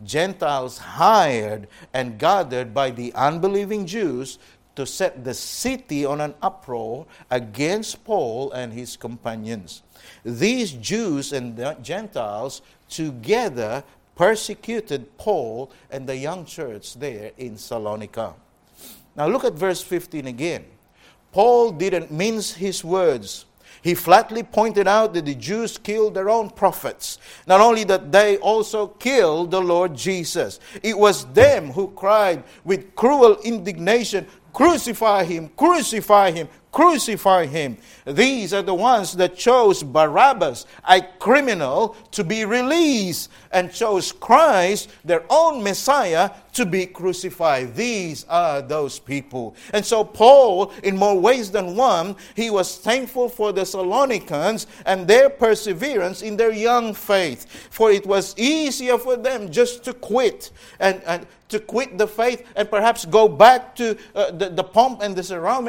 Gentiles 0.02 0.78
hired 0.78 1.68
and 1.92 2.18
gathered 2.18 2.72
by 2.72 2.90
the 2.90 3.12
unbelieving 3.12 3.84
Jews 3.84 4.38
to 4.76 4.86
set 4.86 5.22
the 5.22 5.34
city 5.34 6.04
on 6.04 6.20
an 6.20 6.34
uproar 6.40 7.06
against 7.30 8.02
Paul 8.02 8.50
and 8.52 8.72
his 8.72 8.96
companions. 8.96 9.82
These 10.24 10.72
Jews 10.72 11.32
and 11.32 11.60
Gentiles 11.82 12.62
together 12.88 13.84
persecuted 14.16 15.16
Paul 15.18 15.70
and 15.90 16.08
the 16.08 16.16
young 16.16 16.44
church 16.46 16.94
there 16.94 17.32
in 17.36 17.54
Salonika. 17.54 18.34
Now 19.16 19.28
look 19.28 19.44
at 19.44 19.52
verse 19.52 19.82
15 19.82 20.26
again. 20.26 20.64
Paul 21.30 21.72
didn't 21.72 22.10
mince 22.10 22.54
his 22.54 22.82
words. 22.82 23.44
He 23.84 23.94
flatly 23.94 24.42
pointed 24.42 24.88
out 24.88 25.12
that 25.12 25.26
the 25.26 25.34
Jews 25.34 25.76
killed 25.76 26.14
their 26.14 26.30
own 26.30 26.48
prophets. 26.48 27.18
Not 27.46 27.60
only 27.60 27.84
that, 27.84 28.10
they 28.10 28.38
also 28.38 28.86
killed 28.86 29.50
the 29.50 29.60
Lord 29.60 29.94
Jesus. 29.94 30.58
It 30.82 30.96
was 30.96 31.26
them 31.34 31.70
who 31.70 31.88
cried 31.88 32.44
with 32.64 32.94
cruel 32.94 33.36
indignation, 33.44 34.26
Crucify 34.54 35.24
him, 35.24 35.50
crucify 35.50 36.30
him, 36.30 36.48
crucify 36.74 37.46
him. 37.46 37.78
These 38.04 38.52
are 38.52 38.60
the 38.60 38.74
ones 38.74 39.12
that 39.12 39.36
chose 39.36 39.84
Barabbas, 39.84 40.66
a 40.88 41.00
criminal, 41.20 41.96
to 42.10 42.24
be 42.24 42.44
released, 42.44 43.30
and 43.52 43.72
chose 43.72 44.10
Christ, 44.10 44.90
their 45.04 45.22
own 45.30 45.62
Messiah, 45.62 46.30
to 46.54 46.66
be 46.66 46.86
crucified. 46.86 47.76
These 47.76 48.24
are 48.28 48.60
those 48.60 48.98
people. 48.98 49.54
And 49.72 49.84
so, 49.86 50.02
Paul, 50.04 50.72
in 50.82 50.96
more 50.96 51.18
ways 51.18 51.50
than 51.50 51.76
one, 51.76 52.16
he 52.34 52.50
was 52.50 52.76
thankful 52.78 53.28
for 53.28 53.52
the 53.52 53.60
Thessalonians 53.60 54.66
and 54.84 55.06
their 55.06 55.30
perseverance 55.30 56.22
in 56.22 56.36
their 56.36 56.52
young 56.52 56.92
faith. 56.92 57.46
For 57.70 57.92
it 57.92 58.04
was 58.04 58.34
easier 58.36 58.98
for 58.98 59.16
them 59.16 59.50
just 59.50 59.84
to 59.84 59.92
quit 59.94 60.50
and, 60.80 61.00
and 61.04 61.26
to 61.48 61.60
quit 61.60 61.98
the 61.98 62.06
faith 62.06 62.44
and 62.56 62.68
perhaps 62.68 63.04
go 63.04 63.28
back 63.28 63.76
to 63.76 63.96
uh, 64.14 64.30
the, 64.32 64.48
the 64.50 64.64
pomp 64.64 65.02
and 65.02 65.14
the 65.14 65.22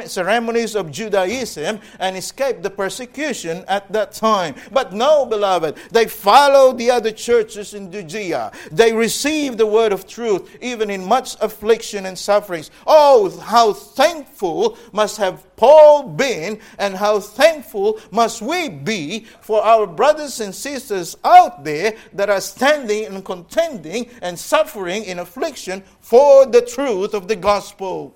ceremonies 0.08 0.74
of 0.74 0.90
Judaism 0.96 1.80
and 1.98 2.16
escaped 2.16 2.62
the 2.62 2.70
persecution 2.70 3.64
at 3.68 3.92
that 3.92 4.12
time. 4.12 4.54
But 4.72 4.92
no, 4.92 5.26
beloved, 5.26 5.76
they 5.92 6.06
followed 6.06 6.78
the 6.78 6.90
other 6.90 7.12
churches 7.12 7.74
in 7.74 7.92
Judea. 7.92 8.52
They 8.72 8.92
received 8.92 9.58
the 9.58 9.66
word 9.66 9.92
of 9.92 10.06
truth, 10.06 10.56
even 10.60 10.90
in 10.90 11.04
much 11.04 11.36
affliction 11.40 12.06
and 12.06 12.18
sufferings. 12.18 12.70
Oh, 12.86 13.38
how 13.40 13.72
thankful 13.72 14.78
must 14.92 15.18
have 15.18 15.44
Paul 15.56 16.08
been, 16.08 16.60
and 16.78 16.96
how 16.96 17.20
thankful 17.20 18.00
must 18.10 18.42
we 18.42 18.68
be 18.68 19.26
for 19.40 19.62
our 19.62 19.86
brothers 19.86 20.40
and 20.40 20.54
sisters 20.54 21.16
out 21.24 21.64
there 21.64 21.94
that 22.12 22.30
are 22.30 22.40
standing 22.40 23.06
and 23.06 23.24
contending 23.24 24.10
and 24.22 24.38
suffering 24.38 25.04
in 25.04 25.18
affliction 25.18 25.82
for 26.00 26.46
the 26.46 26.62
truth 26.62 27.14
of 27.14 27.28
the 27.28 27.36
gospel. 27.36 28.15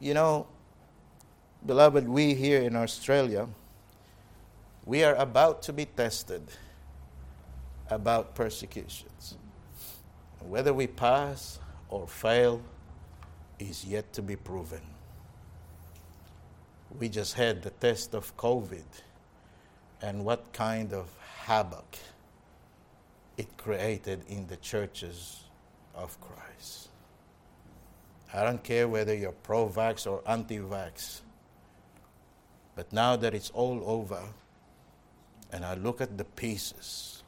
You 0.00 0.14
know, 0.14 0.46
beloved, 1.66 2.08
we 2.08 2.34
here 2.34 2.60
in 2.60 2.76
Australia, 2.76 3.48
we 4.86 5.02
are 5.02 5.16
about 5.16 5.62
to 5.62 5.72
be 5.72 5.86
tested 5.86 6.42
about 7.90 8.34
persecutions. 8.36 9.36
Whether 10.40 10.72
we 10.72 10.86
pass 10.86 11.58
or 11.88 12.06
fail 12.06 12.62
is 13.58 13.84
yet 13.84 14.12
to 14.12 14.22
be 14.22 14.36
proven. 14.36 14.82
We 16.96 17.08
just 17.08 17.34
had 17.34 17.62
the 17.62 17.70
test 17.70 18.14
of 18.14 18.36
COVID 18.36 18.84
and 20.00 20.24
what 20.24 20.52
kind 20.52 20.92
of 20.92 21.08
havoc 21.44 21.98
it 23.36 23.56
created 23.56 24.22
in 24.28 24.46
the 24.46 24.56
churches 24.58 25.42
of 25.94 26.20
Christ. 26.20 26.87
I 28.32 28.44
don't 28.44 28.62
care 28.62 28.86
whether 28.86 29.14
you're 29.14 29.32
pro 29.32 29.68
vax 29.68 30.06
or 30.06 30.22
anti 30.26 30.58
vax, 30.58 31.22
but 32.76 32.92
now 32.92 33.16
that 33.16 33.34
it's 33.34 33.50
all 33.50 33.82
over, 33.86 34.22
and 35.50 35.64
I 35.64 35.74
look 35.74 36.00
at 36.02 36.18
the 36.18 36.24
pieces, 36.24 37.22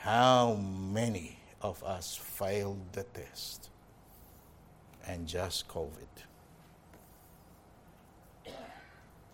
how 0.00 0.54
many 0.54 1.38
of 1.62 1.82
us 1.84 2.16
failed 2.16 2.80
the 2.92 3.04
test 3.04 3.70
and 5.06 5.26
just 5.26 5.68
COVID? 5.68 6.06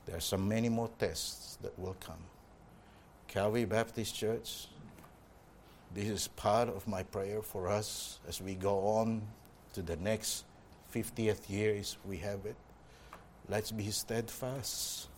There 0.05 0.17
are 0.17 0.21
so 0.21 0.37
many 0.37 0.69
more 0.69 0.91
tests 0.99 1.57
that 1.63 1.79
will 1.79 1.97
come. 1.99 2.25
Calvary 3.27 3.65
Baptist 3.65 4.15
Church, 4.15 4.67
this 5.95 6.09
is 6.09 6.29
part 6.29 6.69
of 6.69 6.87
my 6.87 7.03
prayer 7.03 7.41
for 7.41 7.69
us 7.69 8.19
as 8.29 8.43
we 8.43 8.55
go 8.55 8.81
on 8.81 9.23
to 9.73 9.83
the 9.83 9.97
next 9.97 10.45
50th 10.95 11.49
years 11.49 11.97
we 12.05 12.19
have 12.19 12.45
it. 12.45 12.57
Let's 13.49 13.71
be 13.73 13.91
steadfast. 13.91 15.09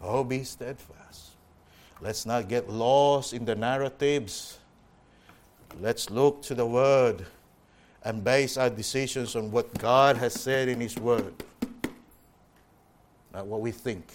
Oh, 0.00 0.24
be 0.24 0.44
steadfast. 0.44 1.30
Let's 2.00 2.26
not 2.26 2.48
get 2.48 2.68
lost 2.68 3.32
in 3.32 3.44
the 3.44 3.54
narratives. 3.54 4.58
Let's 5.80 6.10
look 6.10 6.42
to 6.42 6.54
the 6.54 6.66
Word 6.66 7.24
and 8.02 8.22
base 8.22 8.56
our 8.56 8.68
decisions 8.68 9.34
on 9.34 9.50
what 9.50 9.72
God 9.78 10.16
has 10.18 10.34
said 10.34 10.68
in 10.68 10.80
His 10.80 10.96
Word, 10.98 11.32
not 13.32 13.46
what 13.46 13.60
we 13.60 13.70
think, 13.70 14.06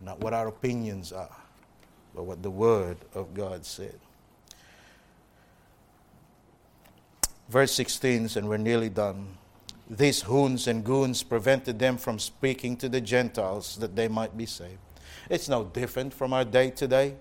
not 0.00 0.20
what 0.20 0.34
our 0.34 0.48
opinions 0.48 1.12
are, 1.12 1.36
but 2.14 2.24
what 2.24 2.42
the 2.42 2.50
Word 2.50 2.98
of 3.14 3.32
God 3.32 3.64
said. 3.64 3.98
Verse 7.48 7.72
16, 7.72 8.30
and 8.36 8.48
we're 8.48 8.56
nearly 8.56 8.88
done. 8.88 9.36
These 9.90 10.22
hoons 10.22 10.66
and 10.66 10.84
goons 10.84 11.22
prevented 11.22 11.78
them 11.78 11.98
from 11.98 12.18
speaking 12.18 12.76
to 12.78 12.88
the 12.88 13.00
Gentiles 13.00 13.76
that 13.76 13.94
they 13.94 14.08
might 14.08 14.36
be 14.36 14.46
saved. 14.46 14.78
It's 15.28 15.48
no 15.48 15.64
different 15.64 16.14
from 16.14 16.32
our 16.32 16.44
day 16.44 16.70
today. 16.70 17.16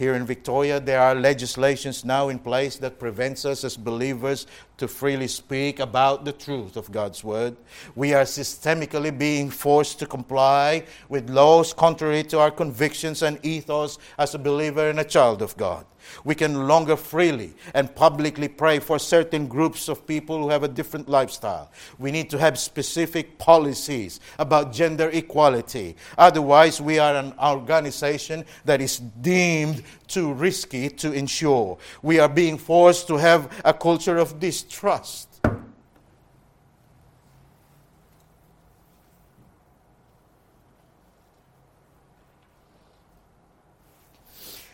Here 0.00 0.14
in 0.14 0.24
Victoria, 0.24 0.80
there 0.80 0.98
are 0.98 1.14
legislations 1.14 2.06
now 2.06 2.30
in 2.30 2.38
place 2.38 2.76
that 2.76 2.98
prevents 2.98 3.44
us 3.44 3.64
as 3.64 3.76
believers 3.76 4.46
to 4.78 4.88
freely 4.88 5.28
speak 5.28 5.78
about 5.78 6.24
the 6.24 6.32
truth 6.32 6.78
of 6.78 6.90
God's 6.90 7.22
word. 7.22 7.54
We 7.94 8.14
are 8.14 8.24
systemically 8.24 9.16
being 9.16 9.50
forced 9.50 9.98
to 9.98 10.06
comply 10.06 10.84
with 11.10 11.28
laws 11.28 11.74
contrary 11.74 12.22
to 12.32 12.38
our 12.38 12.50
convictions 12.50 13.20
and 13.20 13.44
ethos 13.44 13.98
as 14.16 14.34
a 14.34 14.38
believer 14.38 14.88
and 14.88 15.00
a 15.00 15.04
child 15.04 15.42
of 15.42 15.54
God. 15.58 15.84
We 16.24 16.34
can 16.34 16.66
longer 16.66 16.96
freely 16.96 17.52
and 17.74 17.94
publicly 17.94 18.48
pray 18.48 18.78
for 18.78 18.98
certain 18.98 19.46
groups 19.46 19.88
of 19.88 20.06
people 20.06 20.38
who 20.38 20.48
have 20.48 20.62
a 20.62 20.68
different 20.68 21.10
lifestyle. 21.10 21.70
We 21.98 22.10
need 22.10 22.30
to 22.30 22.38
have 22.38 22.58
specific 22.58 23.38
policies 23.38 24.18
about 24.38 24.72
gender 24.72 25.10
equality. 25.12 25.96
Otherwise, 26.16 26.80
we 26.80 26.98
are 26.98 27.16
an 27.16 27.34
organization 27.38 28.46
that 28.64 28.80
is 28.80 28.98
deemed 28.98 29.82
too 30.06 30.32
risky 30.32 30.88
to 30.88 31.12
ensure. 31.12 31.78
We 32.02 32.18
are 32.18 32.28
being 32.28 32.58
forced 32.58 33.06
to 33.08 33.16
have 33.16 33.50
a 33.64 33.72
culture 33.72 34.18
of 34.18 34.40
distrust. 34.40 35.28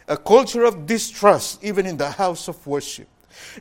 a 0.09 0.17
culture 0.17 0.65
of 0.65 0.87
distrust, 0.87 1.63
even 1.65 1.87
in 1.87 1.97
the 1.97 2.11
house 2.11 2.49
of 2.49 2.65
worship. 2.67 3.09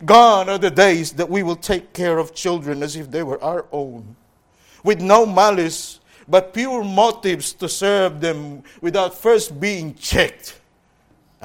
Gone 0.06 0.49
are 0.49 0.58
the 0.58 0.72
days 0.72 1.12
that 1.14 1.30
we 1.30 1.43
will 1.43 1.56
take 1.56 1.93
care 1.93 2.18
of 2.18 2.34
children 2.34 2.84
as 2.84 2.95
if 2.95 3.12
they 3.12 3.24
were 3.24 3.41
our 3.43 3.66
own, 3.72 4.16
with 4.84 5.01
no 5.01 5.26
malice, 5.26 5.99
but 6.28 6.53
pure 6.53 6.84
motives 6.84 7.53
to 7.53 7.70
serve 7.70 8.22
them 8.22 8.64
without 8.82 9.14
first 9.14 9.60
being 9.60 9.93
checked 9.95 10.60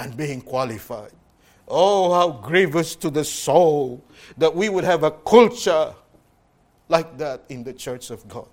and 0.01 0.17
being 0.17 0.41
qualified. 0.41 1.13
Oh, 1.69 2.13
how 2.13 2.31
grievous 2.31 2.97
to 2.97 3.11
the 3.11 3.25
soul 3.25 4.03
that 4.39 4.55
we 4.55 4.69
would 4.69 4.83
have 4.83 5.05
a 5.05 5.11
culture 5.13 5.95
like 6.89 7.17
that 7.19 7.45
in 7.49 7.63
the 7.63 7.73
church 7.73 8.11
of 8.11 8.27
God. 8.27 8.49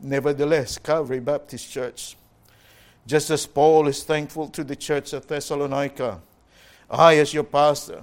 Nevertheless, 0.00 0.78
Calvary 0.78 1.20
Baptist 1.20 1.70
Church 1.70 2.16
just 3.06 3.30
as 3.30 3.46
Paul 3.46 3.88
is 3.88 4.04
thankful 4.04 4.48
to 4.48 4.62
the 4.62 4.76
church 4.76 5.14
of 5.14 5.26
Thessalonica, 5.26 6.20
I, 6.90 7.16
as 7.16 7.32
your 7.32 7.44
pastor, 7.44 8.02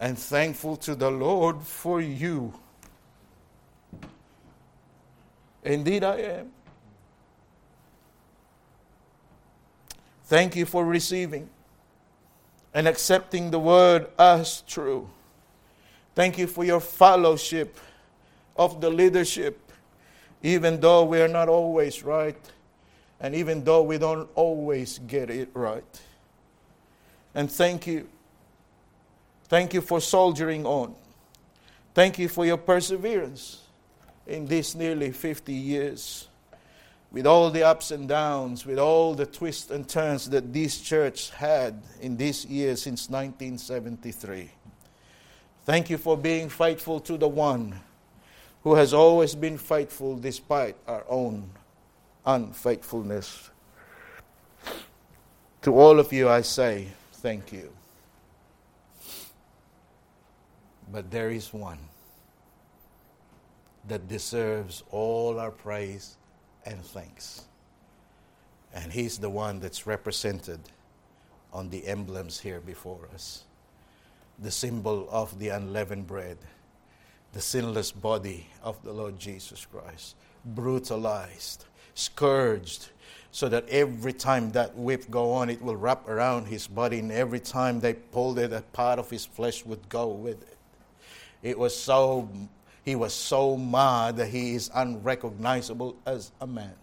am 0.00 0.14
thankful 0.14 0.76
to 0.76 0.94
the 0.94 1.10
Lord 1.10 1.60
for 1.62 2.00
you. 2.00 2.54
Indeed, 5.64 6.04
I 6.04 6.16
am. 6.18 6.52
Thank 10.28 10.56
you 10.56 10.66
for 10.66 10.84
receiving 10.84 11.48
and 12.74 12.86
accepting 12.86 13.50
the 13.50 13.58
word 13.58 14.08
as 14.18 14.60
true. 14.66 15.08
Thank 16.14 16.36
you 16.36 16.46
for 16.46 16.64
your 16.64 16.80
fellowship 16.80 17.78
of 18.54 18.82
the 18.82 18.90
leadership, 18.90 19.72
even 20.42 20.80
though 20.80 21.04
we 21.04 21.22
are 21.22 21.28
not 21.28 21.48
always 21.48 22.02
right 22.02 22.36
and 23.20 23.34
even 23.34 23.64
though 23.64 23.82
we 23.82 23.96
don't 23.96 24.28
always 24.34 24.98
get 25.06 25.30
it 25.30 25.48
right. 25.54 26.00
And 27.34 27.50
thank 27.50 27.86
you. 27.86 28.06
Thank 29.44 29.72
you 29.72 29.80
for 29.80 29.98
soldiering 29.98 30.66
on. 30.66 30.94
Thank 31.94 32.18
you 32.18 32.28
for 32.28 32.44
your 32.44 32.58
perseverance 32.58 33.62
in 34.26 34.46
these 34.46 34.74
nearly 34.74 35.10
50 35.10 35.54
years. 35.54 36.28
With 37.10 37.26
all 37.26 37.50
the 37.50 37.62
ups 37.62 37.90
and 37.90 38.06
downs, 38.06 38.66
with 38.66 38.78
all 38.78 39.14
the 39.14 39.24
twists 39.24 39.70
and 39.70 39.88
turns 39.88 40.28
that 40.30 40.52
this 40.52 40.80
church 40.80 41.30
had 41.30 41.82
in 42.00 42.16
this 42.16 42.44
year 42.44 42.76
since 42.76 43.08
1973. 43.08 44.50
Thank 45.64 45.90
you 45.90 45.98
for 45.98 46.16
being 46.16 46.48
faithful 46.48 47.00
to 47.00 47.16
the 47.16 47.28
one 47.28 47.80
who 48.62 48.74
has 48.74 48.92
always 48.92 49.34
been 49.34 49.56
faithful 49.56 50.16
despite 50.16 50.76
our 50.86 51.04
own 51.08 51.50
unfaithfulness. 52.26 53.50
To 55.62 55.74
all 55.74 55.98
of 55.98 56.12
you, 56.12 56.28
I 56.28 56.42
say 56.42 56.88
thank 57.14 57.52
you. 57.52 57.72
But 60.92 61.10
there 61.10 61.30
is 61.30 61.52
one 61.52 61.78
that 63.88 64.08
deserves 64.08 64.82
all 64.90 65.38
our 65.38 65.50
praise 65.50 66.16
and 66.68 66.84
thanks. 66.84 67.42
And 68.74 68.92
he's 68.92 69.18
the 69.18 69.30
one 69.30 69.60
that's 69.60 69.86
represented 69.86 70.60
on 71.52 71.70
the 71.70 71.86
emblems 71.86 72.40
here 72.40 72.60
before 72.60 73.08
us 73.14 73.44
the 74.40 74.50
symbol 74.50 75.08
of 75.10 75.36
the 75.40 75.48
unleavened 75.48 76.06
bread, 76.06 76.38
the 77.32 77.40
sinless 77.40 77.90
body 77.90 78.46
of 78.62 78.80
the 78.84 78.92
Lord 78.92 79.18
Jesus 79.18 79.66
Christ, 79.66 80.14
brutalized, 80.44 81.64
scourged 81.94 82.90
so 83.32 83.48
that 83.48 83.68
every 83.68 84.12
time 84.12 84.52
that 84.52 84.74
whip 84.76 85.10
go 85.10 85.32
on 85.32 85.50
it 85.50 85.60
will 85.60 85.76
wrap 85.76 86.08
around 86.08 86.46
his 86.46 86.66
body 86.66 87.00
and 87.00 87.12
every 87.12 87.40
time 87.40 87.80
they 87.80 87.94
pulled 87.94 88.38
it 88.38 88.52
a 88.52 88.62
part 88.72 88.98
of 88.98 89.10
his 89.10 89.26
flesh 89.26 89.66
would 89.66 89.88
go 89.88 90.06
with 90.06 90.40
it 90.42 90.56
It 91.42 91.58
was 91.58 91.76
so, 91.76 92.28
he 92.84 92.94
was 92.94 93.12
so 93.12 93.56
mad 93.56 94.16
that 94.16 94.28
he 94.28 94.54
is 94.54 94.70
unrecognizable 94.74 95.96
as 96.06 96.32
a 96.40 96.46
man. 96.46 96.74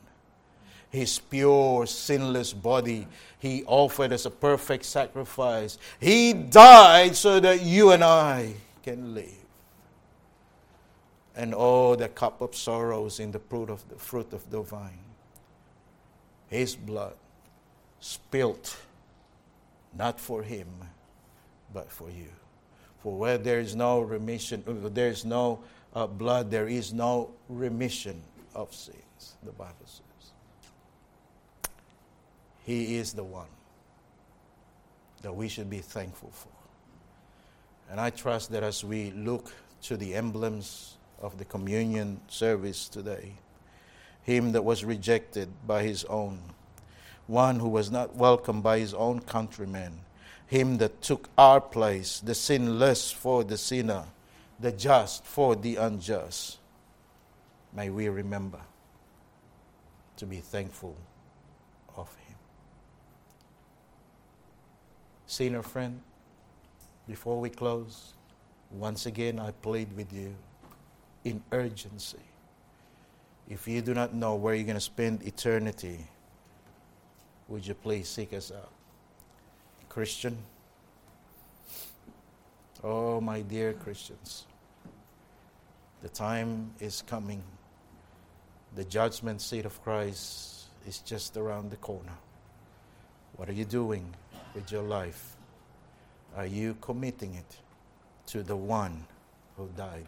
His 0.89 1.19
pure, 1.19 1.85
sinless 1.87 2.53
body, 2.53 3.07
he 3.39 3.63
offered 3.65 4.13
as 4.13 4.25
a 4.25 4.29
perfect 4.29 4.85
sacrifice. 4.85 5.77
He 5.99 6.33
died 6.33 7.15
so 7.15 7.39
that 7.39 7.61
you 7.61 7.91
and 7.91 8.03
I 8.03 8.53
can 8.83 9.13
live. 9.13 9.45
And 11.35 11.53
oh, 11.55 11.95
the 11.95 12.07
cup 12.07 12.39
of 12.39 12.55
sorrows 12.55 13.19
in 13.19 13.31
the 13.31 13.39
fruit 13.39 13.69
of 13.69 13.87
the 13.89 13.95
fruit 13.95 14.31
of 14.31 14.49
the 14.49 14.61
vine. 14.61 15.03
His 16.47 16.75
blood 16.75 17.15
spilt 17.99 18.77
not 19.97 20.19
for 20.19 20.43
him, 20.43 20.67
but 21.73 21.91
for 21.91 22.09
you. 22.09 22.29
For 22.99 23.17
where 23.17 23.37
there 23.37 23.59
is 23.59 23.75
no 23.75 24.01
remission, 24.01 24.63
there 24.93 25.09
is 25.09 25.25
no 25.25 25.59
uh, 25.95 26.05
blood, 26.05 26.51
there 26.51 26.67
is 26.67 26.93
no 26.93 27.31
remission 27.49 28.21
of 28.53 28.73
sins, 28.73 29.35
the 29.43 29.51
Bible 29.51 29.73
says. 29.85 30.01
He 32.63 32.97
is 32.97 33.13
the 33.13 33.23
one 33.23 33.47
that 35.21 35.33
we 35.33 35.47
should 35.47 35.69
be 35.69 35.79
thankful 35.79 36.31
for. 36.31 36.49
And 37.89 37.99
I 37.99 38.09
trust 38.09 38.51
that 38.51 38.63
as 38.63 38.83
we 38.83 39.11
look 39.11 39.53
to 39.83 39.95
the 39.97 40.15
emblems 40.15 40.97
of 41.21 41.37
the 41.37 41.45
communion 41.45 42.19
service 42.27 42.89
today, 42.89 43.33
him 44.23 44.51
that 44.53 44.63
was 44.63 44.83
rejected 44.83 45.49
by 45.65 45.83
his 45.83 46.03
own 46.05 46.39
one 47.27 47.59
who 47.59 47.69
was 47.69 47.89
not 47.89 48.15
welcomed 48.15 48.63
by 48.63 48.79
his 48.79 48.93
own 48.93 49.19
countrymen, 49.19 49.99
him 50.47 50.77
that 50.77 51.01
took 51.01 51.29
our 51.37 51.61
place, 51.61 52.19
the 52.19 52.35
sinless 52.35 53.11
for 53.11 53.43
the 53.43 53.57
sinner, 53.57 54.03
the 54.59 54.71
just 54.71 55.25
for 55.25 55.55
the 55.55 55.75
unjust. 55.75 56.57
May 57.73 57.89
we 57.89 58.07
remember 58.07 58.59
to 60.17 60.25
be 60.25 60.37
thankful 60.37 60.95
of 61.97 62.07
him. 62.15 62.35
Sinner 65.27 65.61
friend, 65.61 65.99
before 67.07 67.39
we 67.39 67.49
close, 67.49 68.13
once 68.71 69.05
again 69.05 69.39
I 69.39 69.51
plead 69.51 69.95
with 69.95 70.13
you 70.13 70.35
in 71.23 71.43
urgency. 71.51 72.17
If 73.49 73.67
you 73.67 73.81
do 73.81 73.93
not 73.93 74.13
know 74.13 74.35
where 74.35 74.55
you're 74.55 74.63
going 74.63 74.75
to 74.75 74.81
spend 74.81 75.23
eternity, 75.23 75.99
would 77.47 77.65
you 77.67 77.73
please 77.73 78.07
seek 78.07 78.33
us 78.33 78.51
out? 78.51 78.71
Christian, 79.89 80.37
oh, 82.86 83.19
my 83.19 83.41
dear 83.41 83.73
Christians, 83.73 84.45
the 86.03 86.09
time 86.09 86.71
is 86.79 87.01
coming. 87.01 87.41
The 88.75 88.86
judgment 88.86 89.41
seat 89.41 89.65
of 89.65 89.81
Christ 89.83 90.65
is 90.88 90.99
just 90.99 91.36
around 91.36 91.71
the 91.71 91.77
corner. 91.77 92.13
What 93.38 93.49
are 93.49 93.53
you 93.53 93.65
doing 93.65 94.13
with 94.53 94.71
your 94.71 94.83
life? 94.83 95.36
Are 96.38 96.45
you 96.45 96.77
committing 96.79 97.33
it 97.33 97.57
to 98.27 98.43
the 98.43 98.55
one 98.55 99.05
who 99.57 99.67
died 99.75 100.07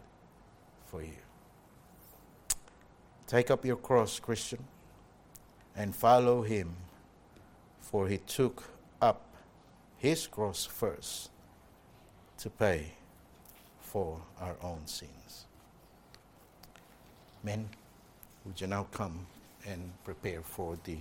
for 0.86 1.02
you? 1.02 1.18
Take 3.26 3.50
up 3.50 3.64
your 3.64 3.76
cross, 3.76 4.20
Christian, 4.20 4.62
and 5.74 5.94
follow 5.94 6.42
him 6.42 6.76
for 7.80 8.06
he 8.06 8.18
took 8.18 8.64
up 9.00 9.24
his 9.96 10.26
cross 10.26 10.64
first 10.64 11.30
to 12.38 12.50
pay 12.50 12.92
for 13.80 14.20
our 14.40 14.54
own 14.62 14.86
sins. 14.86 15.46
Men, 17.42 17.68
would 18.44 18.60
you 18.60 18.66
now 18.66 18.86
come 18.92 19.26
and 19.66 19.92
prepare 20.04 20.42
for 20.42 20.78
the 20.84 20.98